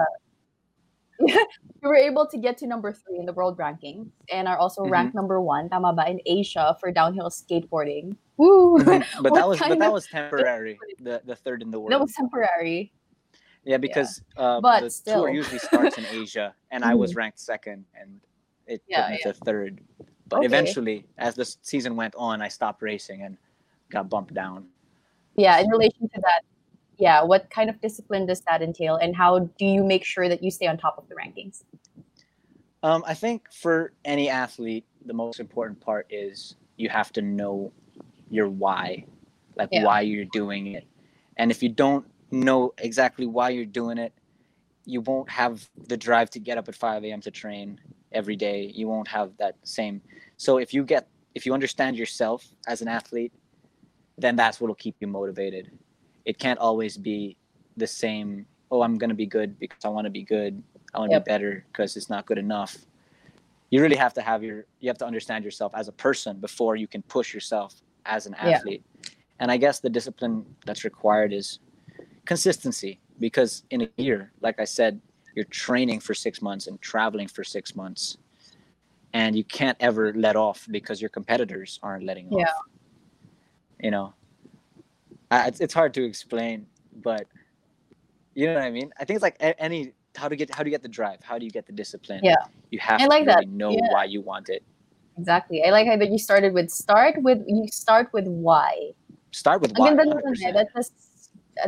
you 1.20 1.86
were 1.91 1.97
able 1.97 2.26
to 2.26 2.39
get 2.39 2.59
to 2.59 2.66
number 2.66 2.93
three 2.93 3.18
in 3.18 3.26
the 3.26 3.32
world 3.32 3.59
rankings 3.59 4.09
and 4.32 4.49
are 4.49 4.57
also 4.59 4.82
Mhm. 4.82 4.91
ranked 4.91 5.14
number 5.14 5.41
one, 5.41 5.68
tama 5.68 5.93
ba, 5.93 6.09
in 6.11 6.20
Asia 6.26 6.76
for 6.80 6.91
downhill 6.91 7.30
skateboarding. 7.30 8.16
Woo! 8.39 8.78
but 9.22 9.34
that 9.34 9.47
was 9.47 9.59
but 9.59 9.78
that 9.78 9.93
was 9.93 10.07
temporary 10.07 10.78
the 10.99 11.20
the 11.24 11.36
third 11.36 11.62
in 11.62 11.70
the 11.70 11.78
world 11.78 11.93
that 11.93 12.01
was 12.01 12.14
temporary. 12.14 12.93
Yeah, 13.64 13.76
because 13.78 14.22
uh, 14.39 14.61
But 14.62 14.80
the 14.80 14.91
still. 14.91 15.26
tour 15.26 15.34
usually 15.34 15.59
starts 15.59 15.99
in 15.99 16.07
Asia, 16.07 16.55
and 16.70 16.84
I 16.84 16.95
was 16.95 17.14
ranked 17.14 17.39
second, 17.39 17.84
and 17.93 18.20
it 18.69 18.83
Yeah, 18.87 19.03
put 19.03 19.11
me 19.11 19.19
to 19.23 19.33
third. 19.33 19.81
But 20.29 20.39
Okay. 20.39 20.47
eventually, 20.47 21.07
as 21.16 21.35
the 21.35 21.45
season 21.62 21.97
went 21.97 22.14
on, 22.16 22.43
I 22.43 22.49
stopped 22.49 22.83
racing 22.83 23.23
and 23.23 23.39
got 23.91 24.09
bumped 24.09 24.35
down. 24.35 24.69
Yeah, 25.37 25.59
in 25.59 25.69
relation 25.69 26.09
to 26.09 26.21
that, 26.21 26.43
yeah, 26.99 27.23
what 27.23 27.49
kind 27.51 27.71
of 27.71 27.81
discipline 27.81 28.27
does 28.27 28.43
that 28.43 28.61
entail, 28.61 28.97
and 28.97 29.16
how 29.16 29.39
do 29.59 29.64
you 29.64 29.83
make 29.83 30.05
sure 30.05 30.29
that 30.29 30.43
you 30.43 30.51
stay 30.51 30.66
on 30.66 30.77
top 30.77 30.99
of 30.99 31.09
the 31.09 31.14
rankings? 31.14 31.64
Um, 32.83 33.03
I 33.07 33.14
think 33.14 33.51
for 33.53 33.93
any 34.05 34.29
athlete, 34.29 34.85
the 35.07 35.14
most 35.14 35.41
important 35.41 35.81
part 35.81 36.07
is 36.11 36.57
you 36.77 36.89
have 36.89 37.12
to 37.14 37.23
know 37.23 37.73
your 38.31 38.49
why, 38.49 39.05
like 39.57 39.71
Yeah. 39.73 39.85
why 39.85 40.03
you're 40.03 40.27
doing 40.27 40.69
it. 40.69 40.87
And 41.37 41.51
if 41.51 41.62
you 41.62 41.69
don't 41.69 42.07
know 42.31 42.75
exactly 42.79 43.27
why 43.27 43.51
you're 43.51 43.64
doing 43.64 43.99
it, 43.99 44.12
you 44.85 45.01
won't 45.01 45.31
have 45.31 45.69
the 45.87 45.97
drive 45.97 46.31
to 46.31 46.39
get 46.39 46.59
up 46.59 46.69
at 46.69 46.75
5 46.75 47.05
a.m. 47.05 47.21
to 47.23 47.31
train 47.31 47.81
every 48.13 48.37
day. 48.37 48.73
You 48.75 48.89
won't 48.89 49.09
have 49.09 49.33
that 49.39 49.57
same. 49.65 50.03
So 50.37 50.59
if 50.59 50.73
you 50.75 50.85
get 50.85 51.09
if 51.35 51.47
you 51.47 51.55
understand 51.55 51.97
yourself 51.97 52.47
as 52.67 52.83
an 52.83 52.89
athlete, 52.89 53.33
then 54.17 54.37
that's 54.37 54.61
what'll 54.61 54.75
keep 54.75 54.97
you 55.01 55.07
motivated. 55.07 55.71
It 56.25 56.39
can't 56.39 56.59
always 56.59 56.97
be 56.97 57.37
the 57.77 57.87
same. 57.87 58.47
Oh, 58.71 58.83
I'm 58.83 58.99
gonna 58.99 59.15
be 59.15 59.27
good 59.27 59.59
because 59.59 59.85
I 59.85 59.89
want 59.89 60.07
to 60.07 60.11
be 60.11 60.25
good. 60.25 60.63
I 60.95 60.99
want 60.99 61.11
to 61.11 61.17
Yep. 61.17 61.25
be 61.25 61.29
better 61.31 61.65
because 61.73 61.97
it's 61.97 62.11
not 62.11 62.27
good 62.27 62.39
enough. 62.39 62.77
You 63.71 63.83
really 63.83 63.97
have 63.97 64.15
to 64.15 64.23
have 64.23 64.43
your. 64.43 64.67
You 64.81 64.89
have 64.89 64.99
to 64.99 65.07
understand 65.07 65.45
yourself 65.45 65.73
as 65.75 65.89
a 65.89 65.93
person 65.93 66.41
before 66.41 66.77
you 66.77 66.89
can 66.89 67.03
push 67.03 67.35
yourself 67.35 67.75
as 68.07 68.27
an 68.27 68.35
Yeah. 68.35 68.57
athlete. 68.57 68.83
And 69.41 69.51
I 69.51 69.57
guess 69.57 69.81
the 69.81 69.91
discipline 69.91 70.45
that's 70.67 70.85
required 70.85 71.33
is 71.33 71.61
consistency 72.25 73.01
because 73.21 73.63
in 73.71 73.83
a 73.83 73.89
year, 73.97 74.33
like 74.41 74.59
I 74.59 74.65
said, 74.65 75.01
you're 75.35 75.45
training 75.47 76.01
for 76.01 76.14
six 76.14 76.41
months 76.43 76.66
and 76.66 76.81
traveling 76.81 77.29
for 77.29 77.45
six 77.45 77.74
months, 77.76 78.18
and 79.12 79.37
you 79.37 79.45
can't 79.45 79.76
ever 79.81 80.12
let 80.14 80.37
off 80.37 80.66
because 80.70 81.01
your 81.01 81.11
competitors 81.11 81.79
aren't 81.83 82.05
letting 82.05 82.29
Yeah. 82.33 82.45
off. 82.45 82.55
You 83.81 83.91
know, 83.91 84.14
I, 85.31 85.49
it's 85.49 85.61
it's 85.61 85.74
hard 85.74 85.95
to 85.95 86.05
explain, 86.05 86.66
but 87.03 87.26
you 88.35 88.47
know 88.47 88.55
what 88.55 88.62
I 88.64 88.70
mean. 88.70 88.93
I 88.99 89.05
think 89.05 89.16
it's 89.16 89.22
like 89.22 89.37
any 89.41 89.93
how 90.16 90.29
to 90.29 90.35
get 90.37 90.53
how 90.53 90.62
do 90.62 90.68
you 90.70 90.74
get 90.74 90.83
the 90.83 90.89
drive? 90.89 91.22
How 91.22 91.39
do 91.39 91.45
you 91.45 91.51
get 91.51 91.66
the 91.66 91.72
discipline? 91.72 92.20
Yeah. 92.24 92.37
you 92.70 92.79
have 92.81 93.01
I 93.01 93.05
to 93.05 93.11
like 93.11 93.26
really 93.26 93.45
that. 93.47 93.49
know 93.49 93.70
Yeah. 93.70 93.93
why 93.93 94.05
you 94.05 94.20
want 94.20 94.49
it. 94.49 94.62
Exactly. 95.16 95.62
I 95.64 95.70
like 95.70 95.87
how 95.87 95.97
that 95.97 96.11
you 96.11 96.18
started 96.18 96.55
with 96.55 96.70
start 96.70 97.22
with 97.22 97.43
you 97.47 97.66
start 97.68 98.12
with 98.12 98.26
why. 98.26 98.93
Start 99.33 99.61
with 99.61 99.72
I 99.79 99.91
mean, 99.91 99.97
that's, 99.97 100.09
100%. 100.09 100.55
that's 100.55 100.72
just, 100.74 100.93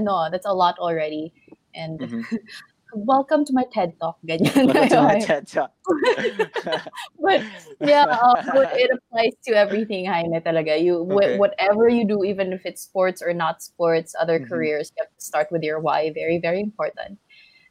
no, 0.00 0.28
that's 0.30 0.46
a 0.46 0.52
lot 0.52 0.78
already. 0.78 1.32
And 1.74 2.00
Mhm. 2.00 2.24
welcome 2.94 3.44
to 3.44 3.52
my 3.52 3.64
TED 3.72 3.92
talk, 4.00 4.18
ganyan. 4.26 4.66
Welcome 4.66 4.88
to 4.88 5.02
my 5.02 5.14
TED 5.26 5.46
Talk. 5.46 5.72
but 7.20 7.42
yeah, 7.80 8.04
uh, 8.10 8.34
but 8.52 8.68
it 8.72 8.90
applies 8.92 9.32
to 9.46 9.52
everything, 9.54 10.04
Jaime, 10.06 10.40
talaga. 10.40 10.80
You, 10.82 11.02
Okay. 11.10 11.36
whatever 11.36 11.88
you 11.88 12.06
do, 12.06 12.24
even 12.24 12.52
if 12.52 12.62
it's 12.64 12.82
sports 12.82 13.22
or 13.22 13.32
not 13.32 13.62
sports, 13.62 14.14
other 14.20 14.38
Mhm. 14.38 14.48
careers, 14.48 14.92
you 14.96 15.02
have 15.04 15.12
to 15.14 15.24
start 15.24 15.48
with 15.50 15.62
your 15.62 15.80
why. 15.80 16.12
Very, 16.14 16.38
very 16.38 16.60
important. 16.60 17.18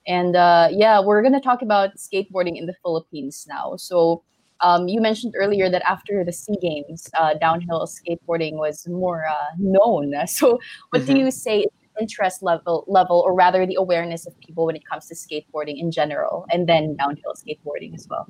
And 0.07 0.35
uh, 0.35 0.69
yeah, 0.71 0.99
we're 1.01 1.21
gonna 1.21 1.41
talk 1.41 1.61
about 1.61 1.91
skateboarding 1.97 2.57
in 2.57 2.65
the 2.65 2.75
Philippines 2.83 3.45
now. 3.47 3.75
So 3.77 4.23
um, 4.61 4.87
you 4.87 5.01
mentioned 5.01 5.33
earlier 5.37 5.69
that 5.69 5.83
after 5.89 6.23
the 6.23 6.33
Sea 6.33 6.55
Games, 6.61 7.09
uh, 7.19 7.33
downhill 7.35 7.87
skateboarding 7.87 8.53
was 8.57 8.87
more 8.87 9.25
uh, 9.27 9.51
known. 9.57 10.13
So 10.27 10.59
what 10.91 11.05
do 11.05 11.13
Mhm. 11.13 11.17
you 11.17 11.31
say 11.31 11.65
interest 11.99 12.41
level, 12.41 12.85
level, 12.87 13.23
or 13.25 13.33
rather 13.33 13.65
the 13.65 13.75
awareness 13.75 14.25
of 14.25 14.37
people 14.39 14.65
when 14.65 14.75
it 14.75 14.83
comes 14.85 15.07
to 15.07 15.15
skateboarding 15.15 15.77
in 15.79 15.91
general, 15.91 16.45
and 16.51 16.67
then 16.67 16.95
downhill 16.95 17.33
skateboarding 17.33 17.93
as 17.93 18.07
well? 18.09 18.27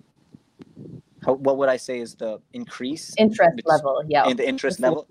How, 1.26 1.34
what 1.34 1.58
would 1.58 1.70
I 1.70 1.78
say 1.78 2.00
is 2.00 2.16
the 2.16 2.40
increase 2.54 3.14
interest 3.18 3.58
Bet- 3.58 3.66
level 3.66 4.02
yeah 4.08 4.28
in 4.28 4.38
the 4.38 4.48
interest 4.48 4.80
level? 4.80 5.06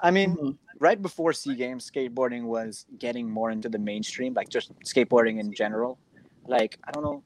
I 0.00 0.10
mean, 0.10 0.36
Mhm. 0.36 0.58
right 0.80 1.00
before 1.00 1.32
Sea 1.32 1.54
Games, 1.54 1.88
skateboarding 1.90 2.44
was 2.44 2.86
getting 2.98 3.30
more 3.30 3.50
into 3.50 3.68
the 3.68 3.78
mainstream, 3.78 4.34
like 4.34 4.48
just 4.48 4.72
skateboarding 4.80 5.38
in 5.38 5.52
general. 5.52 5.98
Like, 6.46 6.78
I 6.84 6.90
don't 6.90 7.04
know, 7.04 7.22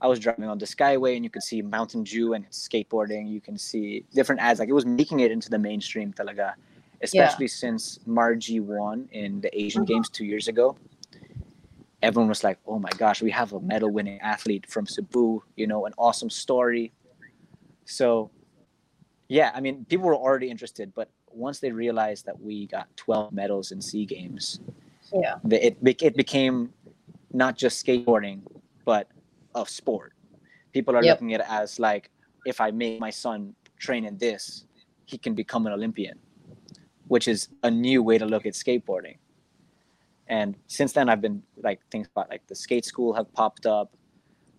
I 0.00 0.08
was 0.08 0.18
driving 0.18 0.48
on 0.48 0.58
the 0.58 0.66
Skyway 0.66 1.16
and 1.16 1.24
you 1.24 1.30
could 1.30 1.42
see 1.42 1.62
Mountain 1.62 2.04
Dew 2.04 2.32
and 2.34 2.48
skateboarding. 2.50 3.28
You 3.28 3.40
can 3.40 3.56
see 3.58 4.04
different 4.14 4.40
ads. 4.40 4.58
Like, 4.58 4.68
it 4.68 4.72
was 4.80 4.86
making 4.86 5.20
it 5.20 5.30
into 5.30 5.48
the 5.50 5.58
mainstream 5.58 6.12
talaga, 6.12 6.54
especially 7.02 7.48
since 7.48 7.98
Margie 8.06 8.60
won 8.60 9.08
in 9.12 9.40
the 9.40 9.50
Asian 9.58 9.82
Mhm. 9.82 9.86
Games 9.86 10.08
two 10.10 10.24
years 10.24 10.48
ago. 10.48 10.76
Everyone 12.02 12.28
was 12.28 12.44
like, 12.44 12.58
oh 12.66 12.78
my 12.78 12.90
gosh, 12.98 13.22
we 13.22 13.30
have 13.30 13.52
a 13.52 13.60
medal 13.60 13.90
winning 13.90 14.20
athlete 14.20 14.66
from 14.66 14.86
Cebu, 14.86 15.42
you 15.56 15.66
know, 15.66 15.86
an 15.86 15.94
awesome 15.98 16.30
story. 16.30 16.92
So, 17.84 18.30
yeah, 19.28 19.50
I 19.54 19.60
mean, 19.60 19.84
people 19.86 20.06
were 20.06 20.14
already 20.14 20.50
interested, 20.50 20.94
but 20.94 21.10
once 21.30 21.58
they 21.60 21.72
realized 21.72 22.26
that 22.26 22.40
we 22.40 22.66
got 22.66 22.94
12 22.96 23.32
medals 23.32 23.72
in 23.72 23.80
Sea 23.80 24.04
Games, 24.04 24.60
yeah 25.12 25.36
it, 25.50 25.76
it 25.82 26.16
became 26.16 26.72
not 27.32 27.56
just 27.56 27.84
skateboarding, 27.84 28.40
but 28.84 29.08
a 29.54 29.64
sport. 29.66 30.12
People 30.72 30.96
are 30.96 31.02
Yep. 31.02 31.14
looking 31.14 31.34
at 31.34 31.40
it 31.40 31.46
as 31.48 31.78
like, 31.78 32.10
if 32.44 32.60
I 32.60 32.70
make 32.70 33.00
my 33.00 33.10
son 33.10 33.54
train 33.78 34.04
in 34.04 34.16
this, 34.18 34.66
he 35.06 35.18
can 35.18 35.34
become 35.34 35.66
an 35.66 35.72
Olympian, 35.72 36.18
which 37.08 37.28
is 37.28 37.48
a 37.62 37.70
new 37.70 38.02
way 38.02 38.18
to 38.18 38.26
look 38.26 38.46
at 38.46 38.54
skateboarding. 38.54 39.16
And 40.28 40.56
since 40.66 40.92
then, 40.92 41.08
I've 41.08 41.20
been 41.20 41.42
like 41.62 41.80
things 41.90 42.08
about 42.08 42.28
like 42.30 42.46
the 42.46 42.54
skate 42.54 42.84
school 42.84 43.12
have 43.14 43.32
popped 43.32 43.66
up, 43.66 43.96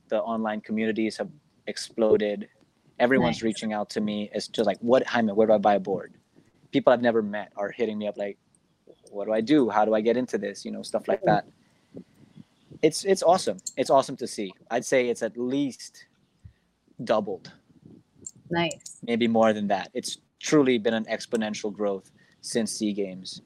the 0.08 0.22
online 0.22 0.62
communities 0.62 1.18
have 1.18 1.30
exploded. 1.68 2.48
Everyone's 3.00 3.38
Nice. 3.38 3.44
reaching 3.44 3.74
out 3.74 3.90
to 3.92 4.02
me 4.02 4.30
as 4.34 4.48
just 4.48 4.66
like, 4.66 4.78
what 4.80 5.06
Jaime, 5.06 5.34
where 5.34 5.48
do 5.48 5.54
I 5.54 5.58
buy 5.58 5.76
a 5.76 5.80
board? 5.80 6.14
People 6.72 6.94
I've 6.94 7.02
never 7.02 7.22
met 7.22 7.52
are 7.56 7.70
hitting 7.70 7.98
me 7.98 8.08
up 8.08 8.18
like, 8.18 8.38
what 9.12 9.26
do 9.26 9.34
I 9.34 9.42
do? 9.42 9.70
How 9.70 9.86
do 9.86 9.94
I 9.94 10.02
get 10.02 10.18
into 10.18 10.38
this? 10.38 10.66
You 10.66 10.72
know, 10.72 10.82
stuff 10.84 11.08
like 11.08 11.22
that. 11.24 11.46
It's 12.82 13.04
it's 13.06 13.24
awesome. 13.24 13.58
It's 13.76 13.90
awesome 13.90 14.16
to 14.18 14.28
see. 14.28 14.54
I'd 14.72 14.86
say 14.86 15.10
it's 15.10 15.22
at 15.22 15.38
least 15.38 16.06
doubled, 17.04 17.52
nice 18.50 18.98
maybe 19.04 19.28
more 19.28 19.54
than 19.54 19.68
that. 19.68 19.90
It's 19.94 20.18
truly 20.40 20.78
been 20.78 20.94
an 20.94 21.06
exponential 21.06 21.72
growth 21.72 22.12
since 22.48 22.72
Sea 22.72 22.94
Games, 22.94 23.42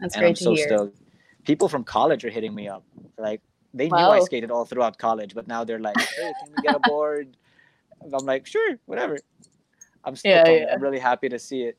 that's 0.00 0.14
and 0.14 0.22
great 0.22 0.28
I'm 0.30 0.34
to 0.34 0.42
so 0.44 0.54
hear 0.54 0.68
stoked. 0.68 0.98
People 1.44 1.68
from 1.68 1.84
college 1.84 2.24
are 2.24 2.30
hitting 2.30 2.54
me 2.54 2.68
up. 2.68 2.84
Like 3.18 3.40
they 3.74 3.86
knew 3.88 3.96
Wow. 3.96 4.12
I 4.12 4.20
skated 4.20 4.50
all 4.50 4.64
throughout 4.64 4.98
college, 4.98 5.34
but 5.34 5.46
now 5.48 5.64
they're 5.64 5.80
like, 5.80 5.98
"Hey, 6.00 6.32
can 6.40 6.52
we 6.56 6.62
get 6.62 6.74
a 6.76 6.80
board?" 6.88 7.36
I'm 8.02 8.24
like, 8.26 8.46
"Sure, 8.46 8.78
whatever." 8.86 9.18
I'm 10.04 10.14
stoked. 10.16 10.48
Yeah, 10.48 10.48
yeah. 10.48 10.72
I'm 10.72 10.82
really 10.82 10.98
happy 11.00 11.28
to 11.28 11.38
see 11.38 11.62
it, 11.64 11.76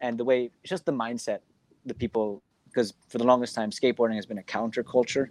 and 0.00 0.18
the 0.18 0.24
way 0.24 0.50
it's 0.62 0.70
just 0.70 0.84
the 0.84 0.92
mindset, 0.92 1.40
the 1.86 1.94
people. 1.94 2.42
Because 2.66 2.92
for 3.08 3.16
the 3.18 3.24
longest 3.24 3.54
time, 3.54 3.70
skateboarding 3.70 4.16
has 4.16 4.26
been 4.26 4.38
a 4.38 4.42
counterculture, 4.42 5.28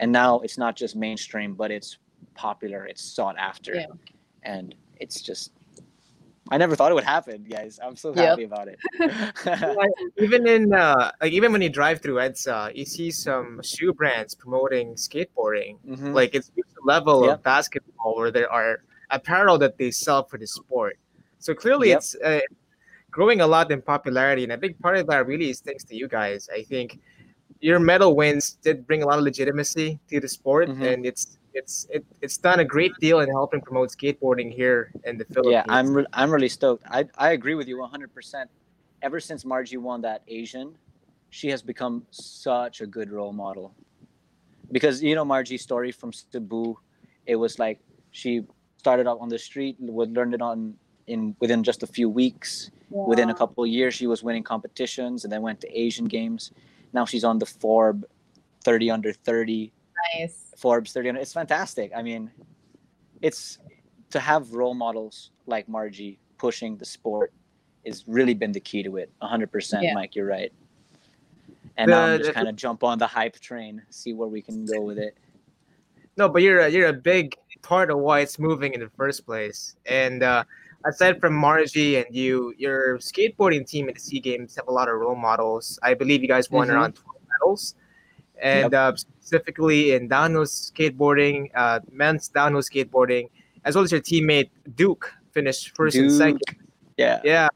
and 0.00 0.10
now 0.10 0.40
it's 0.40 0.58
not 0.58 0.74
just 0.76 0.96
mainstream, 0.96 1.54
but 1.54 1.70
it's 1.70 1.98
popular. 2.34 2.84
It's 2.86 3.02
sought 3.02 3.36
after, 3.38 3.74
Yeah. 3.74 3.86
and 4.42 4.74
it's 4.98 5.20
just. 5.20 5.52
I 6.50 6.58
never 6.58 6.76
thought 6.76 6.90
it 6.90 6.94
would 6.94 7.04
happen, 7.04 7.42
guys. 7.44 7.80
I'm 7.82 7.96
so 7.96 8.10
Yep. 8.14 8.16
happy 8.16 8.44
about 8.44 8.68
it. 8.68 8.78
even 10.18 10.46
in 10.46 10.72
uh, 10.74 11.10
like 11.20 11.32
even 11.32 11.52
when 11.52 11.62
you 11.62 11.70
drive 11.70 12.02
through 12.02 12.16
EDSA, 12.16 12.74
you 12.76 12.84
see 12.84 13.10
some 13.10 13.60
shoe 13.62 13.92
brands 13.92 14.34
promoting 14.34 14.94
skateboarding. 14.94 15.78
Mhm. 15.86 16.12
Like 16.12 16.34
it's 16.34 16.50
reached 16.54 16.76
a 16.82 16.86
level 16.86 17.24
Yep. 17.24 17.34
of 17.38 17.42
basketball 17.42 18.16
where 18.16 18.30
there 18.30 18.50
are 18.52 18.82
apparel 19.10 19.56
that 19.58 19.78
they 19.78 19.90
sell 19.90 20.24
for 20.24 20.38
the 20.38 20.46
sport. 20.46 20.98
So 21.38 21.54
clearly, 21.54 21.88
Yep. 21.90 21.98
it's 21.98 22.14
uh, 22.16 22.40
growing 23.10 23.40
a 23.40 23.46
lot 23.46 23.70
in 23.70 23.80
popularity, 23.80 24.42
and 24.44 24.52
a 24.52 24.58
big 24.58 24.78
part 24.80 24.96
of 24.98 25.06
that 25.06 25.26
really 25.26 25.48
is 25.50 25.60
thanks 25.60 25.84
to 25.84 25.96
you 25.96 26.08
guys. 26.08 26.48
I 26.52 26.62
think 26.62 27.00
your 27.60 27.78
medal 27.78 28.14
wins 28.16 28.58
did 28.62 28.86
bring 28.86 29.02
a 29.02 29.06
lot 29.06 29.18
of 29.18 29.24
legitimacy 29.24 29.98
to 30.10 30.20
the 30.20 30.28
sport, 30.28 30.68
Mhm. 30.68 30.92
and 30.92 31.06
it's 31.06 31.38
it's 31.54 31.86
it, 31.90 32.04
it's 32.20 32.36
done 32.36 32.60
a 32.60 32.64
great 32.64 32.92
deal 33.00 33.20
in 33.20 33.28
helping 33.30 33.60
promote 33.60 33.90
skateboarding 33.90 34.52
here 34.52 34.92
in 35.04 35.16
the 35.16 35.24
Philippines. 35.24 35.64
Yeah, 35.66 35.76
I'm 35.76 35.94
re- 35.94 36.06
I'm 36.12 36.30
really 36.30 36.48
stoked. 36.48 36.84
I 36.90 37.06
I 37.16 37.32
agree 37.32 37.54
with 37.54 37.68
you 37.68 37.76
100%. 37.76 38.46
Ever 39.02 39.20
since 39.20 39.44
Margie 39.44 39.76
won 39.76 40.00
that 40.02 40.22
Asian, 40.28 40.76
she 41.30 41.48
has 41.48 41.62
become 41.62 42.04
such 42.10 42.80
a 42.80 42.86
good 42.86 43.10
role 43.10 43.32
model. 43.32 43.74
Because 44.72 45.02
you 45.02 45.14
know 45.14 45.24
Margie's 45.24 45.62
story 45.62 45.92
from 45.92 46.12
Cebu, 46.12 46.76
it 47.26 47.36
was 47.36 47.58
like 47.58 47.78
she 48.10 48.42
started 48.76 49.06
out 49.06 49.18
on 49.20 49.28
the 49.28 49.38
street, 49.38 49.76
would 49.78 50.12
learned 50.12 50.34
it 50.34 50.42
on 50.42 50.74
in 51.06 51.36
within 51.40 51.62
just 51.62 51.82
a 51.82 51.86
few 51.86 52.08
weeks. 52.08 52.70
Within 52.90 53.30
a 53.30 53.34
couple 53.34 53.64
of 53.64 53.70
years, 53.70 53.92
she 53.92 54.06
was 54.06 54.22
winning 54.22 54.44
competitions, 54.44 55.24
and 55.24 55.32
then 55.32 55.42
went 55.42 55.60
to 55.60 55.68
Asian 55.78 56.04
games. 56.04 56.52
Now 56.92 57.04
she's 57.04 57.24
on 57.24 57.40
the 57.40 57.46
Forb 57.46 58.04
30 58.62 58.90
under 58.90 59.12
30 59.12 59.72
nice 60.16 60.43
Forbes 60.56 60.92
30 60.92 61.08
under. 61.10 61.20
It's 61.20 61.32
fantastic. 61.32 61.92
I 61.94 62.02
mean, 62.02 62.30
it's 63.22 63.58
to 64.10 64.20
have 64.20 64.52
role 64.52 64.74
models 64.74 65.30
like 65.46 65.68
Margie 65.68 66.18
pushing 66.38 66.76
the 66.76 66.84
sport 66.84 67.32
has 67.86 68.04
really 68.06 68.34
been 68.34 68.52
the 68.52 68.60
key 68.60 68.82
to 68.82 68.96
it. 68.96 69.10
100%, 69.22 69.82
Yeah. 69.82 69.94
Mike, 69.94 70.14
you're 70.14 70.26
right. 70.26 70.52
And 71.76 71.90
now 71.90 72.04
I'm 72.04 72.18
just 72.20 72.32
kind 72.32 72.48
of 72.48 72.56
jump 72.56 72.84
on 72.84 72.98
the 72.98 73.06
hype 73.06 73.38
train, 73.40 73.82
see 73.90 74.12
where 74.12 74.28
we 74.28 74.40
can 74.40 74.64
go 74.64 74.80
with 74.80 74.98
it. 74.98 75.16
No, 76.16 76.28
but 76.28 76.42
you're 76.42 76.60
a, 76.60 76.68
you're 76.68 76.88
a 76.88 76.92
big 76.92 77.34
part 77.62 77.90
of 77.90 77.98
why 77.98 78.20
it's 78.20 78.38
moving 78.38 78.74
in 78.74 78.80
the 78.80 78.90
first 78.96 79.26
place. 79.26 79.74
And 79.86 80.22
uh, 80.22 80.44
aside 80.86 81.20
from 81.20 81.34
Margie 81.34 81.96
and 81.96 82.06
you, 82.14 82.54
your 82.56 82.98
skateboarding 82.98 83.66
team 83.66 83.88
at 83.88 83.94
the 83.96 84.00
Sea 84.00 84.20
Games 84.20 84.54
have 84.54 84.68
a 84.68 84.72
lot 84.72 84.88
of 84.88 84.94
role 85.00 85.16
models. 85.16 85.78
I 85.82 85.94
believe 85.94 86.22
you 86.22 86.28
guys 86.28 86.48
won 86.50 86.68
Mhm. 86.68 86.74
around 86.74 86.92
12 86.94 87.16
medals. 87.28 87.74
And 88.42 88.74
uh, 88.74 88.96
specifically 88.96 89.92
in 89.94 90.08
downhill 90.08 90.44
skateboarding, 90.44 91.50
uh, 91.54 91.80
men's 91.90 92.28
downhill 92.28 92.62
skateboarding, 92.62 93.30
as 93.64 93.74
well 93.74 93.84
as 93.84 93.92
your 93.92 94.00
teammate 94.00 94.50
Duke 94.74 95.12
finished 95.32 95.74
first 95.76 95.96
and 95.96 96.10
second. 96.10 96.42
Yeah. 96.96 97.20
Yeah. 97.24 97.48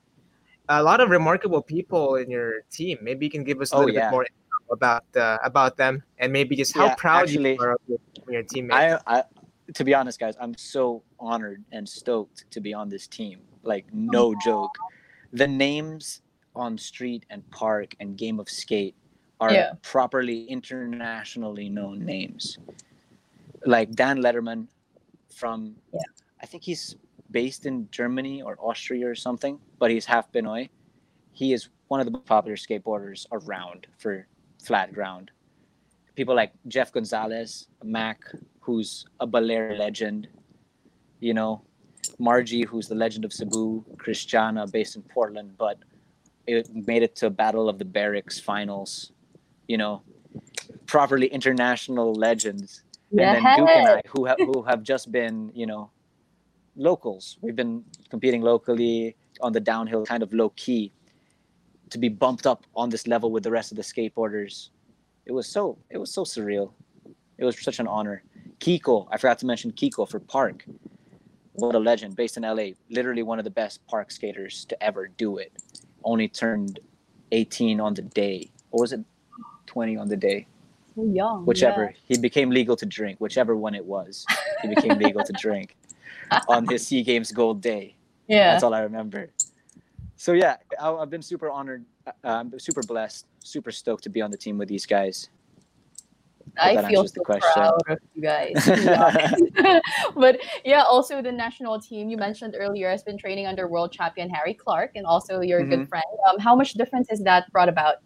A 0.69 0.83
lot 0.83 1.01
of 1.01 1.11
remarkable 1.11 1.63
people 1.63 2.17
in 2.17 2.31
your 2.31 2.63
team. 2.71 2.99
Maybe 3.03 3.27
you 3.27 3.31
can 3.31 3.45
give 3.45 3.61
us 3.61 3.73
a 3.73 3.77
Oh, 3.77 3.79
little 3.81 3.95
yeah. 3.95 4.11
bit 4.11 4.13
more 4.13 4.27
about 4.71 5.05
uh, 5.17 5.39
about 5.43 5.77
them 5.77 6.03
and 6.19 6.33
maybe 6.33 6.55
just 6.55 6.75
how 6.75 6.87
Yeah, 6.87 6.95
proud 6.95 7.23
actually, 7.23 7.55
you 7.55 7.61
are 7.61 7.73
of 7.73 7.81
your, 7.89 7.99
your 8.29 8.43
teammates? 8.43 9.03
I, 9.07 9.19
I, 9.19 9.25
to 9.75 9.85
be 9.85 9.95
honest, 9.95 10.21
guys, 10.21 10.35
I'm 10.41 10.57
so 10.57 11.03
honored 11.19 11.65
and 11.73 11.89
stoked 11.89 12.51
to 12.51 12.61
be 12.61 12.75
on 12.75 12.89
this 12.89 13.07
team. 13.07 13.41
Like, 13.63 13.87
no 13.93 14.35
joke. 14.45 14.71
The 15.33 15.47
names 15.47 16.23
on 16.55 16.79
Street 16.79 17.25
and 17.31 17.49
Park 17.51 17.95
and 18.01 18.17
Game 18.17 18.41
of 18.41 18.49
Skate 18.49 18.95
are 19.41 19.53
Yeah. 19.53 19.73
properly 19.83 20.45
internationally 20.45 21.69
known 21.69 22.05
names. 22.05 22.59
Like 23.65 23.93
Dan 23.93 24.19
Ledermann 24.19 24.69
from, 25.29 25.77
Yeah. 25.93 26.01
I 26.41 26.47
think 26.47 26.63
he's 26.63 26.97
based 27.31 27.67
in 27.67 27.89
Germany 27.91 28.43
or 28.43 28.57
Austria 28.61 29.09
or 29.09 29.15
something, 29.15 29.61
but 29.79 29.91
he's 29.91 30.07
half 30.07 30.31
Pinoy. 30.33 30.71
He 31.33 31.53
is 31.53 31.69
one 31.89 32.01
of 32.01 32.07
the 32.07 32.13
most 32.13 32.27
popular 32.27 32.57
skateboarders 32.57 33.27
around 33.33 33.87
for 33.99 34.27
flat 34.63 34.93
ground. 34.93 35.31
People 36.15 36.35
like 36.35 36.53
Jeff 36.67 36.93
Gonzalez, 36.93 37.69
Mac, 37.85 38.25
who's 38.61 39.07
a 39.21 39.27
Belair 39.27 39.77
legend, 39.77 40.29
you 41.21 41.33
know, 41.35 41.63
Margie, 42.19 42.65
who's 42.65 42.89
the 42.89 42.95
legend 42.95 43.25
of 43.25 43.33
Cebu, 43.33 43.85
Christiana, 43.99 44.67
based 44.67 44.97
in 44.97 45.03
Portland, 45.03 45.57
but 45.57 45.79
it 46.47 46.69
made 46.75 47.03
it 47.03 47.15
to 47.17 47.31
Battle 47.31 47.69
of 47.69 47.79
the 47.79 47.85
Berrics 47.85 48.41
finals, 48.41 49.13
you 49.69 49.79
know, 49.79 50.03
properly 50.87 51.29
international 51.29 52.13
legends. 52.15 52.83
And 53.11 53.21
then 53.21 53.57
Duke 53.57 53.69
and 53.69 53.89
I, 53.89 54.03
who 54.09 54.25
have 54.25 54.39
who 54.39 54.63
have 54.63 54.83
just 54.83 55.13
been, 55.13 55.53
you 55.55 55.67
know, 55.67 55.91
locals. 56.77 57.39
We've 57.41 57.57
been 57.57 57.85
competing 58.11 58.43
locally 58.43 59.17
on 59.41 59.53
the 59.53 59.61
downhill, 59.61 60.05
kind 60.05 60.23
of 60.23 60.33
low 60.33 60.51
key. 60.51 60.93
To 61.91 61.99
be 61.99 62.09
bumped 62.09 62.47
up 62.47 62.67
on 62.75 62.91
this 62.91 63.07
level 63.07 63.31
with 63.31 63.45
the 63.45 63.51
rest 63.51 63.73
of 63.73 63.77
the 63.77 63.83
skateboarders, 63.83 64.71
it 65.25 65.33
was 65.33 65.47
so 65.47 65.79
it 65.91 65.99
was 65.99 66.13
so 66.13 66.25
surreal. 66.25 66.73
It 67.39 67.45
was 67.45 67.59
such 67.63 67.79
an 67.79 67.87
honor. 67.87 68.25
Kiko, 68.59 69.07
I 69.11 69.17
forgot 69.17 69.39
to 69.39 69.47
mention 69.47 69.71
Kiko 69.73 70.09
for 70.09 70.19
Park. 70.19 70.65
What 71.53 71.75
a 71.75 71.79
legend, 71.79 72.17
based 72.17 72.37
in 72.37 72.43
LA. 72.43 72.71
Literally 72.91 73.23
one 73.23 73.39
of 73.39 73.45
the 73.45 73.51
best 73.51 73.87
park 73.87 74.11
skaters 74.11 74.65
to 74.67 74.83
ever 74.83 75.09
do 75.09 75.39
it. 75.39 75.53
Only 76.05 76.29
turned 76.29 76.79
18 77.33 77.81
on 77.81 77.95
the 77.95 78.03
day. 78.03 78.51
Or 78.71 78.83
was 78.83 78.93
it 78.93 79.01
20 79.69 79.97
on 79.97 80.09
the 80.09 80.17
day? 80.17 80.47
so 80.97 81.05
young. 81.05 81.45
whichever 81.47 81.95
he 82.09 82.17
became 82.19 82.51
legal 82.51 82.75
to 82.75 82.87
drink 82.87 83.21
whichever 83.21 83.55
one 83.55 83.75
it 83.75 83.85
was 83.85 84.27
he 84.63 84.67
became 84.75 84.99
legal 85.07 85.23
to 85.23 85.33
drink 85.35 85.77
on 86.49 86.65
his 86.65 86.85
sea 86.87 87.03
games 87.05 87.31
gold 87.31 87.61
day 87.61 87.95
Yeah. 88.27 88.51
that's 88.51 88.65
all 88.65 88.75
i 88.75 88.81
remember 88.81 89.31
so 90.17 90.33
yeah 90.33 90.57
I, 90.81 90.91
i've 90.91 91.11
been 91.11 91.23
super 91.23 91.49
honored 91.51 91.85
uh, 92.07 92.13
i'm 92.25 92.59
super 92.59 92.83
blessed 92.83 93.27
super 93.45 93.71
stoked 93.71 94.03
to 94.05 94.11
be 94.11 94.21
on 94.23 94.31
the 94.33 94.37
team 94.45 94.59
with 94.59 94.69
these 94.69 94.87
guys 94.87 95.29
I 96.61 96.75
feel 96.89 97.07
so 97.07 97.23
question. 97.23 97.63
proud 97.63 97.83
of 97.89 97.99
you 98.15 98.23
guys. 98.23 98.59
but 100.17 100.41
yeah, 100.65 100.83
also 100.83 101.23
the 101.23 101.31
national 101.31 101.79
team 101.81 102.09
you 102.11 102.17
mentioned 102.17 102.57
earlier 102.59 102.91
has 102.91 103.03
been 103.05 103.17
training 103.17 103.47
under 103.47 103.69
world 103.69 103.93
champion 103.93 104.29
Harry 104.31 104.55
Clark 104.55 104.93
and 104.97 105.07
also 105.07 105.41
your 105.41 105.61
Mm-hmm. 105.61 105.71
good 105.71 105.89
friend. 105.89 106.05
Um, 106.29 106.39
how 106.41 106.57
much 106.57 106.73
difference 106.75 107.07
has 107.11 107.21
that 107.21 107.47
brought 107.53 107.69
about? 107.69 107.99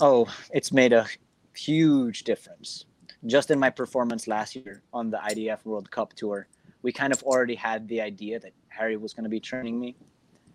Oh 0.00 0.26
it's 0.52 0.72
made 0.72 0.92
a 0.92 1.06
huge 1.54 2.24
difference. 2.24 2.84
Just 3.26 3.50
in 3.50 3.58
my 3.58 3.70
performance 3.70 4.28
last 4.28 4.54
year 4.54 4.82
on 4.92 5.10
the 5.10 5.18
idf 5.18 5.64
world 5.64 5.90
cup 5.90 6.14
tour 6.14 6.48
we 6.82 6.92
kind 6.92 7.12
of 7.12 7.22
already 7.24 7.56
had 7.56 7.88
the 7.88 8.00
idea 8.00 8.38
that 8.38 8.52
harry 8.68 8.96
was 8.96 9.12
going 9.12 9.24
to 9.24 9.30
be 9.30 9.40
training 9.40 9.80
me 9.80 9.96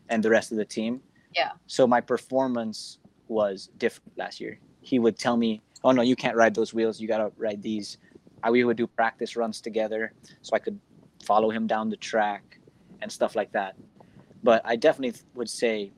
and 0.09 0.23
the 0.23 0.29
rest 0.29 0.51
of 0.51 0.57
the 0.57 0.65
team. 0.65 1.01
Yeah. 1.35 1.51
so 1.65 1.87
my 1.87 1.99
performance 1.99 2.99
was 3.27 3.69
different 3.77 4.17
last 4.17 4.39
year. 4.39 4.59
He 4.81 4.99
would 4.99 5.17
tell 5.17 5.35
me 5.35 5.61
oh 5.83 5.91
no 5.91 6.01
you 6.01 6.15
can't 6.15 6.37
ride 6.37 6.55
those 6.55 6.73
wheels. 6.73 7.01
You 7.01 7.07
got 7.07 7.17
to 7.17 7.31
ride 7.37 7.61
these. 7.61 7.97
I, 8.43 8.51
we 8.51 8.63
would 8.63 8.77
do 8.77 8.87
practice 8.87 9.35
runs 9.35 9.61
together 9.61 10.13
so 10.41 10.55
i 10.55 10.59
could 10.59 10.79
follow 11.23 11.49
him 11.49 11.67
down 11.67 11.89
the 11.89 11.97
track 11.97 12.59
and 13.01 13.11
stuff 13.11 13.35
like 13.35 13.51
that. 13.53 13.75
But 14.43 14.61
i 14.63 14.75
definitely 14.75 15.19
would 15.35 15.49
say 15.49 15.91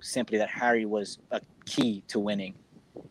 simply 0.00 0.36
that 0.38 0.50
harry 0.50 0.84
was 0.84 1.18
a 1.30 1.40
key 1.64 2.04
to 2.08 2.18
winning 2.20 2.54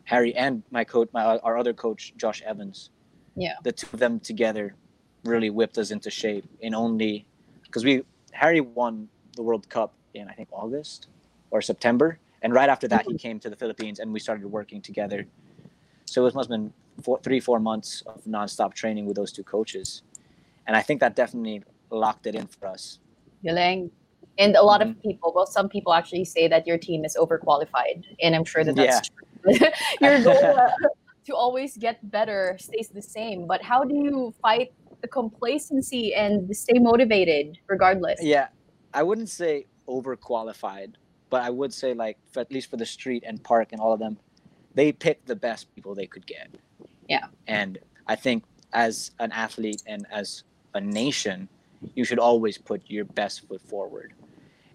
harry 0.06 0.34
and 0.36 0.64
my 0.72 0.84
coach 0.84 1.10
my 1.14 1.24
our 1.40 1.58
other 1.58 1.74
coach 1.74 2.14
josh 2.18 2.42
evans 2.46 2.90
Yeah. 3.36 3.56
the 3.64 3.72
two 3.72 3.88
of 3.94 4.00
them 4.00 4.20
together 4.20 4.76
really 5.24 5.50
whipped 5.50 5.78
us 5.78 5.92
into 5.92 6.10
shape 6.10 6.46
in 6.62 6.74
only 6.74 7.26
because 7.66 7.84
we 7.86 8.04
harry 8.32 8.62
won 8.62 9.10
the 9.36 9.44
world 9.44 9.68
cup 9.70 9.94
in 10.14 10.28
i 10.28 10.34
think 10.34 10.50
august 10.52 11.08
or 11.52 11.62
september 11.62 12.20
and 12.42 12.54
right 12.54 12.70
after 12.70 12.88
that 12.88 13.06
he 13.06 13.16
came 13.18 13.40
to 13.40 13.50
the 13.50 13.56
philippines 13.56 14.00
and 14.00 14.12
we 14.12 14.20
started 14.20 14.46
working 14.46 14.82
together 14.82 15.26
so 16.06 16.26
it 16.26 16.36
must 16.36 16.50
have 16.50 16.58
been 16.60 16.74
four, 17.02 17.20
three 17.24 17.40
four 17.40 17.60
months 17.60 18.04
of 18.08 18.24
nonstop 18.26 18.74
training 18.74 19.06
with 19.06 19.16
those 19.16 19.32
two 19.32 19.44
coaches 19.44 20.04
and 20.68 20.76
i 20.76 20.82
think 20.82 21.00
that 21.00 21.16
definitely 21.16 21.64
locked 21.90 22.26
it 22.28 22.36
in 22.36 22.48
for 22.48 22.68
us 22.68 23.00
Galing. 23.44 23.92
And 24.40 24.56
a 24.56 24.64
lot 24.64 24.82
Mhm. 24.82 24.92
of 24.92 25.02
people, 25.04 25.32
well, 25.36 25.46
some 25.46 25.68
people 25.70 25.94
actually 25.94 26.24
say 26.26 26.48
that 26.48 26.66
your 26.66 26.78
team 26.78 27.04
is 27.06 27.16
overqualified, 27.20 28.06
and 28.24 28.34
I'm 28.36 28.46
sure 28.46 28.64
that 28.64 28.74
that's 28.76 29.10
true. 29.10 29.28
your 30.02 30.24
goal 30.24 30.38
uh, 30.46 30.70
to 31.26 31.36
always 31.36 31.78
get 31.78 32.00
better 32.12 32.58
stays 32.60 32.90
the 32.90 33.02
same. 33.02 33.48
But 33.48 33.62
how 33.62 33.84
do 33.84 33.96
you 33.96 34.34
fight 34.42 34.74
the 35.02 35.08
complacency 35.08 36.14
and 36.14 36.56
stay 36.56 36.80
motivated 36.80 37.58
regardless? 37.68 38.20
Yeah, 38.22 38.48
I 38.94 39.04
wouldn't 39.04 39.30
say 39.30 39.68
overqualified, 39.88 40.96
but 41.30 41.42
I 41.44 41.50
would 41.50 41.74
say 41.74 41.94
like 41.94 42.18
for, 42.32 42.40
at 42.40 42.52
least 42.52 42.70
for 42.70 42.78
the 42.78 42.86
street 42.86 43.24
and 43.26 43.44
park 43.44 43.70
and 43.72 43.82
all 43.82 43.94
of 43.94 44.00
them, 44.00 44.18
they 44.76 44.92
picked 44.92 45.28
the 45.28 45.36
best 45.36 45.74
people 45.76 45.96
they 45.96 46.08
could 46.08 46.26
get. 46.26 46.50
Yeah. 47.08 47.28
And 47.48 47.78
I 48.08 48.16
think 48.16 48.44
as 48.74 49.12
an 49.20 49.32
athlete 49.32 49.84
and 49.86 50.06
as 50.12 50.44
a 50.74 50.82
nation, 50.82 51.48
you 51.96 52.06
should 52.06 52.20
always 52.20 52.58
put 52.58 52.82
your 52.88 53.06
best 53.06 53.48
foot 53.48 53.62
forward. 53.62 54.14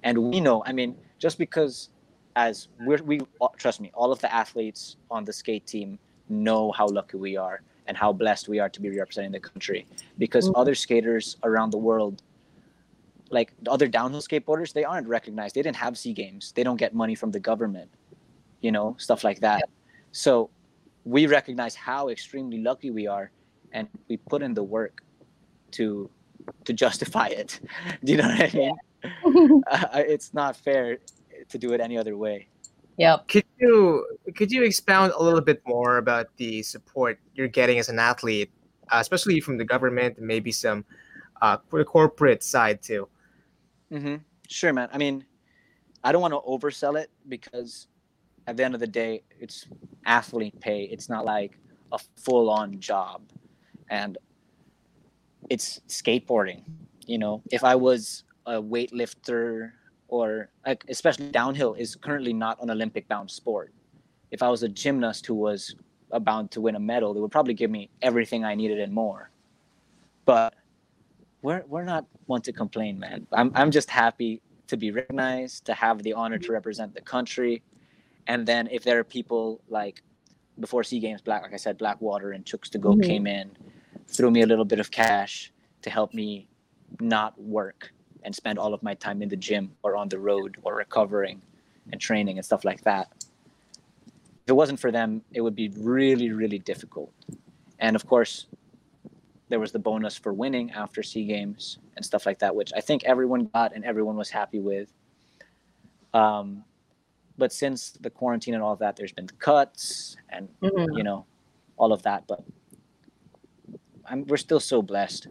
And 0.03 0.31
we 0.31 0.41
know, 0.41 0.63
I 0.65 0.73
mean, 0.73 0.97
just 1.19 1.39
because 1.39 1.91
as 2.39 2.69
we're, 2.87 3.03
we 3.03 3.21
trust 3.57 3.81
me, 3.81 3.91
all 3.95 4.13
of 4.13 4.21
the 4.21 4.33
athletes 4.33 4.97
on 5.11 5.25
the 5.25 5.33
skate 5.33 5.67
team 5.67 5.99
know 6.29 6.71
how 6.71 6.87
lucky 6.87 7.17
we 7.17 7.37
are 7.37 7.63
and 7.89 7.97
how 7.97 8.13
blessed 8.13 8.49
we 8.49 8.61
are 8.61 8.69
to 8.69 8.81
be 8.81 8.91
representing 8.97 9.33
the 9.33 9.41
country 9.41 9.87
because 10.19 10.49
Mhm. 10.49 10.61
other 10.61 10.75
skaters 10.75 11.37
around 11.43 11.71
the 11.73 11.83
world 11.91 12.23
like 13.31 13.53
the 13.61 13.71
other 13.71 13.89
downhill 13.89 14.23
skateboarders, 14.23 14.73
they 14.73 14.85
aren't 14.85 15.07
recognized. 15.07 15.55
They 15.55 15.61
didn't 15.61 15.77
have 15.77 15.99
sea 15.99 16.15
games. 16.15 16.53
They 16.57 16.65
don't 16.65 16.79
get 16.79 16.95
money 16.95 17.15
from 17.15 17.31
the 17.31 17.41
government, 17.41 17.91
you 18.63 18.73
know, 18.73 18.97
stuff 18.99 19.23
like 19.23 19.41
that. 19.41 19.69
So 20.13 20.49
we 21.05 21.27
recognize 21.27 21.75
how 21.75 22.09
extremely 22.09 22.59
lucky 22.71 22.91
we 22.91 23.07
are, 23.07 23.31
and 23.73 23.87
we 24.09 24.17
put 24.17 24.41
in 24.43 24.55
the 24.55 24.63
work 24.63 25.03
to 25.73 26.09
to 26.65 26.73
justify 26.73 27.27
it. 27.43 27.61
Do 28.05 28.13
you 28.13 28.19
know 28.19 28.29
what 28.29 28.41
I 28.49 28.57
mean? 28.57 28.77
Uh, 29.75 30.03
it's 30.15 30.33
not 30.33 30.57
fair 30.57 30.99
to 31.49 31.59
do 31.59 31.73
it 31.73 31.81
any 31.81 31.97
other 31.97 32.17
way. 32.17 32.49
Yep. 32.99 33.29
Could 33.29 33.45
you 33.59 34.07
could 34.35 34.51
you 34.51 34.65
expound 34.65 35.13
a 35.17 35.23
little 35.23 35.41
bit 35.41 35.63
more 35.67 35.99
about 35.99 36.37
the 36.37 36.63
support 36.63 37.21
you're 37.35 37.49
getting 37.49 37.79
as 37.79 37.89
an 37.89 37.99
athlete, 37.99 38.51
uh, 38.91 38.99
especially 39.01 39.41
from 39.41 39.57
the 39.57 39.65
government 39.65 40.19
and 40.19 40.27
maybe 40.27 40.51
some 40.51 40.85
uh, 41.41 41.59
for 41.69 41.79
the 41.79 41.85
corporate 41.85 42.43
side 42.43 42.83
too? 42.83 43.09
hmm 43.91 44.17
Sure, 44.49 44.73
man. 44.73 44.89
I 44.93 44.99
mean, 44.99 45.25
I 46.03 46.11
don't 46.11 46.23
want 46.23 46.33
to 46.33 46.41
oversell 46.41 46.99
it 46.99 47.11
because 47.29 47.87
at 48.47 48.57
the 48.57 48.65
end 48.65 48.75
of 48.75 48.81
the 48.81 48.87
day, 48.87 49.23
it's 49.39 49.67
athlete 50.07 50.59
pay. 50.59 50.85
It's 50.85 51.09
not 51.09 51.25
like 51.25 51.59
a 51.93 51.99
full 52.17 52.49
on 52.49 52.81
job. 52.81 53.23
And 53.91 54.17
it's 55.51 55.81
skateboarding. 55.89 56.65
You 57.07 57.19
know, 57.19 57.43
if 57.53 57.63
I 57.63 57.75
was 57.75 58.25
a 58.47 58.61
weightlifter 58.61 59.73
or 60.09 60.51
like 60.67 60.85
especially 60.89 61.31
downhill 61.31 61.75
is 61.75 61.95
currently 61.95 62.33
not 62.33 62.61
an 62.63 62.71
Olympic 62.71 63.07
bound 63.09 63.31
sport. 63.31 63.73
If 64.31 64.43
I 64.43 64.49
was 64.49 64.63
a 64.63 64.69
gymnast 64.69 65.27
who 65.27 65.35
was 65.35 65.75
about 66.11 66.51
to 66.53 66.61
win 66.61 66.75
a 66.75 66.81
medal, 66.81 67.15
they 67.15 67.21
would 67.21 67.31
probably 67.31 67.55
give 67.55 67.71
me 67.71 67.91
everything 68.03 68.45
I 68.45 68.55
needed 68.55 68.81
and 68.81 68.93
more. 68.93 69.31
But 70.25 70.55
we're 71.43 71.65
we're 71.67 71.85
not 71.85 72.07
one 72.27 72.43
to 72.43 72.53
complain, 72.53 72.99
man. 72.99 73.27
I'm 73.33 73.53
I'm 73.55 73.71
just 73.71 73.91
happy 73.91 74.43
to 74.67 74.77
be 74.77 74.91
recognized, 74.91 75.65
to 75.67 75.75
have 75.75 76.03
the 76.03 76.13
honor 76.13 76.39
to 76.39 76.53
represent 76.53 76.95
the 76.95 77.01
country, 77.01 77.63
and 78.27 78.47
then 78.47 78.69
if 78.71 78.85
there 78.85 78.99
are 78.99 79.05
people 79.05 79.63
like 79.69 80.03
before 80.61 80.83
Sea 80.83 80.99
Games, 80.99 81.23
Black, 81.23 81.43
like 81.43 81.55
I 81.55 81.57
said, 81.57 81.79
Blackwater 81.79 82.33
and 82.33 82.45
Chooks 82.45 82.69
to 82.71 82.79
Go 82.79 82.95
Mhm. 82.95 83.03
came 83.05 83.27
in, 83.27 83.51
threw 84.09 84.31
me 84.31 84.43
a 84.43 84.47
little 84.47 84.65
bit 84.65 84.81
of 84.81 84.91
cash 84.91 85.53
to 85.83 85.91
help 85.91 86.13
me 86.13 86.49
not 87.01 87.41
work 87.41 87.93
and 88.23 88.35
spend 88.35 88.59
all 88.59 88.75
of 88.75 88.83
my 88.83 88.95
time 88.95 89.23
in 89.23 89.29
the 89.29 89.37
gym 89.37 89.73
or 89.83 89.97
on 89.97 90.09
the 90.09 90.19
road 90.19 90.57
or 90.63 90.75
recovering 90.75 91.41
and 91.93 92.01
training 92.01 92.39
and 92.39 92.45
stuff 92.45 92.65
like 92.65 92.83
that. 92.83 93.09
If 94.07 94.49
it 94.49 94.53
wasn't 94.53 94.81
for 94.81 94.91
them, 94.91 95.23
it 95.33 95.41
would 95.41 95.55
be 95.55 95.69
really, 95.79 96.31
really 96.33 96.59
difficult. 96.59 97.13
And 97.79 97.95
of 97.95 98.07
course, 98.07 98.47
there 99.49 99.61
was 99.61 99.73
the 99.73 99.79
bonus 99.79 100.17
for 100.17 100.33
winning 100.33 100.71
after 100.73 101.03
Sea 101.03 101.25
Games 101.25 101.79
and 101.97 102.05
stuff 102.05 102.27
like 102.27 102.39
that, 102.41 102.55
which 102.55 102.73
I 102.77 102.81
think 102.81 103.05
everyone 103.05 103.47
got 103.55 103.75
and 103.75 103.85
everyone 103.85 104.17
was 104.17 104.31
happy 104.31 104.59
with. 104.61 104.93
Um, 106.13 106.65
but 107.37 107.53
since 107.53 107.91
the 107.93 108.11
quarantine 108.11 108.55
and 108.55 108.63
all 108.63 108.73
of 108.73 108.79
that, 108.81 108.97
there's 108.97 109.13
been 109.13 109.29
cuts 109.39 110.17
and 110.31 110.49
Mhm. 110.61 110.97
you 110.97 111.03
know 111.05 111.25
all 111.77 111.93
of 111.93 112.03
that. 112.03 112.27
But 112.27 112.45
I'm, 114.05 114.27
we're 114.27 114.37
still 114.39 114.61
so 114.61 114.83
blessed. 114.83 115.29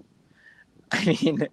I 0.91 1.17
mean, 1.21 1.47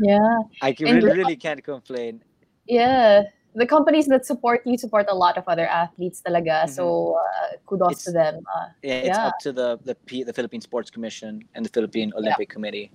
Yeah. 0.00 0.38
I 0.62 0.72
can, 0.72 0.86
really, 0.96 1.16
really 1.16 1.36
can't 1.36 1.62
complain. 1.62 2.22
Yeah. 2.66 3.24
The 3.54 3.66
companies 3.66 4.06
that 4.06 4.24
support 4.26 4.62
you 4.66 4.78
support 4.78 5.06
a 5.08 5.14
lot 5.14 5.36
of 5.38 5.44
other 5.48 5.66
athletes 5.66 6.22
talaga. 6.22 6.68
So 6.68 7.16
uh, 7.18 7.56
kudos 7.66 7.90
It's- 7.92 8.04
to 8.04 8.12
them. 8.12 8.34
Uh, 8.54 8.66
Yeah, 8.82 8.94
it's 9.08 9.18
Yeah. 9.18 9.26
up 9.28 9.38
to 9.40 9.52
the 9.52 9.78
the 9.84 9.94
P, 10.06 10.22
the 10.22 10.32
Philippine 10.32 10.60
Sports 10.60 10.90
Commission 10.90 11.42
and 11.54 11.64
the 11.64 11.70
Philippine 11.70 12.12
Olympic 12.14 12.48
Committee. 12.48 12.92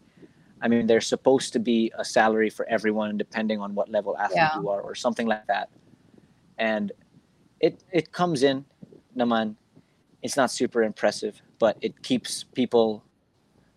I 0.63 0.69
mean, 0.69 0.87
there's 0.87 1.07
supposed 1.07 1.51
to 1.53 1.59
be 1.59 1.91
a 1.99 2.05
salary 2.05 2.49
for 2.49 2.63
everyone 2.69 3.17
depending 3.17 3.59
on 3.59 3.75
what 3.75 3.89
level 3.89 4.15
athlete 4.17 4.37
Yeah. 4.37 4.55
you 4.61 4.69
are, 4.69 4.79
or 4.79 4.95
something 4.95 5.27
like 5.27 5.45
that. 5.47 5.67
And 6.57 6.93
it 7.59 7.83
it 7.91 8.11
comes 8.13 8.43
in, 8.43 8.63
naman. 9.17 9.55
It's 10.23 10.37
not 10.37 10.49
super 10.51 10.83
impressive, 10.83 11.41
but 11.59 11.75
it 11.81 11.99
keeps 12.01 12.45
people 12.55 13.03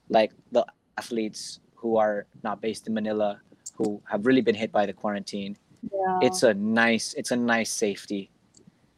like 0.08 0.30
the 0.52 0.62
athletes 0.96 1.58
who 1.86 1.96
are 1.96 2.26
not 2.42 2.60
based 2.60 2.82
in 2.88 2.92
Manila, 2.94 3.40
who 3.78 4.02
have 4.10 4.26
really 4.26 4.40
been 4.48 4.58
hit 4.62 4.72
by 4.72 4.84
the 4.90 4.92
quarantine. 5.02 5.52
yeah. 5.92 6.18
It's 6.26 6.42
a 6.42 6.52
nice 6.54 7.06
it's 7.20 7.30
a 7.38 7.40
nice 7.54 7.70
safety 7.86 8.22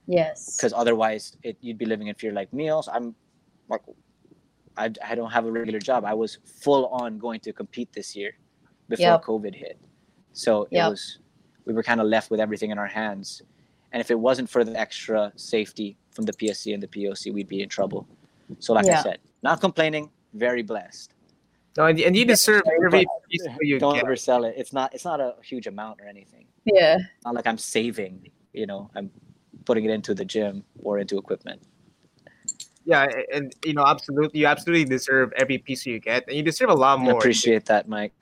yes. 0.06 0.56
because 0.56 0.72
otherwise 0.82 1.22
it, 1.48 1.54
you'd 1.60 1.76
be 1.84 1.88
living 1.92 2.06
in 2.10 2.14
fear 2.22 2.32
like 2.40 2.50
me 2.58 2.64
also 2.74 2.90
i'm 2.96 3.06
like 3.72 3.82
I, 4.82 4.86
I 5.10 5.12
don't 5.18 5.32
have 5.36 5.44
a 5.50 5.52
regular 5.60 5.80
job 5.90 6.00
i 6.12 6.14
was 6.24 6.32
full 6.64 6.84
on 7.02 7.10
going 7.26 7.40
to 7.46 7.50
compete 7.60 7.90
this 7.98 8.08
year 8.18 8.30
before 8.92 9.14
Yep. 9.16 9.22
covid 9.30 9.54
hit 9.64 9.76
so 10.44 10.52
it 10.70 10.78
Yep. 10.80 10.90
was 10.92 11.02
we 11.66 11.72
were 11.76 11.86
kind 11.90 12.00
of 12.02 12.06
left 12.16 12.28
with 12.32 12.40
everything 12.46 12.70
in 12.74 12.78
our 12.84 12.92
hands 13.02 13.28
and 13.92 13.98
if 14.04 14.08
it 14.14 14.18
wasn't 14.28 14.48
for 14.54 14.62
the 14.68 14.74
extra 14.86 15.20
safety 15.36 15.88
from 16.14 16.24
the 16.28 16.34
psc 16.38 16.64
and 16.74 16.82
the 16.84 16.90
poc 16.94 17.20
we'd 17.36 17.50
be 17.56 17.60
in 17.66 17.68
trouble 17.78 18.02
so 18.64 18.68
like 18.78 18.86
Yeah. 18.86 19.00
i 19.00 19.02
said 19.08 19.18
not 19.48 19.56
complaining 19.66 20.04
very 20.46 20.62
blessed 20.72 21.08
No, 21.78 21.86
and, 21.86 21.98
and 22.00 22.16
you 22.16 22.24
deserve 22.24 22.64
every 22.84 23.06
well. 23.06 23.22
piece 23.30 23.44
that 23.44 23.56
you 23.62 23.78
don't 23.78 23.94
get. 23.94 24.04
oversell 24.04 24.46
it 24.48 24.54
it's 24.58 24.72
not 24.72 24.92
it's 24.94 25.04
not 25.04 25.20
a 25.20 25.36
huge 25.42 25.66
amount 25.68 26.00
or 26.00 26.06
anything 26.08 26.46
Yeah. 26.64 26.98
not 27.24 27.34
like 27.36 27.46
i'm 27.46 27.56
saving 27.56 28.28
you 28.52 28.66
know 28.66 28.90
i'm 28.96 29.10
putting 29.64 29.84
it 29.84 29.90
into 29.92 30.12
the 30.12 30.24
gym 30.24 30.64
or 30.82 30.98
into 30.98 31.16
equipment 31.18 31.62
Yeah, 32.84 33.06
and 33.34 33.54
you 33.68 33.74
know, 33.74 33.84
absolutely, 33.94 34.40
you 34.40 34.46
absolutely 34.46 34.86
deserve 34.96 35.28
every 35.42 35.58
piece 35.58 35.84
you 35.86 35.98
get, 36.00 36.24
and 36.26 36.34
you 36.38 36.42
deserve 36.42 36.70
a 36.70 36.74
lot 36.86 36.98
more. 37.00 37.14
I 37.14 37.18
appreciate 37.18 37.64
that 37.66 37.84
mike 37.86 38.14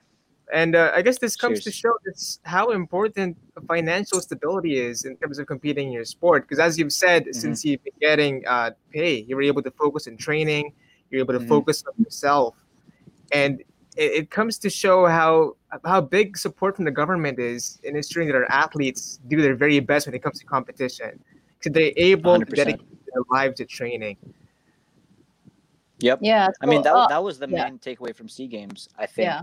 And 0.61 0.75
uh, 0.75 0.91
I 0.97 1.01
guess 1.05 1.17
this 1.25 1.35
comes 1.43 1.59
to 1.67 1.71
show 1.71 1.93
this 2.07 2.39
how 2.43 2.65
important 2.81 3.37
financial 3.73 4.19
stability 4.27 4.73
is 4.89 5.05
in 5.09 5.13
terms 5.21 5.39
of 5.39 5.45
competing 5.53 5.85
in 5.89 5.93
your 5.99 6.05
sport. 6.15 6.39
Because 6.43 6.59
as 6.67 6.71
you've 6.79 6.93
said, 7.05 7.21
Mm-hmm. 7.23 7.41
since 7.43 7.57
you've 7.65 7.83
been 7.87 7.99
getting 8.09 8.33
uh, 8.55 8.69
pay, 8.97 9.13
you 9.27 9.33
were 9.37 9.47
able 9.53 9.63
to 9.69 9.73
focus 9.83 10.03
on 10.09 10.15
training. 10.27 10.65
You're 11.09 11.21
able 11.25 11.35
to 11.39 11.43
Mhm. 11.45 11.53
focus 11.55 11.77
on 11.87 11.93
yourself, 12.05 12.53
and 13.31 13.61
it, 13.95 14.11
it 14.11 14.29
comes 14.29 14.57
to 14.59 14.69
show 14.69 15.05
how 15.05 15.55
how 15.83 16.01
big 16.01 16.37
support 16.37 16.75
from 16.75 16.85
the 16.85 16.91
government 16.91 17.39
is 17.39 17.79
in 17.83 17.95
ensuring 17.95 18.27
that 18.29 18.35
our 18.35 18.49
athletes 18.51 19.19
do 19.27 19.41
their 19.41 19.55
very 19.55 19.79
best 19.79 20.07
when 20.07 20.15
it 20.15 20.23
comes 20.23 20.39
to 20.39 20.45
competition. 20.45 21.19
Because 21.57 21.73
they're 21.73 21.91
able 21.97 22.39
to 22.39 22.45
100%. 22.45 22.55
dedicate 22.55 23.05
their 23.13 23.23
lives 23.31 23.57
to 23.57 23.65
training. 23.65 24.17
Yep. 25.99 26.19
Yeah. 26.21 26.49
I 26.61 26.65
mean, 26.67 26.83
that, 26.83 26.93
uh, 26.93 27.07
that 27.07 27.23
was 27.23 27.39
the 27.39 27.49
yeah. 27.49 27.63
main 27.63 27.79
takeaway 27.79 28.15
from 28.15 28.29
Sea 28.29 28.47
Games, 28.47 28.89
I 28.97 29.07
think. 29.07 29.25
Yeah. 29.25 29.41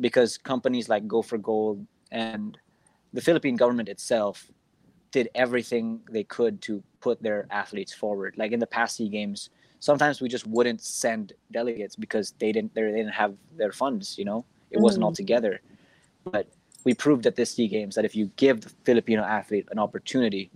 Because 0.00 0.36
companies 0.36 0.88
like 0.88 1.06
Go 1.06 1.22
for 1.22 1.38
Gold 1.38 1.86
and 2.10 2.58
the 3.12 3.20
Philippine 3.20 3.56
government 3.56 3.88
itself 3.88 4.50
did 5.12 5.28
everything 5.34 6.00
they 6.10 6.24
could 6.24 6.60
to 6.62 6.82
put 7.00 7.22
their 7.22 7.46
athletes 7.50 7.92
forward. 7.92 8.34
Like 8.36 8.52
in 8.52 8.60
the 8.60 8.66
past 8.66 8.96
Sea 8.96 9.08
Games, 9.08 9.50
sometimes 9.80 10.20
we 10.20 10.28
just 10.28 10.46
wouldn't 10.46 10.80
send 10.80 11.32
delegates 11.50 11.96
because 11.96 12.32
they 12.38 12.52
didn't 12.52 12.72
they 12.74 12.82
didn't 12.82 13.08
have 13.08 13.34
their 13.56 13.72
funds. 13.72 14.16
You 14.18 14.24
know, 14.26 14.44
it 14.70 14.78
wasn't 14.78 15.02
Mhm. 15.02 15.06
all 15.06 15.12
together. 15.12 15.60
But 16.24 16.46
we 16.84 16.94
proved 16.94 17.26
at 17.26 17.34
this 17.36 17.50
Sea 17.52 17.66
Games 17.68 17.94
that 17.96 18.04
if 18.04 18.14
you 18.14 18.30
give 18.36 18.60
the 18.60 18.70
Filipino 18.84 19.22
athlete 19.22 19.66
an 19.70 19.78
opportunity, 19.78 20.50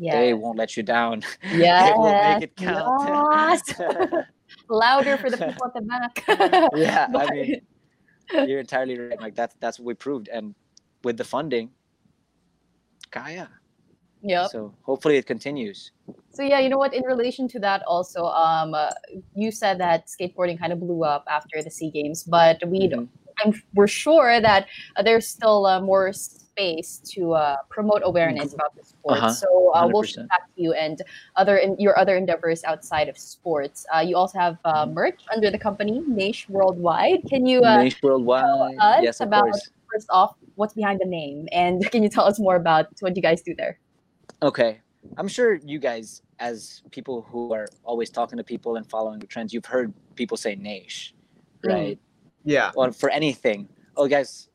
they 0.00 0.32
won't 0.34 0.58
let 0.58 0.76
you 0.76 0.82
down. 0.82 1.22
Yeah, 1.52 1.84
they 1.84 1.92
will 1.98 2.12
make 2.12 2.42
it 2.42 2.56
count. 2.56 3.02
Yes. 3.06 3.62
Louder 4.68 5.16
for 5.18 5.30
the 5.30 5.36
people 5.36 5.64
at 5.66 5.74
the 5.74 5.82
back. 5.82 6.24
yeah, 6.76 7.08
I 7.14 7.30
mean, 7.30 7.60
you're 8.48 8.60
entirely 8.60 8.98
right. 8.98 9.20
Like 9.20 9.34
that's 9.34 9.54
that's 9.60 9.78
what 9.78 9.86
we 9.86 9.94
proved, 9.94 10.28
and 10.28 10.54
with 11.04 11.16
the 11.16 11.24
funding, 11.24 11.70
kaya. 13.10 13.48
Yep. 14.22 14.50
So 14.50 14.72
hopefully 14.82 15.16
it 15.16 15.26
continues. 15.26 15.90
So 16.30 16.42
yeah, 16.42 16.60
you 16.60 16.68
know 16.68 16.78
what? 16.78 16.94
In 16.94 17.02
relation 17.04 17.48
to 17.48 17.58
that, 17.60 17.82
also, 17.86 18.24
um, 18.26 18.72
uh, 18.74 18.90
you 19.34 19.50
said 19.50 19.78
that 19.80 20.06
skateboarding 20.06 20.58
kind 20.58 20.72
of 20.72 20.80
blew 20.80 21.04
up 21.04 21.24
after 21.28 21.62
the 21.62 21.70
Sea 21.70 21.90
Games, 21.90 22.22
but 22.24 22.58
we, 22.66 22.88
Mhm. 22.88 23.08
I'm, 23.44 23.52
we're 23.74 23.88
sure 23.88 24.40
that 24.40 24.66
uh, 24.96 25.02
there's 25.02 25.26
still 25.26 25.66
uh, 25.66 25.80
more 25.80 26.12
space 26.12 26.98
to 27.14 27.32
uh, 27.32 27.56
promote 27.70 28.02
awareness 28.04 28.52
about 28.54 28.76
the 28.76 28.84
sport. 28.84 29.18
Uh-huh. 29.18 29.30
So 29.32 29.72
uh, 29.74 29.88
we'll 29.90 30.02
shift 30.04 30.28
back 30.28 30.54
to 30.54 30.62
you 30.62 30.72
and 30.74 31.00
other 31.36 31.56
in, 31.56 31.74
your 31.80 31.98
other 31.98 32.14
endeavors 32.16 32.62
outside 32.64 33.08
of 33.08 33.16
sports. 33.18 33.86
Uh, 33.94 34.00
you 34.00 34.16
also 34.16 34.38
have 34.38 34.58
uh, 34.64 34.84
Mm-hmm. 34.84 34.94
merch 34.94 35.20
under 35.34 35.50
the 35.50 35.58
company 35.58 36.00
Naish 36.08 36.48
Worldwide. 36.48 37.20
Can 37.28 37.46
you 37.46 37.62
uh, 37.64 37.78
Nation 37.82 37.98
worldwide. 38.02 38.76
us 38.78 39.00
Yes, 39.02 39.20
of 39.20 39.28
about- 39.28 39.44
course. 39.44 39.70
first 39.92 40.06
off 40.10 40.36
what's 40.56 40.74
behind 40.74 41.00
the 41.00 41.08
name, 41.08 41.48
and 41.52 41.80
can 41.90 42.02
you 42.02 42.08
tell 42.10 42.24
us 42.24 42.38
more 42.38 42.56
about 42.56 42.86
what 43.00 43.16
you 43.16 43.22
guys 43.22 43.40
do 43.42 43.54
there? 43.56 43.78
Okay, 44.42 44.80
I'm 45.16 45.28
sure 45.28 45.54
you 45.64 45.78
guys, 45.78 46.22
as 46.40 46.82
people 46.90 47.22
who 47.22 47.52
are 47.52 47.68
always 47.84 48.10
talking 48.10 48.36
to 48.38 48.44
people 48.44 48.74
and 48.74 48.88
following 48.88 49.20
the 49.20 49.26
trends, 49.26 49.54
you've 49.54 49.64
heard 49.64 49.94
people 50.16 50.36
say 50.36 50.56
"niche," 50.56 51.14
Mm. 51.62 51.72
right? 51.72 51.98
Yeah. 52.44 52.72
Or 52.74 52.90
for 52.92 53.08
anything. 53.10 53.68
Oh, 53.96 54.08
guys, 54.08 54.48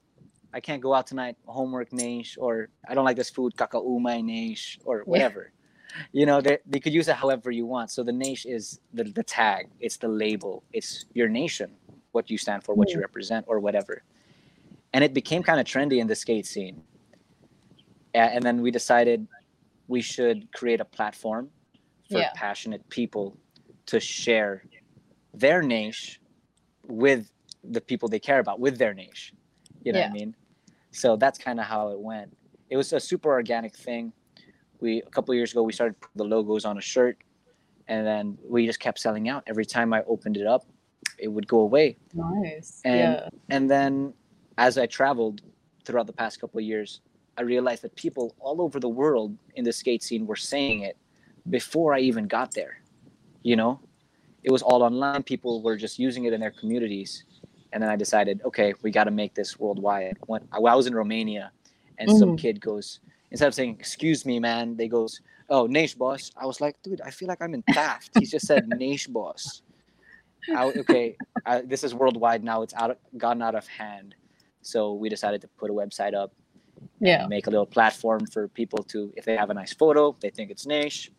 I 0.53 0.59
can't 0.59 0.81
go 0.81 0.93
out 0.93 1.07
tonight. 1.07 1.37
Homework 1.45 1.93
niche, 1.93 2.37
or 2.37 2.67
I 2.89 2.95
don't 2.95 3.05
like 3.05 3.15
this 3.15 3.29
food. 3.29 3.55
Kakaumay 3.55 4.21
niche, 4.23 4.77
or 4.83 5.03
whatever. 5.05 5.53
You 6.11 6.25
know, 6.25 6.41
they, 6.41 6.57
they 6.65 6.81
could 6.81 6.93
use 6.93 7.07
it 7.07 7.15
however 7.15 7.49
you 7.49 7.65
want. 7.65 7.89
So 7.91 8.03
the 8.03 8.11
niche 8.11 8.45
is 8.45 8.81
the, 8.93 9.05
the 9.05 9.23
tag. 9.23 9.69
It's 9.79 9.95
the 9.95 10.09
label. 10.09 10.63
It's 10.73 11.05
your 11.13 11.29
nation, 11.29 11.71
what 12.11 12.29
you 12.29 12.37
stand 12.37 12.65
for, 12.65 12.75
what 12.75 12.89
you 12.91 12.99
represent, 12.99 13.45
or 13.47 13.61
whatever. 13.61 14.03
And 14.93 15.01
it 15.01 15.13
became 15.13 15.43
kind 15.43 15.61
of 15.61 15.65
trendy 15.65 15.99
in 15.99 16.07
the 16.07 16.15
skate 16.15 16.45
scene. 16.45 16.83
And 18.13 18.43
then 18.43 18.61
we 18.61 18.69
decided 18.69 19.27
we 19.87 20.01
should 20.01 20.51
create 20.51 20.79
a 20.81 20.85
platform 20.85 21.49
for 22.09 22.19
Yeah. 22.19 22.31
passionate 22.35 22.87
people 22.89 23.37
to 23.87 23.99
share 23.99 24.63
their 25.33 25.61
niche 25.61 26.19
with 26.87 27.31
the 27.63 27.81
people 27.81 28.07
they 28.09 28.19
care 28.19 28.39
about 28.39 28.59
with 28.59 28.77
their 28.77 28.93
niche. 28.93 29.33
You 29.83 29.93
know 29.93 30.01
what 30.01 30.09
i 30.09 30.13
mean? 30.13 30.35
So 30.91 31.15
that's 31.15 31.37
kind 31.37 31.59
of 31.59 31.65
how 31.65 31.89
it 31.89 31.99
went. 31.99 32.35
It 32.69 32.77
was 32.77 32.91
a 32.93 32.99
super 32.99 33.29
organic 33.31 33.75
thing. 33.75 34.13
We 34.79 35.01
a 35.01 35.09
couple 35.09 35.31
of 35.33 35.37
years 35.37 35.51
ago 35.51 35.63
we 35.63 35.73
started 35.73 35.99
putting 35.99 36.17
the 36.17 36.25
logos 36.25 36.65
on 36.65 36.77
a 36.77 36.81
shirt 36.81 37.17
and 37.87 38.05
then 38.05 38.37
we 38.43 38.65
just 38.65 38.79
kept 38.79 38.99
selling 38.99 39.29
out. 39.29 39.43
Every 39.47 39.65
time 39.65 39.93
i 39.93 40.03
opened 40.03 40.37
it 40.37 40.47
up 40.47 40.63
it 41.19 41.27
would 41.29 41.47
go 41.47 41.59
away. 41.59 41.97
Nice. 42.13 42.81
And- 42.85 42.99
yeah. 42.99 43.29
and 43.49 43.69
then 43.69 44.13
as 44.57 44.77
i 44.77 44.85
traveled 44.85 45.41
throughout 45.85 46.07
the 46.07 46.13
past 46.13 46.39
couple 46.41 46.57
of 46.59 46.65
years 46.65 47.01
i 47.37 47.41
realized 47.41 47.81
that 47.83 47.95
people 47.95 48.35
all 48.39 48.61
over 48.61 48.79
the 48.79 48.89
world 48.89 49.35
in 49.55 49.63
the 49.63 49.71
skate 49.71 50.03
scene 50.03 50.25
were 50.25 50.35
saying 50.35 50.81
it 50.81 50.97
before 51.49 51.93
i 51.93 51.99
even 51.99 52.27
got 52.27 52.53
there 52.53 52.81
you 53.43 53.55
know? 53.55 53.79
It 54.43 54.51
was 54.51 54.61
all 54.61 54.81
online. 54.83 55.23
People 55.23 55.61
were 55.61 55.77
just 55.77 55.97
using 55.99 56.25
it 56.25 56.33
in 56.33 56.39
their 56.39 56.51
communities. 56.51 57.23
And 57.71 57.81
then 57.83 57.89
i 57.89 57.95
decided 57.95 58.41
okay 58.45 58.73
we 58.83 58.91
got 58.91 59.05
to 59.05 59.11
make 59.11 59.33
this 59.35 59.59
worldwide. 59.59 60.17
When 60.25 60.41
I 60.51 60.59
was 60.59 60.87
in 60.87 60.95
romania 60.95 61.51
and 61.99 62.09
some 62.11 62.31
Mhm. 62.31 62.37
kid 62.43 62.55
goes 62.61 62.99
instead 63.31 63.47
of 63.47 63.53
saying 63.53 63.75
excuse 63.79 64.25
me 64.25 64.39
man 64.39 64.75
they 64.77 64.87
goes 64.87 65.21
oh 65.49 65.67
Naish 65.67 65.95
boss. 65.97 66.31
I 66.41 66.45
was 66.45 66.59
like 66.61 66.75
dude 66.83 67.01
i 67.01 67.11
feel 67.17 67.27
like 67.27 67.41
i'm 67.41 67.53
in 67.53 67.63
Taft. 67.63 68.11
he 68.19 68.25
just 68.25 68.45
said 68.47 68.61
Naish 68.81 69.07
boss. 69.17 69.61
I, 70.55 70.63
okay 70.83 71.17
I, 71.45 71.61
this 71.61 71.83
is 71.83 71.93
worldwide 71.93 72.43
now. 72.43 72.61
It's 72.65 72.73
out 72.73 72.91
of, 72.91 72.97
gotten 73.17 73.41
out 73.41 73.55
of 73.55 73.65
hand. 73.67 74.15
So 74.61 74.93
we 75.01 75.07
decided 75.07 75.39
to 75.41 75.47
put 75.59 75.69
a 75.69 75.73
website 75.73 76.13
up 76.13 76.31
Yeah. 76.99 77.27
make 77.27 77.47
a 77.47 77.49
little 77.49 77.65
platform 77.65 78.25
for 78.33 78.47
people 78.49 78.83
to 78.85 79.13
if 79.17 79.23
they 79.25 79.35
have 79.37 79.49
a 79.49 79.53
nice 79.53 79.73
photo 79.73 80.15
they 80.21 80.29
think 80.29 80.51
it's 80.51 80.65
niche 80.65 81.11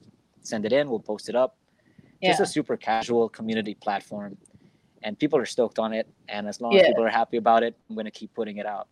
send 0.42 0.64
it 0.64 0.72
in 0.72 0.88
we'll 0.88 1.00
post 1.12 1.28
it 1.28 1.36
up 1.36 1.56
Yeah. 2.20 2.30
just 2.30 2.40
a 2.40 2.46
super 2.46 2.76
casual 2.76 3.28
community 3.28 3.74
platform 3.74 4.36
and 5.04 5.18
people 5.18 5.38
are 5.38 5.46
stoked 5.46 5.78
on 5.78 5.92
it 5.92 6.06
and 6.28 6.48
as 6.48 6.60
long 6.60 6.72
Yeah. 6.72 6.80
as 6.82 6.86
people 6.88 7.04
are 7.04 7.10
happy 7.22 7.36
about 7.36 7.62
it 7.62 7.74
i'm 7.88 7.94
going 7.94 8.04
to 8.06 8.10
keep 8.20 8.32
putting 8.34 8.56
it 8.58 8.66
out 8.66 8.88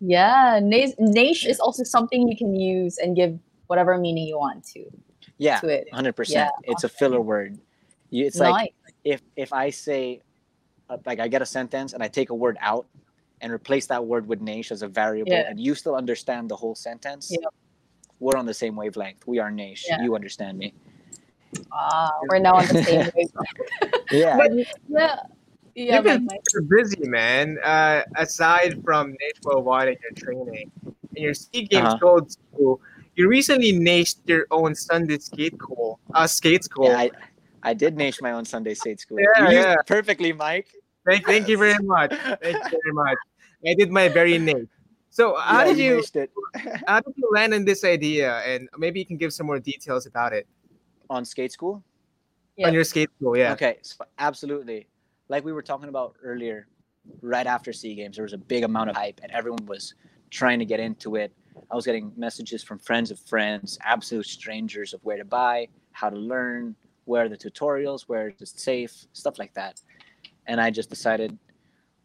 Yeah, 0.00 0.60
Naish 0.62 1.46
is 1.46 1.58
also 1.60 1.82
something 1.84 2.28
you 2.28 2.36
can 2.36 2.54
use 2.54 2.98
and 2.98 3.16
give 3.16 3.38
whatever 3.68 3.96
meaning 3.98 4.26
you 4.26 4.38
want 4.38 4.64
to 4.74 4.84
yeah 5.38 5.60
to 5.60 5.68
it. 5.68 5.88
100% 5.92 6.28
Yeah, 6.28 6.50
it's 6.64 6.84
a 6.84 6.88
filler 6.88 7.20
word 7.20 7.58
it's 8.12 8.36
nice. 8.38 8.52
like 8.52 8.74
if 9.04 9.20
if 9.36 9.52
i 9.52 9.70
say 9.70 10.20
uh, 10.88 10.98
like 11.06 11.18
i 11.20 11.26
get 11.28 11.42
a 11.42 11.46
sentence 11.46 11.92
and 11.94 12.02
i 12.02 12.08
take 12.08 12.30
a 12.30 12.34
word 12.34 12.56
out 12.60 12.86
and 13.40 13.52
replace 13.52 13.86
that 13.86 14.04
word 14.04 14.26
with 14.26 14.40
niche 14.40 14.72
as 14.72 14.82
a 14.82 14.88
variable 14.88 15.32
Yeah. 15.32 15.48
and 15.48 15.60
you 15.60 15.74
still 15.74 15.94
understand 15.96 16.48
the 16.48 16.56
whole 16.56 16.74
sentence 16.74 17.30
Yep. 17.30 17.52
we're 18.18 18.36
on 18.36 18.46
the 18.46 18.54
same 18.54 18.76
wavelength. 18.76 19.26
We 19.26 19.38
are 19.40 19.50
Naish. 19.50 19.82
Yeah. 19.88 20.02
You 20.02 20.14
understand 20.14 20.56
me. 20.58 20.72
Ah, 21.72 22.10
we're 22.28 22.38
now 22.38 22.54
on 22.56 22.66
the 22.68 22.82
same 22.82 23.00
wavelength. 23.14 24.10
Yeah. 24.10 24.36
But 24.36 24.52
yeah, 24.54 24.64
yeah, 25.74 25.94
You've 25.96 26.04
been 26.04 26.24
Mike, 26.24 26.30
Mike. 26.30 26.40
super 26.48 26.76
busy, 26.76 27.08
man. 27.08 27.58
Uh, 27.62 28.02
aside 28.16 28.82
from 28.84 29.12
Naish 29.12 29.38
Worldwide 29.44 29.88
and 29.88 29.96
your 30.02 30.12
training 30.12 30.70
and 30.84 30.94
your 31.12 31.34
Sea 31.34 31.62
Games 31.64 31.84
Uh-huh. 31.88 31.98
gold 32.00 32.32
school, 32.32 32.80
you 33.16 33.28
recently 33.28 33.72
nashed 33.72 34.18
your 34.26 34.46
own 34.50 34.74
Sunday 34.74 35.18
skate 35.18 35.54
school. 35.54 36.00
Uh, 36.14 36.26
skate 36.26 36.64
school. 36.64 36.88
yeah 36.88 36.98
I, 36.98 37.10
I 37.62 37.74
did 37.74 37.96
nash 37.98 38.20
my 38.22 38.32
own 38.32 38.44
Sunday 38.46 38.72
skate 38.74 39.00
school. 39.00 39.18
Yeah, 39.20 39.48
you 39.50 39.56
used 39.56 39.68
yeah. 39.68 39.74
it 39.80 39.86
perfectly, 39.86 40.32
Mike. 40.32 40.68
Thank, 41.06 41.26
thank 41.26 41.48
you 41.48 41.58
very 41.58 41.78
much. 41.82 42.10
Thank 42.42 42.56
you 42.72 42.78
very 42.82 42.92
much. 42.92 43.18
I 43.66 43.74
did 43.74 43.90
my 43.90 44.08
very 44.08 44.38
name. 44.38 44.68
So 45.10 45.32
uh, 45.32 45.40
how 45.40 45.58
Yeah, 45.60 45.64
did 45.64 45.78
you 45.78 45.96
Naished 45.96 46.16
it. 46.16 46.30
how 46.86 47.00
did 47.00 47.14
you 47.16 47.30
land 47.32 47.54
on 47.54 47.64
this 47.64 47.84
idea? 47.84 48.38
And 48.40 48.68
maybe 48.76 48.98
you 49.00 49.06
can 49.06 49.16
give 49.16 49.32
some 49.32 49.46
more 49.46 49.58
details 49.58 50.06
about 50.06 50.32
it 50.32 50.46
on 51.08 51.24
skate 51.24 51.52
school? 51.52 51.82
Yeah. 52.56 52.68
on 52.68 52.74
your 52.74 52.84
skate 52.84 53.10
school. 53.18 53.36
Yeah. 53.36 53.52
Okay, 53.52 53.78
so 53.82 54.04
absolutely. 54.18 54.88
Like 55.28 55.44
we 55.44 55.52
were 55.52 55.62
talking 55.62 55.88
about 55.88 56.16
earlier, 56.22 56.68
right 57.20 57.46
after 57.46 57.72
Sea 57.72 57.94
Games, 57.94 58.16
there 58.16 58.22
was 58.22 58.32
a 58.32 58.38
big 58.38 58.64
amount 58.64 58.90
of 58.90 58.96
hype 58.96 59.20
and 59.22 59.30
everyone 59.32 59.64
was 59.66 59.94
trying 60.30 60.58
to 60.58 60.64
get 60.64 60.80
into 60.80 61.16
it. 61.16 61.32
I 61.70 61.74
was 61.74 61.86
getting 61.86 62.12
messages 62.16 62.62
from 62.62 62.78
friends 62.78 63.10
of 63.10 63.18
friends, 63.20 63.78
absolute 63.82 64.26
strangers 64.26 64.92
of 64.94 65.00
where 65.04 65.16
to 65.16 65.24
buy, 65.24 65.68
how 65.92 66.10
to 66.10 66.16
learn, 66.16 66.76
where 67.04 67.24
are 67.24 67.28
the 67.28 67.36
tutorials, 67.36 68.02
where 68.02 68.28
it's 68.38 68.62
safe, 68.62 69.06
stuff 69.12 69.38
like 69.38 69.54
that. 69.54 69.80
And 70.46 70.60
I 70.60 70.70
just 70.70 70.90
decided 70.90 71.36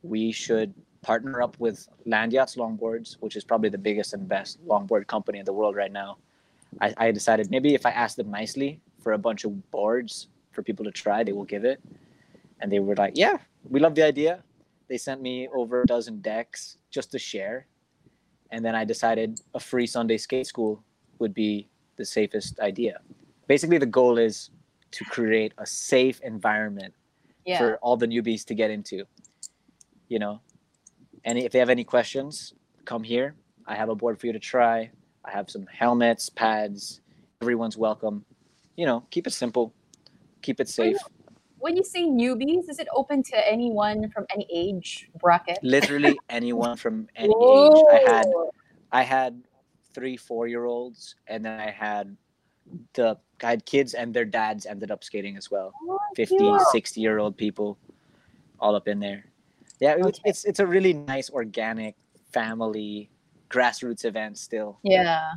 we 0.03 0.31
should 0.31 0.73
partner 1.01 1.41
up 1.41 1.59
with 1.59 1.87
Landyachtz 2.07 2.57
Longboards, 2.57 3.17
which 3.19 3.35
is 3.35 3.43
probably 3.43 3.69
the 3.69 3.77
biggest 3.77 4.13
and 4.13 4.27
best 4.27 4.65
longboard 4.67 5.07
company 5.07 5.39
in 5.39 5.45
the 5.45 5.53
world 5.53 5.75
right 5.75 5.91
now. 5.91 6.17
I, 6.79 6.93
I 6.97 7.11
decided 7.11 7.49
maybe 7.51 7.73
if 7.73 7.85
I 7.85 7.91
asked 7.91 8.17
them 8.17 8.31
nicely 8.31 8.79
for 8.99 9.13
a 9.13 9.17
bunch 9.17 9.43
of 9.43 9.71
boards 9.71 10.27
for 10.51 10.63
people 10.63 10.85
to 10.85 10.91
try, 10.91 11.23
they 11.23 11.33
will 11.33 11.45
give 11.45 11.65
it. 11.65 11.81
And 12.59 12.71
they 12.71 12.79
were 12.79 12.95
like, 12.95 13.13
yeah, 13.15 13.37
we 13.69 13.79
love 13.79 13.95
the 13.95 14.03
idea. 14.03 14.43
They 14.87 14.97
sent 14.97 15.21
me 15.21 15.47
over 15.53 15.81
a 15.81 15.85
dozen 15.85 16.21
decks 16.21 16.77
just 16.91 17.11
to 17.11 17.19
share. 17.19 17.65
And 18.51 18.63
then 18.63 18.75
I 18.75 18.85
decided 18.85 19.39
a 19.53 19.59
free 19.59 19.87
Sunday 19.87 20.17
skate 20.17 20.45
school 20.45 20.83
would 21.19 21.33
be 21.33 21.67
the 21.95 22.05
safest 22.05 22.59
idea. 22.59 22.99
Basically, 23.47 23.77
the 23.77 23.85
goal 23.85 24.17
is 24.17 24.51
to 24.91 25.03
create 25.05 25.53
a 25.57 25.65
safe 25.65 26.19
environment 26.21 26.93
Yeah. 27.45 27.57
for 27.57 27.77
all 27.77 27.97
the 27.97 28.07
newbies 28.07 28.45
to 28.45 28.55
get 28.55 28.71
into. 28.71 29.05
You 30.07 30.19
know, 30.19 30.41
and 31.25 31.37
if 31.37 31.51
they 31.51 31.59
have 31.59 31.69
any 31.69 31.83
questions, 31.83 32.53
come 32.85 33.03
here. 33.03 33.35
I 33.65 33.75
have 33.75 33.89
a 33.89 33.95
board 33.95 34.19
for 34.19 34.27
you 34.27 34.33
to 34.33 34.39
try. 34.39 34.91
I 35.23 35.31
have 35.31 35.49
some 35.49 35.65
helmets, 35.67 36.29
pads. 36.29 37.01
Everyone's 37.41 37.77
welcome. 37.77 38.25
You 38.75 38.85
know, 38.85 39.05
keep 39.11 39.27
it 39.27 39.31
simple, 39.33 39.73
keep 40.41 40.59
it 40.59 40.67
safe. 40.67 40.97
when 41.59 41.77
you 41.77 41.83
say 41.83 42.03
newbies, 42.03 42.69
is 42.69 42.79
it 42.79 42.87
open 42.95 43.21
to 43.23 43.47
anyone 43.47 44.09
from 44.09 44.25
any 44.33 44.47
age 44.51 45.09
bracket? 45.19 45.59
Literally 45.61 46.17
anyone 46.29 46.75
from 46.75 47.07
any 47.15 47.33
age. 47.33 47.83
I 47.91 48.03
had 48.07 48.25
I 48.91 49.03
had 49.03 49.43
three, 49.93 50.17
four 50.17 50.47
year 50.47 50.65
olds, 50.65 51.15
and 51.27 51.45
then 51.45 51.59
I 51.59 51.69
had 51.71 52.15
the 52.93 53.17
I 53.43 53.49
had 53.49 53.65
kids 53.65 53.93
and 53.93 54.13
their 54.13 54.25
dads 54.25 54.65
ended 54.65 54.91
up 54.91 55.03
skating 55.03 55.35
as 55.35 55.49
well. 55.49 55.73
Oh, 55.89 55.97
50, 56.15 56.37
cute. 56.37 56.61
60 56.71 57.01
year 57.01 57.17
old 57.17 57.35
people 57.37 57.77
all 58.59 58.75
up 58.75 58.87
in 58.87 58.99
there. 58.99 59.25
Yeah, 59.79 59.93
it 59.93 60.05
Okay. 60.05 60.21
it's 60.25 60.45
it's 60.45 60.59
a 60.59 60.67
really 60.67 60.93
nice 60.93 61.29
organic 61.29 61.95
family 62.31 63.09
grassroots 63.49 64.05
event 64.05 64.37
still. 64.37 64.79
Yeah. 64.83 65.31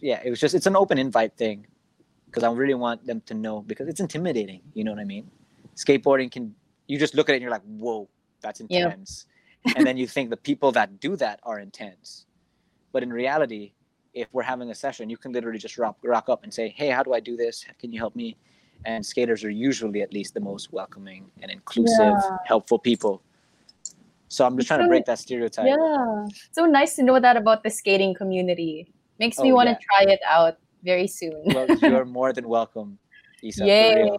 Yeah, 0.00 0.20
it 0.24 0.30
was 0.30 0.40
just 0.40 0.54
it's 0.54 0.66
an 0.66 0.76
open 0.76 0.98
invite 0.98 1.36
thing 1.36 1.66
because 2.26 2.42
I 2.44 2.52
really 2.52 2.74
want 2.74 3.06
them 3.06 3.22
to 3.26 3.34
know 3.34 3.62
because 3.62 3.88
it's 3.88 4.00
intimidating, 4.00 4.60
you 4.74 4.84
know 4.84 4.92
what 4.92 5.00
I 5.00 5.04
mean? 5.04 5.30
Skateboarding 5.74 6.30
can 6.30 6.54
you 6.86 6.98
just 6.98 7.14
look 7.14 7.28
at 7.28 7.32
it 7.32 7.36
and 7.36 7.42
you're 7.42 7.50
like, 7.50 7.64
"Whoa, 7.64 8.08
that's 8.40 8.60
intense." 8.60 9.26
and 9.76 9.86
then 9.86 9.96
you 9.96 10.06
think 10.06 10.30
the 10.30 10.36
people 10.36 10.70
that 10.72 11.00
do 11.00 11.16
that 11.16 11.40
are 11.42 11.58
intense. 11.58 12.26
But 12.92 13.02
in 13.02 13.12
reality, 13.12 13.72
if 14.16 14.28
we're 14.32 14.42
having 14.42 14.70
a 14.70 14.74
session, 14.74 15.10
you 15.10 15.16
can 15.18 15.30
literally 15.32 15.58
just 15.58 15.76
rock, 15.78 15.96
rock 16.02 16.28
up 16.28 16.42
and 16.42 16.52
say, 16.52 16.70
"Hey, 16.70 16.88
how 16.88 17.02
do 17.02 17.12
I 17.12 17.20
do 17.20 17.36
this? 17.36 17.64
Can 17.78 17.92
you 17.92 17.98
help 18.00 18.16
me?" 18.16 18.36
And 18.84 19.04
skaters 19.04 19.44
are 19.44 19.50
usually 19.50 20.02
at 20.02 20.12
least 20.12 20.34
the 20.34 20.40
most 20.40 20.72
welcoming 20.72 21.30
and 21.42 21.50
inclusive, 21.50 22.14
Yeah. 22.16 22.36
helpful 22.46 22.78
people. 22.78 23.22
So 24.28 24.44
I'm 24.46 24.56
just 24.56 24.68
trying 24.68 24.80
to 24.80 24.88
break 24.88 25.04
that 25.06 25.18
stereotype. 25.18 25.66
Yeah. 25.66 26.26
So 26.52 26.66
nice 26.66 26.96
to 26.96 27.02
know 27.02 27.20
that 27.20 27.36
about 27.36 27.62
the 27.62 27.70
skating 27.70 28.14
community. 28.14 28.88
Makes 29.18 29.38
me 29.38 29.52
Oh, 29.52 29.56
want 29.56 29.68
to 29.68 29.72
yeah. 29.76 29.86
try 29.88 30.12
it 30.14 30.20
out 30.26 30.56
very 30.82 31.06
soon. 31.06 31.42
Well, 31.54 31.66
you're 31.80 32.04
more 32.20 32.32
than 32.32 32.48
welcome, 32.48 32.98
Isa. 33.42 33.60
for 33.62 33.66
Yay. 33.66 34.10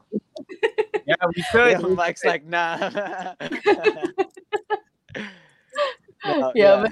Yeah, 1.05 1.15
we 1.35 1.43
could. 1.51 1.71
Yeah, 1.71 1.87
Mike's 2.03 2.23
like, 2.25 2.45
nah. 2.45 2.77
No, 6.25 6.51
Yeah, 6.55 6.81
but- 6.83 6.91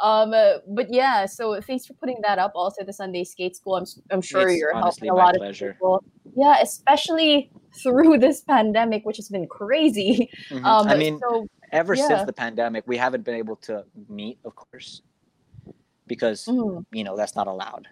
Um, 0.00 0.32
uh, 0.32 0.58
but 0.68 0.92
yeah, 0.92 1.26
so 1.26 1.60
thanks 1.60 1.86
for 1.86 1.94
putting 1.94 2.16
that 2.22 2.38
up. 2.38 2.52
Also, 2.54 2.84
the 2.84 2.92
Sunday 2.92 3.24
Skate 3.24 3.56
School. 3.56 3.76
I'm, 3.76 3.84
I'm 4.10 4.20
sure 4.22 4.48
It's 4.48 4.58
you're 4.58 4.74
helping 4.74 5.10
a 5.10 5.14
lot 5.14 5.34
pleasure. 5.34 5.70
of 5.70 5.74
people. 5.76 6.04
Yeah, 6.36 6.60
especially 6.62 7.50
through 7.82 8.18
this 8.26 8.40
pandemic, 8.40 9.04
which 9.04 9.16
has 9.18 9.28
been 9.28 9.46
crazy. 9.46 10.30
Mhm. 10.50 10.64
Um, 10.64 10.88
I 10.88 10.96
mean, 10.96 11.18
so 11.18 11.46
ever 11.72 11.94
yeah. 11.94 12.06
since 12.08 12.24
the 12.24 12.32
pandemic, 12.32 12.84
we 12.86 12.96
haven't 12.96 13.24
been 13.24 13.34
able 13.34 13.56
to 13.56 13.84
meet, 14.08 14.38
of 14.44 14.54
course, 14.54 15.02
because 16.06 16.44
mm, 16.46 16.84
you 16.92 17.04
know 17.04 17.16
that's 17.16 17.36
not 17.36 17.46
allowed. 17.46 17.88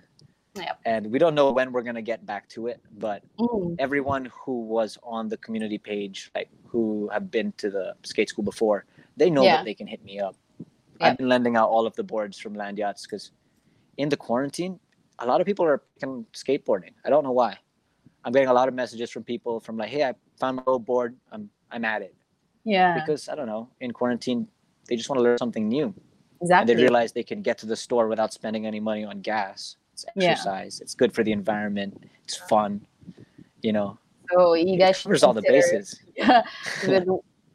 Yep. 0.56 0.80
And 0.84 1.12
we 1.12 1.18
don't 1.20 1.34
know 1.36 1.52
when 1.52 1.70
we're 1.70 1.82
gonna 1.82 2.02
get 2.02 2.26
back 2.26 2.48
to 2.50 2.66
it, 2.66 2.80
but 2.98 3.22
mm, 3.38 3.76
everyone 3.78 4.30
who 4.34 4.62
was 4.62 4.98
on 5.02 5.28
the 5.28 5.36
community 5.36 5.78
page, 5.78 6.30
like 6.34 6.50
who 6.66 7.08
have 7.12 7.30
been 7.30 7.52
to 7.58 7.70
the 7.70 7.94
skate 8.02 8.28
school 8.28 8.44
before, 8.44 8.84
they 9.16 9.30
know 9.30 9.42
Yeah. 9.44 9.58
that 9.58 9.64
they 9.64 9.74
can 9.74 9.86
hit 9.86 10.02
me 10.04 10.18
up. 10.18 10.34
Yep. 11.00 11.10
I've 11.12 11.16
been 11.18 11.28
lending 11.28 11.56
out 11.56 11.68
all 11.70 11.86
of 11.86 11.94
the 11.96 12.02
boards 12.04 12.38
from 12.38 12.54
Landyachtz 12.54 13.02
because 13.02 13.32
in 13.96 14.08
the 14.08 14.16
quarantine, 14.16 14.78
a 15.18 15.26
lot 15.26 15.40
of 15.40 15.46
people 15.46 15.64
are 15.64 15.82
picking 15.98 16.26
skateboarding. 16.32 16.92
I 17.04 17.10
don't 17.10 17.24
know 17.24 17.32
why. 17.32 17.56
I'm 18.24 18.32
getting 18.32 18.48
a 18.48 18.52
lot 18.52 18.68
of 18.68 18.74
messages 18.74 19.10
from 19.10 19.24
people 19.24 19.60
from 19.60 19.78
like, 19.78 19.88
"Hey, 19.88 20.04
I 20.04 20.14
found 20.38 20.56
my 20.58 20.62
old 20.66 20.84
board. 20.84 21.16
I'm 21.32 21.48
I'm 21.70 21.84
at 21.84 22.02
it." 22.02 22.14
yeah, 22.64 22.94
Because 23.00 23.28
I 23.30 23.34
don't 23.34 23.46
know, 23.46 23.68
in 23.80 23.90
quarantine, 23.92 24.46
they 24.86 24.96
just 24.96 25.08
want 25.08 25.18
to 25.18 25.22
learn 25.22 25.38
something 25.38 25.66
new, 25.68 25.94
Exactly. 26.42 26.60
and 26.60 26.68
they 26.68 26.82
realize 26.82 27.12
they 27.12 27.22
can 27.22 27.40
get 27.40 27.56
to 27.58 27.66
the 27.66 27.76
store 27.76 28.06
without 28.08 28.34
spending 28.34 28.66
any 28.66 28.80
money 28.80 29.02
on 29.04 29.20
gas. 29.22 29.76
It's 29.94 30.04
Yeah. 30.14 30.32
exercise. 30.32 30.80
It's 30.82 30.94
good 30.94 31.14
for 31.14 31.24
the 31.24 31.32
environment. 31.32 31.96
It's 32.24 32.36
fun. 32.36 32.84
You 33.62 33.72
know, 33.72 33.98
so 34.32 34.52
you 34.54 34.76
guys 34.78 34.96
should 34.98 35.04
covers 35.04 35.22
all 35.22 35.32
the 35.32 35.42
bases. 35.42 35.98
Yeah, 36.16 36.42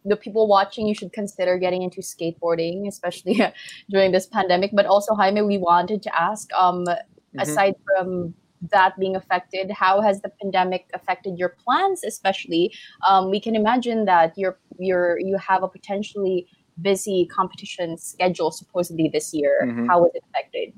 the, 0.05 0.15
people 0.15 0.47
watching, 0.47 0.87
you 0.87 0.93
should 0.95 1.11
consider 1.13 1.57
getting 1.57 1.81
into 1.81 2.01
skateboarding, 2.01 2.87
especially 2.87 3.41
during 3.89 4.11
this 4.11 4.27
pandemic. 4.27 4.71
But 4.73 4.85
also, 4.85 5.15
Jaime, 5.15 5.41
we 5.41 5.57
wanted 5.57 6.01
to 6.03 6.15
ask, 6.15 6.51
um, 6.53 6.85
Mhm. 6.85 7.41
aside 7.41 7.75
from 7.85 8.33
that 8.71 8.97
being 8.97 9.15
affected, 9.15 9.69
how 9.71 10.01
has 10.01 10.21
the 10.21 10.29
pandemic 10.41 10.89
affected 10.93 11.37
your 11.37 11.49
plans? 11.63 12.03
Especially, 12.03 12.73
um, 13.07 13.29
we 13.29 13.39
can 13.39 13.55
imagine 13.55 14.05
that 14.05 14.33
you're 14.37 14.57
you're 14.79 15.19
you 15.19 15.37
have 15.37 15.61
a 15.63 15.67
potentially 15.67 16.47
busy 16.81 17.25
competition 17.27 17.97
schedule 17.97 18.51
supposedly 18.51 19.07
this 19.09 19.33
year. 19.33 19.55
Mhm. 19.65 19.87
How 19.87 20.01
was 20.01 20.11
it 20.13 20.23
affected? 20.29 20.73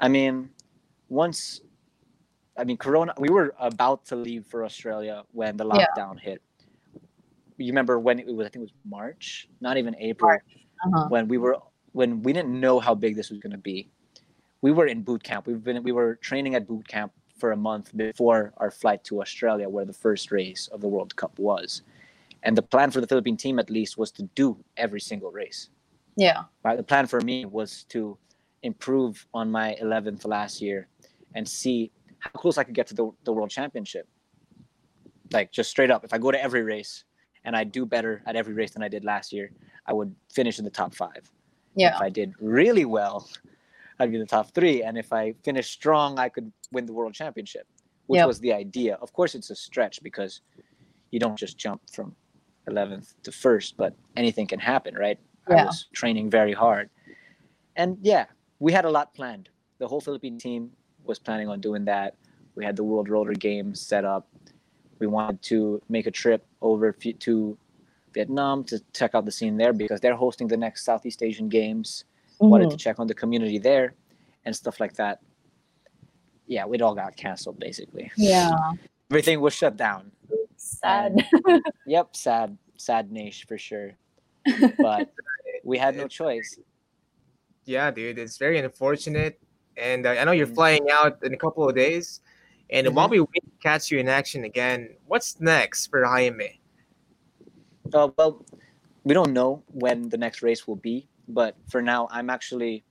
I 0.00 0.08
mean, 0.08 0.50
once, 1.08 1.60
I 2.56 2.64
mean, 2.64 2.76
Corona, 2.76 3.14
we 3.18 3.30
were 3.30 3.54
about 3.58 4.04
to 4.06 4.16
leave 4.16 4.44
for 4.46 4.64
Australia 4.64 5.24
when 5.32 5.56
the 5.56 5.64
Yeah. 5.66 5.86
lockdown 5.96 6.18
hit. 6.20 6.42
You 7.58 7.72
remember 7.72 7.98
when 7.98 8.18
it 8.18 8.26
was, 8.26 8.46
I 8.46 8.50
think 8.50 8.62
it 8.62 8.70
was 8.70 8.74
March, 8.84 9.48
not 9.60 9.76
even 9.76 9.94
April, 9.98 10.30
Uh-huh. 10.86 11.06
when 11.08 11.26
we 11.28 11.38
were, 11.38 11.56
when 11.92 12.22
we 12.22 12.32
didn't 12.32 12.58
know 12.60 12.78
how 12.78 12.94
big 12.94 13.16
this 13.16 13.30
was 13.30 13.40
going 13.40 13.52
to 13.52 13.58
be. 13.58 13.90
We 14.62 14.70
were 14.72 14.86
in 14.86 15.02
boot 15.02 15.22
camp. 15.24 15.46
We've 15.46 15.62
been, 15.62 15.82
we 15.82 15.92
were 15.92 16.16
training 16.16 16.54
at 16.54 16.66
boot 16.68 16.86
camp 16.86 17.12
for 17.36 17.52
a 17.52 17.56
month 17.56 17.96
before 17.96 18.52
our 18.58 18.70
flight 18.70 19.02
to 19.04 19.20
Australia, 19.20 19.68
where 19.68 19.84
the 19.84 19.92
first 19.92 20.30
race 20.30 20.68
of 20.68 20.80
the 20.80 20.88
World 20.88 21.14
Cup 21.16 21.38
was. 21.38 21.82
And 22.44 22.56
the 22.56 22.62
plan 22.62 22.90
for 22.92 23.00
the 23.00 23.06
Philippine 23.06 23.36
team, 23.36 23.58
at 23.58 23.70
least, 23.70 23.98
was 23.98 24.10
to 24.12 24.22
do 24.34 24.56
every 24.76 25.00
single 25.00 25.30
race 25.32 25.70
Yeah. 26.16 26.44
right? 26.64 26.76
The 26.76 26.82
plan 26.84 27.06
for 27.06 27.20
me 27.20 27.44
was 27.44 27.84
to 27.90 28.16
improve 28.62 29.26
on 29.34 29.50
my 29.50 29.76
11th 29.82 30.24
last 30.26 30.60
year 30.60 30.88
and 31.34 31.48
see 31.48 31.90
how 32.20 32.30
close 32.30 32.56
I 32.58 32.64
could 32.64 32.74
get 32.74 32.86
to 32.88 32.94
the, 32.94 33.10
the 33.24 33.32
world 33.32 33.50
championship. 33.50 34.06
Like 35.32 35.52
just 35.52 35.70
straight 35.70 35.90
up, 35.90 36.04
if 36.04 36.12
I 36.12 36.18
go 36.18 36.30
to 36.30 36.42
every 36.42 36.62
race 36.62 37.04
and 37.44 37.56
I 37.56 37.64
do 37.64 37.84
better 37.86 38.22
at 38.26 38.36
every 38.36 38.54
race 38.54 38.72
than 38.72 38.82
I 38.82 38.88
did 38.88 39.04
last 39.04 39.32
year, 39.32 39.50
I 39.86 39.92
would 39.92 40.14
finish 40.32 40.58
in 40.58 40.64
the 40.64 40.70
top 40.70 40.94
five. 40.94 41.30
Yeah. 41.74 41.94
If 41.96 42.02
I 42.02 42.10
did 42.10 42.32
really 42.40 42.84
well, 42.84 43.28
I'd 43.98 44.10
be 44.10 44.16
in 44.16 44.20
the 44.20 44.26
top 44.26 44.52
three. 44.54 44.82
And 44.82 44.96
if 44.98 45.12
I 45.12 45.34
finished 45.44 45.72
strong, 45.72 46.18
I 46.18 46.28
could 46.28 46.52
win 46.72 46.86
the 46.86 46.92
world 46.92 47.14
championship, 47.14 47.66
which 48.06 48.18
Yep. 48.18 48.26
was 48.26 48.40
the 48.40 48.52
idea. 48.52 48.94
Of 49.02 49.12
course, 49.12 49.34
it's 49.34 49.50
a 49.50 49.56
stretch 49.56 50.02
because 50.02 50.40
you 51.10 51.18
don't 51.18 51.36
just 51.38 51.56
jump 51.58 51.82
from 51.90 52.14
11th 52.68 53.14
to 53.22 53.32
first, 53.32 53.76
but 53.76 53.94
anything 54.16 54.46
can 54.46 54.60
happen, 54.60 54.94
right? 54.94 55.18
Yeah. 55.48 55.62
I 55.62 55.64
was 55.66 55.86
training 55.94 56.28
very 56.30 56.52
hard. 56.52 56.90
And 57.76 57.96
yeah, 58.02 58.26
we 58.58 58.72
had 58.72 58.84
a 58.84 58.90
lot 58.90 59.14
planned. 59.14 59.48
the 59.78 59.86
whole 59.86 60.00
Philippine 60.00 60.36
team 60.38 60.72
was 61.04 61.18
planning 61.20 61.48
on 61.48 61.60
doing 61.60 61.84
that. 61.84 62.16
We 62.56 62.64
had 62.64 62.74
the 62.76 62.82
World 62.82 63.08
Roller 63.08 63.32
Games 63.34 63.80
set 63.80 64.04
up. 64.04 64.26
We 64.98 65.06
wanted 65.06 65.42
to 65.42 65.80
make 65.88 66.06
a 66.06 66.10
trip 66.10 66.44
over 66.60 66.92
to 66.92 67.58
Vietnam 68.14 68.64
to 68.64 68.80
check 68.92 69.14
out 69.14 69.24
the 69.24 69.30
scene 69.32 69.56
there 69.56 69.72
because 69.72 70.00
they're 70.00 70.16
hosting 70.16 70.48
the 70.48 70.56
next 70.56 70.84
Southeast 70.84 71.22
Asian 71.22 71.48
Games. 71.48 72.04
Wanted 72.40 72.70
to 72.70 72.76
Mhm. 72.76 72.80
check 72.80 72.98
on 73.00 73.06
the 73.06 73.14
community 73.14 73.58
there 73.58 73.94
and 74.44 74.54
stuff 74.54 74.80
like 74.80 74.94
that. 74.94 75.20
Yeah, 76.46 76.64
it 76.72 76.82
all 76.82 76.94
got 76.94 77.16
canceled 77.16 77.58
basically. 77.58 78.10
Yeah. 78.16 78.50
Everything 79.10 79.40
was 79.40 79.54
shut 79.54 79.76
down. 79.76 80.12
Sad. 80.56 81.24
Yep, 81.86 82.16
sad, 82.16 82.56
sad 82.76 83.10
niche 83.12 83.44
for 83.48 83.58
sure. 83.58 83.92
But 84.78 85.12
we 85.64 85.78
had 85.78 85.96
no 85.96 86.08
choice. 86.08 86.58
Yeah, 87.64 87.90
dude, 87.90 88.18
it's 88.18 88.38
very 88.38 88.58
unfortunate. 88.58 89.38
And 89.76 90.06
uh, 90.06 90.10
I 90.10 90.24
know 90.24 90.32
you're 90.32 90.46
Mhm. 90.46 90.54
flying 90.54 90.90
out 90.90 91.22
in 91.22 91.34
a 91.34 91.36
couple 91.36 91.68
of 91.68 91.74
days. 91.74 92.20
And 92.70 92.86
Mhm. 92.86 92.94
while 92.94 93.08
we 93.08 93.20
wait 93.20 93.42
to 93.44 93.50
catch 93.62 93.90
you 93.90 93.98
in 93.98 94.08
action 94.08 94.44
again, 94.44 94.96
what's 95.06 95.40
next 95.40 95.86
for 95.86 96.04
Jaime? 96.04 96.60
Uh, 97.92 98.10
well, 98.18 98.44
we 99.04 99.14
don't 99.14 99.32
know 99.32 99.62
when 99.68 100.08
the 100.10 100.18
next 100.18 100.42
race 100.42 100.66
will 100.66 100.76
be, 100.76 101.08
but 101.28 101.56
for 101.68 101.80
now, 101.80 102.08
I'm 102.10 102.28
actually, 102.28 102.84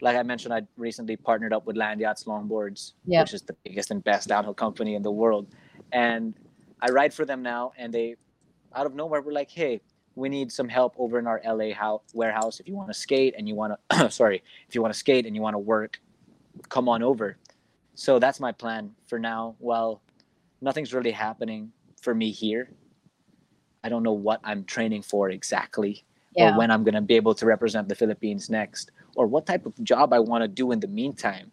like 0.00 0.16
I 0.16 0.22
mentioned, 0.24 0.52
I 0.52 0.62
recently 0.76 1.16
partnered 1.16 1.52
up 1.52 1.66
with 1.66 1.76
Landyachtz 1.76 2.26
Longboards, 2.26 2.94
Yeah. 3.04 3.20
which 3.20 3.34
is 3.34 3.42
the 3.42 3.54
biggest 3.64 3.92
and 3.92 4.02
best 4.02 4.28
downhill 4.28 4.54
company 4.54 4.94
in 4.96 5.02
the 5.02 5.12
world, 5.12 5.46
and 5.92 6.34
I 6.80 6.90
ride 6.90 7.14
for 7.14 7.24
them 7.24 7.42
now. 7.42 7.72
And 7.78 7.94
they, 7.94 8.16
out 8.74 8.86
of 8.86 8.94
nowhere, 8.94 9.22
were 9.22 9.32
like, 9.32 9.50
"Hey, 9.50 9.80
we 10.16 10.28
need 10.28 10.50
some 10.50 10.68
help 10.68 10.94
over 10.98 11.18
in 11.18 11.26
our 11.26 11.40
LA 11.44 11.70
house, 11.72 12.02
warehouse. 12.12 12.58
If 12.58 12.66
you 12.68 12.74
want 12.74 12.88
to 12.90 12.94
skate 12.94 13.34
and 13.38 13.48
you 13.48 13.54
want 13.54 13.78
to, 13.90 14.10
sorry, 14.10 14.42
if 14.68 14.74
you 14.74 14.82
want 14.82 14.92
to 14.92 14.98
skate 14.98 15.24
and 15.26 15.36
you 15.36 15.42
want 15.42 15.54
to 15.54 15.58
work, 15.60 16.00
come 16.68 16.88
on 16.88 17.02
over." 17.02 17.36
So 17.96 18.18
that's 18.18 18.38
my 18.38 18.52
plan 18.52 18.92
for 19.06 19.18
now. 19.18 19.56
Well, 19.58 20.02
nothing's 20.60 20.92
really 20.92 21.10
happening 21.10 21.72
for 22.00 22.14
me 22.14 22.30
here. 22.30 22.70
I 23.82 23.88
don't 23.88 24.02
know 24.02 24.12
what 24.12 24.40
I'm 24.44 24.64
training 24.64 25.02
for 25.02 25.30
exactly 25.30 26.04
yeah. 26.36 26.52
or 26.54 26.58
when 26.58 26.70
I'm 26.70 26.84
going 26.84 26.94
to 26.94 27.00
be 27.00 27.14
able 27.14 27.34
to 27.34 27.46
represent 27.46 27.88
the 27.88 27.94
Philippines 27.94 28.50
next 28.50 28.90
or 29.16 29.26
what 29.26 29.46
type 29.46 29.64
of 29.64 29.72
job 29.82 30.12
I 30.12 30.18
want 30.18 30.44
to 30.44 30.48
do 30.48 30.72
in 30.72 30.80
the 30.80 30.88
meantime. 30.88 31.50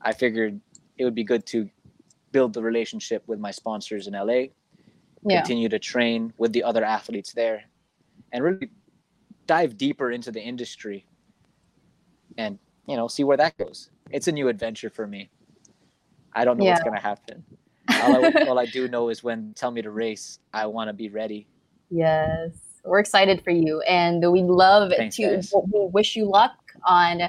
I 0.00 0.12
figured 0.12 0.60
it 0.98 1.04
would 1.04 1.16
be 1.16 1.24
good 1.24 1.44
to 1.46 1.68
build 2.30 2.52
the 2.52 2.62
relationship 2.62 3.24
with 3.26 3.40
my 3.40 3.50
sponsors 3.50 4.06
in 4.06 4.12
LA, 4.12 4.52
yeah. 5.26 5.40
continue 5.40 5.68
to 5.68 5.80
train 5.80 6.32
with 6.38 6.52
the 6.52 6.62
other 6.62 6.84
athletes 6.84 7.32
there, 7.32 7.64
and 8.32 8.44
really 8.44 8.70
dive 9.46 9.76
deeper 9.76 10.12
into 10.12 10.30
the 10.30 10.40
industry 10.40 11.06
and, 12.38 12.58
you 12.86 12.96
know, 12.96 13.08
see 13.08 13.24
where 13.24 13.36
that 13.36 13.56
goes. 13.56 13.90
It's 14.10 14.28
a 14.28 14.32
new 14.32 14.48
adventure 14.48 14.90
for 14.90 15.08
me. 15.08 15.30
I 16.36 16.44
don't 16.44 16.58
know 16.58 16.64
what's 16.64 16.82
going 16.82 16.94
to 16.94 17.00
happen. 17.00 17.42
All 18.02 18.24
I, 18.24 18.32
all 18.48 18.58
I 18.58 18.66
do 18.66 18.86
know 18.88 19.08
is 19.08 19.24
when 19.24 19.52
tell 19.56 19.70
me 19.70 19.82
to 19.82 19.90
race, 19.90 20.38
I 20.52 20.66
want 20.66 20.88
to 20.88 20.92
be 20.92 21.08
ready. 21.08 21.48
Yes, 21.90 22.50
we're 22.84 22.98
excited 22.98 23.42
for 23.42 23.50
you, 23.50 23.80
and 23.82 24.30
we 24.30 24.42
love 24.42 24.92
Thanks, 24.96 25.16
to. 25.16 25.22
guys. 25.36 25.52
We 25.72 25.86
wish 25.86 26.14
you 26.14 26.26
luck 26.26 26.52
on 26.84 27.22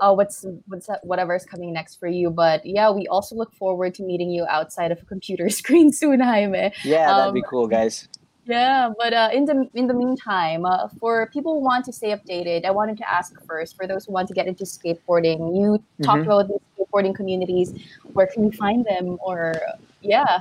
uh, 0.00 0.14
what's 0.14 0.44
what's 0.66 0.88
whatever's 1.02 1.44
coming 1.44 1.72
next 1.72 1.96
for 1.96 2.08
you. 2.08 2.30
But 2.30 2.64
yeah, 2.64 2.90
we 2.90 3.06
also 3.08 3.36
look 3.36 3.52
forward 3.54 3.94
to 3.96 4.02
meeting 4.02 4.30
you 4.30 4.46
outside 4.48 4.92
of 4.92 4.98
a 5.02 5.04
computer 5.04 5.48
screen 5.60 5.92
soon, 5.92 6.20
Jaime. 6.20 6.72
Yeah, 6.84 7.12
that'd 7.12 7.34
be 7.34 7.40
Um, 7.40 7.46
cool, 7.50 7.66
guys. 7.66 8.08
Yeah, 8.46 8.88
but 8.98 9.12
uh, 9.12 9.28
in 9.32 9.44
the 9.44 9.68
in 9.74 9.88
the 9.88 9.94
meantime, 9.94 10.64
uh, 10.64 10.88
for 10.98 11.28
people 11.34 11.54
who 11.54 11.60
want 11.60 11.84
to 11.84 11.92
stay 11.92 12.16
updated, 12.16 12.64
I 12.64 12.70
wanted 12.70 12.96
to 12.98 13.12
ask 13.12 13.34
first 13.46 13.76
for 13.76 13.86
those 13.86 14.06
who 14.06 14.12
want 14.12 14.26
to 14.28 14.34
get 14.34 14.46
into 14.46 14.64
skateboarding. 14.64 15.54
You 15.60 15.84
talked 16.02 16.22
Mhm. 16.24 16.26
about 16.26 16.48
these 16.48 16.67
skateboarding 16.88 17.14
communities. 17.14 17.72
Where 18.12 18.26
can 18.26 18.44
you 18.44 18.52
find 18.52 18.84
them? 18.84 19.18
Or 19.20 19.54
yeah, 20.00 20.38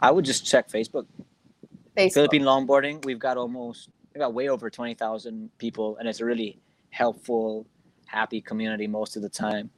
I 0.00 0.10
would 0.10 0.24
just 0.24 0.46
check 0.46 0.68
Facebook. 0.68 1.06
Facebook. 1.96 2.14
Philippine 2.14 2.42
longboarding, 2.42 3.04
we've 3.04 3.18
got 3.18 3.36
almost 3.36 3.90
we 4.14 4.18
got 4.18 4.34
way 4.34 4.48
over 4.48 4.70
twenty 4.70 4.94
thousand 4.94 5.50
people, 5.58 5.96
and 5.98 6.08
it's 6.08 6.20
a 6.20 6.24
really 6.24 6.58
helpful, 6.90 7.66
happy 8.06 8.40
community 8.40 8.86
most 8.86 9.16
of 9.16 9.22
the 9.22 9.28
time. 9.28 9.70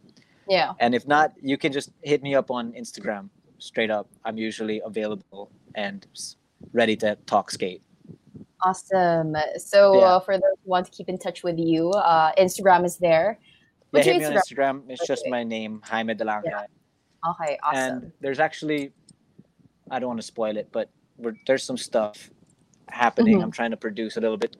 Yeah, 0.48 0.72
And 0.80 0.92
if 0.92 1.06
not, 1.06 1.32
you 1.40 1.56
can 1.56 1.72
just 1.72 1.90
hit 2.02 2.20
me 2.22 2.34
up 2.34 2.50
on 2.50 2.72
Instagram. 2.72 3.28
Straight 3.58 3.92
up, 3.92 4.08
I'm 4.24 4.36
usually 4.36 4.82
available 4.84 5.52
and 5.76 6.04
ready 6.72 6.96
to 6.96 7.16
talk 7.26 7.50
skate. 7.50 7.80
awesome. 8.64 9.36
So 9.58 9.98
Yeah. 10.00 10.16
uh, 10.16 10.20
for 10.20 10.34
those 10.34 10.56
who 10.64 10.70
want 10.70 10.86
to 10.86 10.92
keep 10.92 11.08
in 11.08 11.16
touch 11.16 11.42
with 11.44 11.58
you, 11.58 11.90
uh, 11.90 12.32
Instagram 12.38 12.84
is 12.84 12.96
there. 12.98 13.38
Yeah, 13.92 13.98
What's 13.98 14.06
hit 14.06 14.20
your 14.22 14.30
me 14.30 14.36
on 14.36 14.42
Instagram. 14.42 14.82
It's 14.88 15.06
just 15.06 15.24
my 15.28 15.42
name, 15.44 15.80
Jaime 15.84 16.14
de 16.14 16.24
Lange. 16.24 16.42
Yeah. 16.46 16.64
Okay, 17.30 17.58
awesome. 17.62 18.02
And 18.04 18.12
there's 18.20 18.40
actually, 18.40 18.92
I 19.90 19.98
don't 19.98 20.08
want 20.08 20.20
to 20.20 20.26
spoil 20.26 20.56
it, 20.56 20.68
but 20.72 20.88
we're, 21.18 21.34
there's 21.46 21.62
some 21.62 21.76
stuff 21.76 22.30
happening. 22.88 23.38
Mhm. 23.38 23.42
I'm 23.44 23.50
trying 23.50 23.70
to 23.70 23.76
produce 23.76 24.16
a 24.16 24.20
little 24.20 24.38
bit 24.38 24.56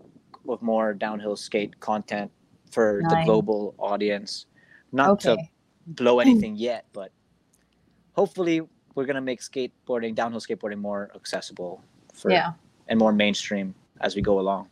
of 0.49 0.61
more 0.61 0.93
downhill 0.93 1.35
skate 1.37 1.81
content 1.81 2.31
for 2.71 3.03
the 3.09 3.23
global 3.25 3.75
audience. 3.79 4.47
Not 4.93 5.21
to 5.21 5.39
blow 5.87 6.19
anything 6.25 6.57
yet, 6.57 6.85
but 6.93 7.11
hopefully 8.13 8.61
we're 8.95 9.07
gonna 9.07 9.21
make 9.23 9.41
skateboarding, 9.41 10.15
downhill 10.15 10.41
skateboarding, 10.41 10.79
more 10.79 11.11
accessible 11.15 11.83
for 12.13 12.31
Yeah. 12.31 12.53
and 12.89 12.99
more 12.99 13.13
mainstream 13.13 13.75
as 14.03 14.15
we 14.15 14.21
go 14.21 14.39
along. 14.41 14.69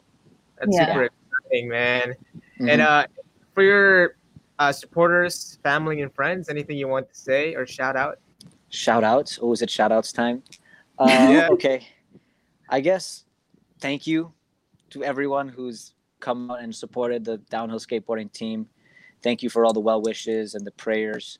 That's 0.59 0.77
Yeah. 0.77 0.87
super 0.87 1.05
exciting, 1.09 1.69
man. 1.69 2.15
Mhm. 2.61 2.71
And 2.71 2.81
uh, 2.83 3.07
for 3.55 3.63
your 3.63 4.17
uh, 4.61 4.71
supporters, 4.71 5.59
family, 5.65 6.03
and 6.03 6.15
friends, 6.15 6.49
anything 6.49 6.77
you 6.77 6.87
want 6.87 7.09
to 7.09 7.15
say 7.15 7.55
or 7.55 7.67
shout 7.67 7.97
out? 7.97 8.19
shout 8.69 9.03
outs. 9.03 9.39
Oh, 9.43 9.53
is 9.53 9.63
it 9.63 9.71
shout 9.71 9.91
outs 9.91 10.13
time? 10.13 10.43
Uh, 11.01 11.07
Yeah. 11.09 11.49
Okay. 11.51 11.89
I 12.69 12.81
guess 12.81 13.25
thank 13.81 14.07
you 14.07 14.35
to 14.91 15.03
everyone 15.03 15.49
who's 15.49 15.95
come 16.21 16.51
out 16.51 16.61
and 16.61 16.75
supported 16.77 17.25
the 17.25 17.39
downhill 17.49 17.79
skateboarding 17.79 18.31
team. 18.31 18.69
Thank 19.23 19.43
you 19.43 19.49
for 19.49 19.65
all 19.65 19.73
the 19.73 19.81
well 19.81 20.03
wishes 20.03 20.55
and 20.55 20.67
the 20.67 20.73
prayers. 20.73 21.39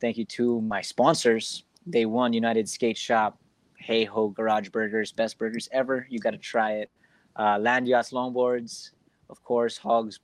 Thank 0.00 0.16
you 0.16 0.24
to 0.36 0.62
my 0.62 0.80
sponsors, 0.80 1.64
Day 1.90 2.06
One 2.06 2.32
United 2.32 2.66
Skate 2.66 2.96
Shop, 2.96 3.38
Hey 3.76 4.04
Ho 4.06 4.28
Garage 4.28 4.70
Burgers, 4.70 5.12
best 5.12 5.36
burgers 5.38 5.68
ever. 5.70 6.06
You 6.08 6.18
got 6.18 6.30
to 6.30 6.38
try 6.38 6.76
it. 6.76 6.90
Uh, 7.36 7.58
Landyachtz 7.58 8.10
Longboards, 8.10 8.92
of 9.28 9.42
course, 9.44 9.76
Hawgs, 9.76 10.18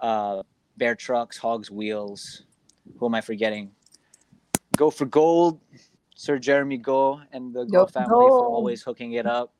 uh, 0.00 0.42
Bear 0.76 0.94
Trucks, 0.94 1.36
Hawgs 1.36 1.70
Wheels. 1.70 2.42
Who 2.98 3.06
am 3.06 3.14
I 3.14 3.20
forgetting? 3.20 3.70
Go 4.76 4.90
for 4.90 5.06
Gold, 5.06 5.60
Sir 6.14 6.38
Jeremy 6.38 6.78
Go, 6.78 7.20
and 7.32 7.54
the 7.54 7.64
Go 7.64 7.86
family 7.86 8.26
for 8.26 8.46
always 8.46 8.82
hooking 8.82 9.12
it 9.12 9.26
up. 9.26 9.52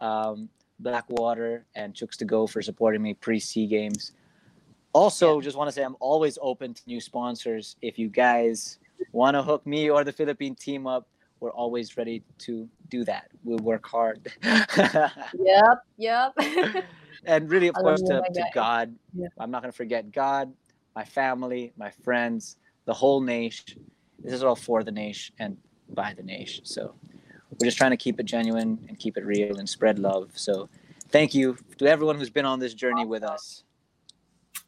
Um, 0.00 0.48
Blackwater 0.78 1.66
and 1.74 1.94
Chooks 1.94 2.16
to 2.18 2.24
Go 2.24 2.46
for 2.46 2.62
supporting 2.62 3.02
me 3.02 3.14
pre 3.14 3.38
Sea 3.38 3.66
Games. 3.66 4.12
Also, 4.92 5.40
just 5.40 5.56
want 5.56 5.68
to 5.68 5.72
say 5.72 5.82
I'm 5.82 5.96
always 6.00 6.38
open 6.42 6.74
to 6.74 6.82
new 6.86 7.00
sponsors. 7.00 7.76
If 7.80 7.98
you 7.98 8.08
guys 8.08 8.78
want 9.12 9.34
to 9.36 9.42
hook 9.42 9.64
me 9.66 9.88
or 9.88 10.02
the 10.02 10.12
Philippine 10.12 10.54
team 10.54 10.86
up, 10.86 11.06
we're 11.38 11.52
always 11.52 11.96
ready 11.96 12.22
to 12.38 12.68
do 12.88 13.04
that. 13.04 13.30
We'll 13.44 13.58
work 13.58 13.86
hard. 13.86 14.32
Yep. 14.42 15.84
Yep. 15.96 16.34
and 17.24 17.50
really, 17.50 17.68
of 17.68 17.76
I 17.76 17.80
course, 17.80 18.00
to, 18.02 18.22
to. 18.34 18.44
God. 18.54 18.94
Yeah. 19.14 19.28
I'm 19.38 19.50
not 19.50 19.62
going 19.62 19.72
to 19.72 19.76
forget 19.76 20.10
God, 20.12 20.52
my 20.94 21.04
family, 21.04 21.72
my 21.76 21.90
friends, 21.90 22.56
the 22.84 22.94
whole 22.94 23.20
nation. 23.20 23.80
This 24.22 24.32
is 24.34 24.42
all 24.42 24.56
for 24.56 24.84
the 24.84 24.92
nation 24.92 25.34
and 25.38 25.56
by 25.90 26.12
the 26.14 26.22
nation. 26.22 26.64
So 26.64 26.94
we're 27.58 27.66
just 27.66 27.78
trying 27.78 27.90
to 27.92 27.96
keep 27.96 28.20
it 28.20 28.24
genuine 28.24 28.84
and 28.88 28.98
keep 28.98 29.16
it 29.16 29.24
real 29.24 29.58
and 29.58 29.68
spread 29.68 29.98
love. 29.98 30.30
So 30.34 30.68
thank 31.10 31.34
you 31.34 31.56
to 31.78 31.86
everyone 31.86 32.16
who's 32.16 32.30
been 32.30 32.44
on 32.46 32.58
this 32.58 32.74
journey 32.74 33.04
with 33.04 33.22
us. 33.22 33.64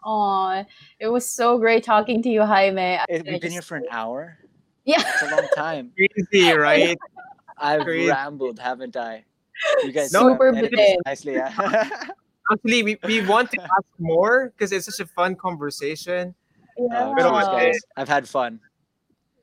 Aw, 0.05 0.65
it 0.99 1.07
was 1.07 1.29
so 1.31 1.59
great 1.59 1.85
talking 1.85 2.23
to 2.23 2.29
you, 2.29 2.43
Jaime. 2.43 2.97
I- 2.97 3.05
It, 3.09 3.25
we've 3.27 3.41
been 3.41 3.53
here 3.53 3.63
for 3.63 3.77
an 3.77 3.87
hour. 3.91 4.37
Yeah. 4.85 5.01
It's 5.01 5.23
a 5.23 5.31
long 5.37 5.47
time. 5.55 5.93
Crazy, 6.33 6.53
right? 6.53 6.99
I've 7.59 7.83
Crazy. 7.83 8.09
rambled, 8.11 8.59
haven't 8.59 8.97
I? 8.97 9.25
You 9.85 9.93
guys 9.93 10.13
No, 10.13 10.31
Super 10.33 10.49
edited 10.49 10.73
big. 10.73 10.99
nicely. 11.07 11.37
Yeah. 12.51 12.55
Actually, 12.55 12.83
we, 12.83 12.99
we 13.05 13.27
want 13.27 13.51
to 13.53 13.61
ask 13.63 13.87
more 13.99 14.51
because 14.57 14.73
it's 14.73 14.87
such 14.87 15.01
a 15.01 15.09
fun 15.09 15.35
conversation. 15.37 16.35
Uh, 16.79 17.13
But 17.15 17.23
cheers, 17.23 17.47
guys. 17.49 17.79
I've 17.97 18.09
had 18.09 18.29
fun. 18.29 18.61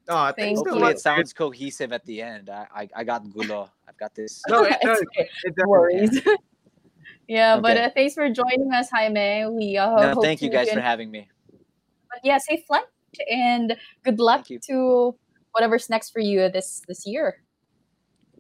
Oh, 0.10 0.26
Thank 0.26 0.38
thanks 0.38 0.60
Hopefully, 0.62 0.82
much. 0.82 0.96
it 0.96 1.00
sounds 1.00 1.34
cohesive 1.34 1.92
at 1.94 2.04
the 2.06 2.22
end. 2.22 2.50
I, 2.50 2.68
I, 2.74 2.90
I 2.96 3.04
got 3.04 3.24
gulo. 3.26 3.70
I've 3.88 3.98
got 3.98 4.16
this. 4.16 4.42
No, 4.50 4.64
it 4.64 4.74
It's 4.74 4.84
does. 4.86 4.98
okay. 5.16 5.30
It 5.44 5.56
does. 5.56 5.68
worries. 5.68 6.22
yeah, 7.28 7.60
but 7.60 7.78
uh, 7.78 7.90
thanks 7.94 8.16
for 8.16 8.28
joining 8.30 8.74
us, 8.74 8.90
Jaime. 8.90 9.46
We 9.52 9.78
uh, 9.78 9.96
No, 10.02 10.14
hope 10.16 10.24
thank 10.24 10.42
you 10.42 10.50
guys 10.50 10.68
can- 10.68 10.78
for 10.78 10.82
having 10.82 11.12
me. 11.12 11.30
But 12.10 12.22
yeah, 12.24 12.40
safe 12.40 12.66
flight 12.66 12.86
and 13.32 13.78
good 14.04 14.20
luck 14.20 14.50
you. 14.50 14.60
to 14.68 15.16
whatever's 15.52 15.92
next 15.92 16.10
for 16.10 16.20
you 16.22 16.50
this 16.50 16.82
this 16.88 17.06
year. 17.06 17.44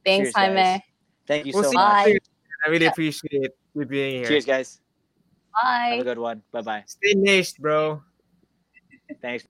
Thanks, 0.03 0.33
Cheers, 0.33 0.33
guys. 0.33 0.55
Jaime. 0.57 0.83
Thank 1.27 1.45
you 1.45 1.51
We'll 1.53 1.63
so 1.65 1.71
much. 1.73 2.07
you. 2.07 2.19
I 2.65 2.69
really 2.71 2.85
Yeah. 2.85 2.91
appreciate 2.91 3.51
you 3.75 3.85
being 3.85 4.19
here. 4.19 4.27
Cheers, 4.27 4.45
guys. 4.45 4.81
Bye. 5.53 5.89
Have 5.91 5.99
a 6.01 6.03
good 6.03 6.19
one. 6.19 6.41
Bye 6.51 6.61
bye. 6.61 6.83
Stay 6.87 7.13
niched, 7.13 7.59
bro. 7.59 8.01
Thanks. 9.21 9.47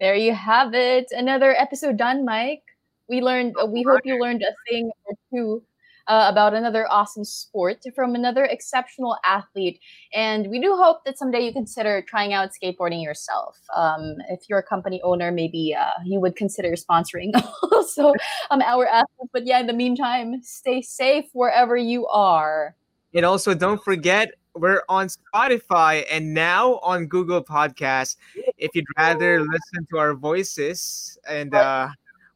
There 0.00 0.14
you 0.14 0.34
have 0.34 0.72
it. 0.74 1.12
Another 1.12 1.54
episode 1.58 1.96
done, 1.96 2.24
Mike. 2.24 2.62
We 3.08 3.20
learned. 3.20 3.56
Uh, 3.60 3.66
we 3.66 3.82
hope 3.82 4.00
you 4.04 4.18
learned 4.20 4.42
a 4.42 4.54
thing 4.68 4.90
or 5.04 5.14
two 5.32 5.62
uh, 6.10 6.26
about 6.28 6.54
another 6.54 6.90
awesome 6.90 7.24
sport 7.24 7.78
from 7.94 8.16
another 8.16 8.44
exceptional 8.44 9.16
athlete. 9.24 9.80
And 10.12 10.50
we 10.50 10.60
do 10.60 10.74
hope 10.74 11.04
that 11.04 11.16
someday 11.16 11.46
you 11.46 11.52
consider 11.52 12.02
trying 12.02 12.32
out 12.32 12.50
skateboarding 12.50 13.00
yourself. 13.00 13.56
Um, 13.76 14.16
if 14.28 14.40
you're 14.48 14.58
a 14.58 14.62
company 14.62 15.00
owner, 15.04 15.30
maybe 15.30 15.74
uh, 15.78 15.92
you 16.04 16.18
would 16.18 16.34
consider 16.34 16.72
sponsoring 16.72 17.30
also 17.72 18.12
um, 18.50 18.60
our 18.60 18.88
athletes. 18.88 19.30
But 19.32 19.46
yeah, 19.46 19.60
in 19.60 19.68
the 19.68 19.72
meantime, 19.72 20.42
stay 20.42 20.82
safe 20.82 21.26
wherever 21.32 21.76
you 21.76 22.08
are. 22.08 22.74
And 23.14 23.24
also, 23.24 23.54
don't 23.54 23.82
forget 23.82 24.32
we're 24.54 24.82
on 24.88 25.08
Spotify 25.08 26.04
and 26.10 26.34
now 26.34 26.80
on 26.82 27.06
Google 27.06 27.42
Podcasts. 27.42 28.16
If 28.58 28.72
you'd 28.74 28.84
rather 28.98 29.40
listen 29.40 29.86
to 29.92 29.98
our 29.98 30.14
voices 30.14 31.16
and 31.28 31.54
uh, 31.54 31.90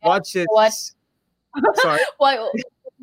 watch 0.04 0.36
it, 0.36 0.46
What? 0.48 0.72
sorry, 1.74 2.00
Why 2.18 2.50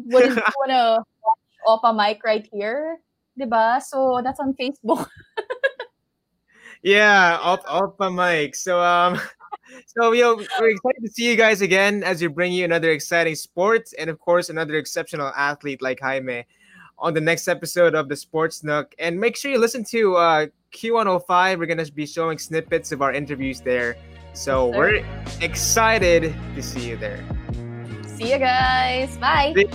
wouldn't 0.05 0.35
you 0.35 0.43
wanna 0.59 1.03
watch 1.23 1.37
Opa 1.83 1.95
Mike 1.95 2.21
right 2.23 2.47
here? 2.51 2.99
Diba? 3.39 3.81
So 3.81 4.21
that's 4.23 4.39
on 4.39 4.53
Facebook. 4.59 5.07
yeah, 6.83 7.37
up 7.41 7.95
my 7.99 8.09
mic. 8.09 8.55
So 8.55 8.81
um, 8.81 9.19
so 9.85 10.11
yo, 10.11 10.35
we're 10.35 10.69
excited 10.69 11.01
to 11.03 11.11
see 11.11 11.29
you 11.29 11.35
guys 11.35 11.61
again 11.61 12.03
as 12.03 12.21
we 12.21 12.27
bring 12.27 12.51
you 12.51 12.65
another 12.65 12.91
exciting 12.91 13.35
sport 13.35 13.89
and 13.97 14.09
of 14.09 14.19
course 14.19 14.49
another 14.49 14.75
exceptional 14.75 15.31
athlete 15.35 15.81
like 15.81 15.99
Jaime 15.99 16.45
on 16.99 17.13
the 17.13 17.21
next 17.21 17.47
episode 17.47 17.95
of 17.95 18.09
the 18.09 18.15
Sports 18.15 18.63
Nook. 18.63 18.93
And 18.99 19.19
make 19.19 19.35
sure 19.35 19.51
you 19.51 19.59
listen 19.59 19.83
to 19.85 20.15
uh, 20.15 20.47
Q105. 20.73 21.57
We're 21.57 21.65
gonna 21.65 21.85
be 21.91 22.05
showing 22.05 22.37
snippets 22.37 22.91
of 22.91 23.01
our 23.01 23.13
interviews 23.13 23.61
there. 23.61 23.97
So 24.33 24.67
Yes, 24.67 24.77
we're 24.77 25.05
excited 25.41 26.33
to 26.55 26.63
see 26.63 26.89
you 26.89 26.97
there. 26.97 27.23
See 28.05 28.31
you 28.31 28.39
guys. 28.39 29.17
Bye. 29.17 29.51
Big- 29.53 29.73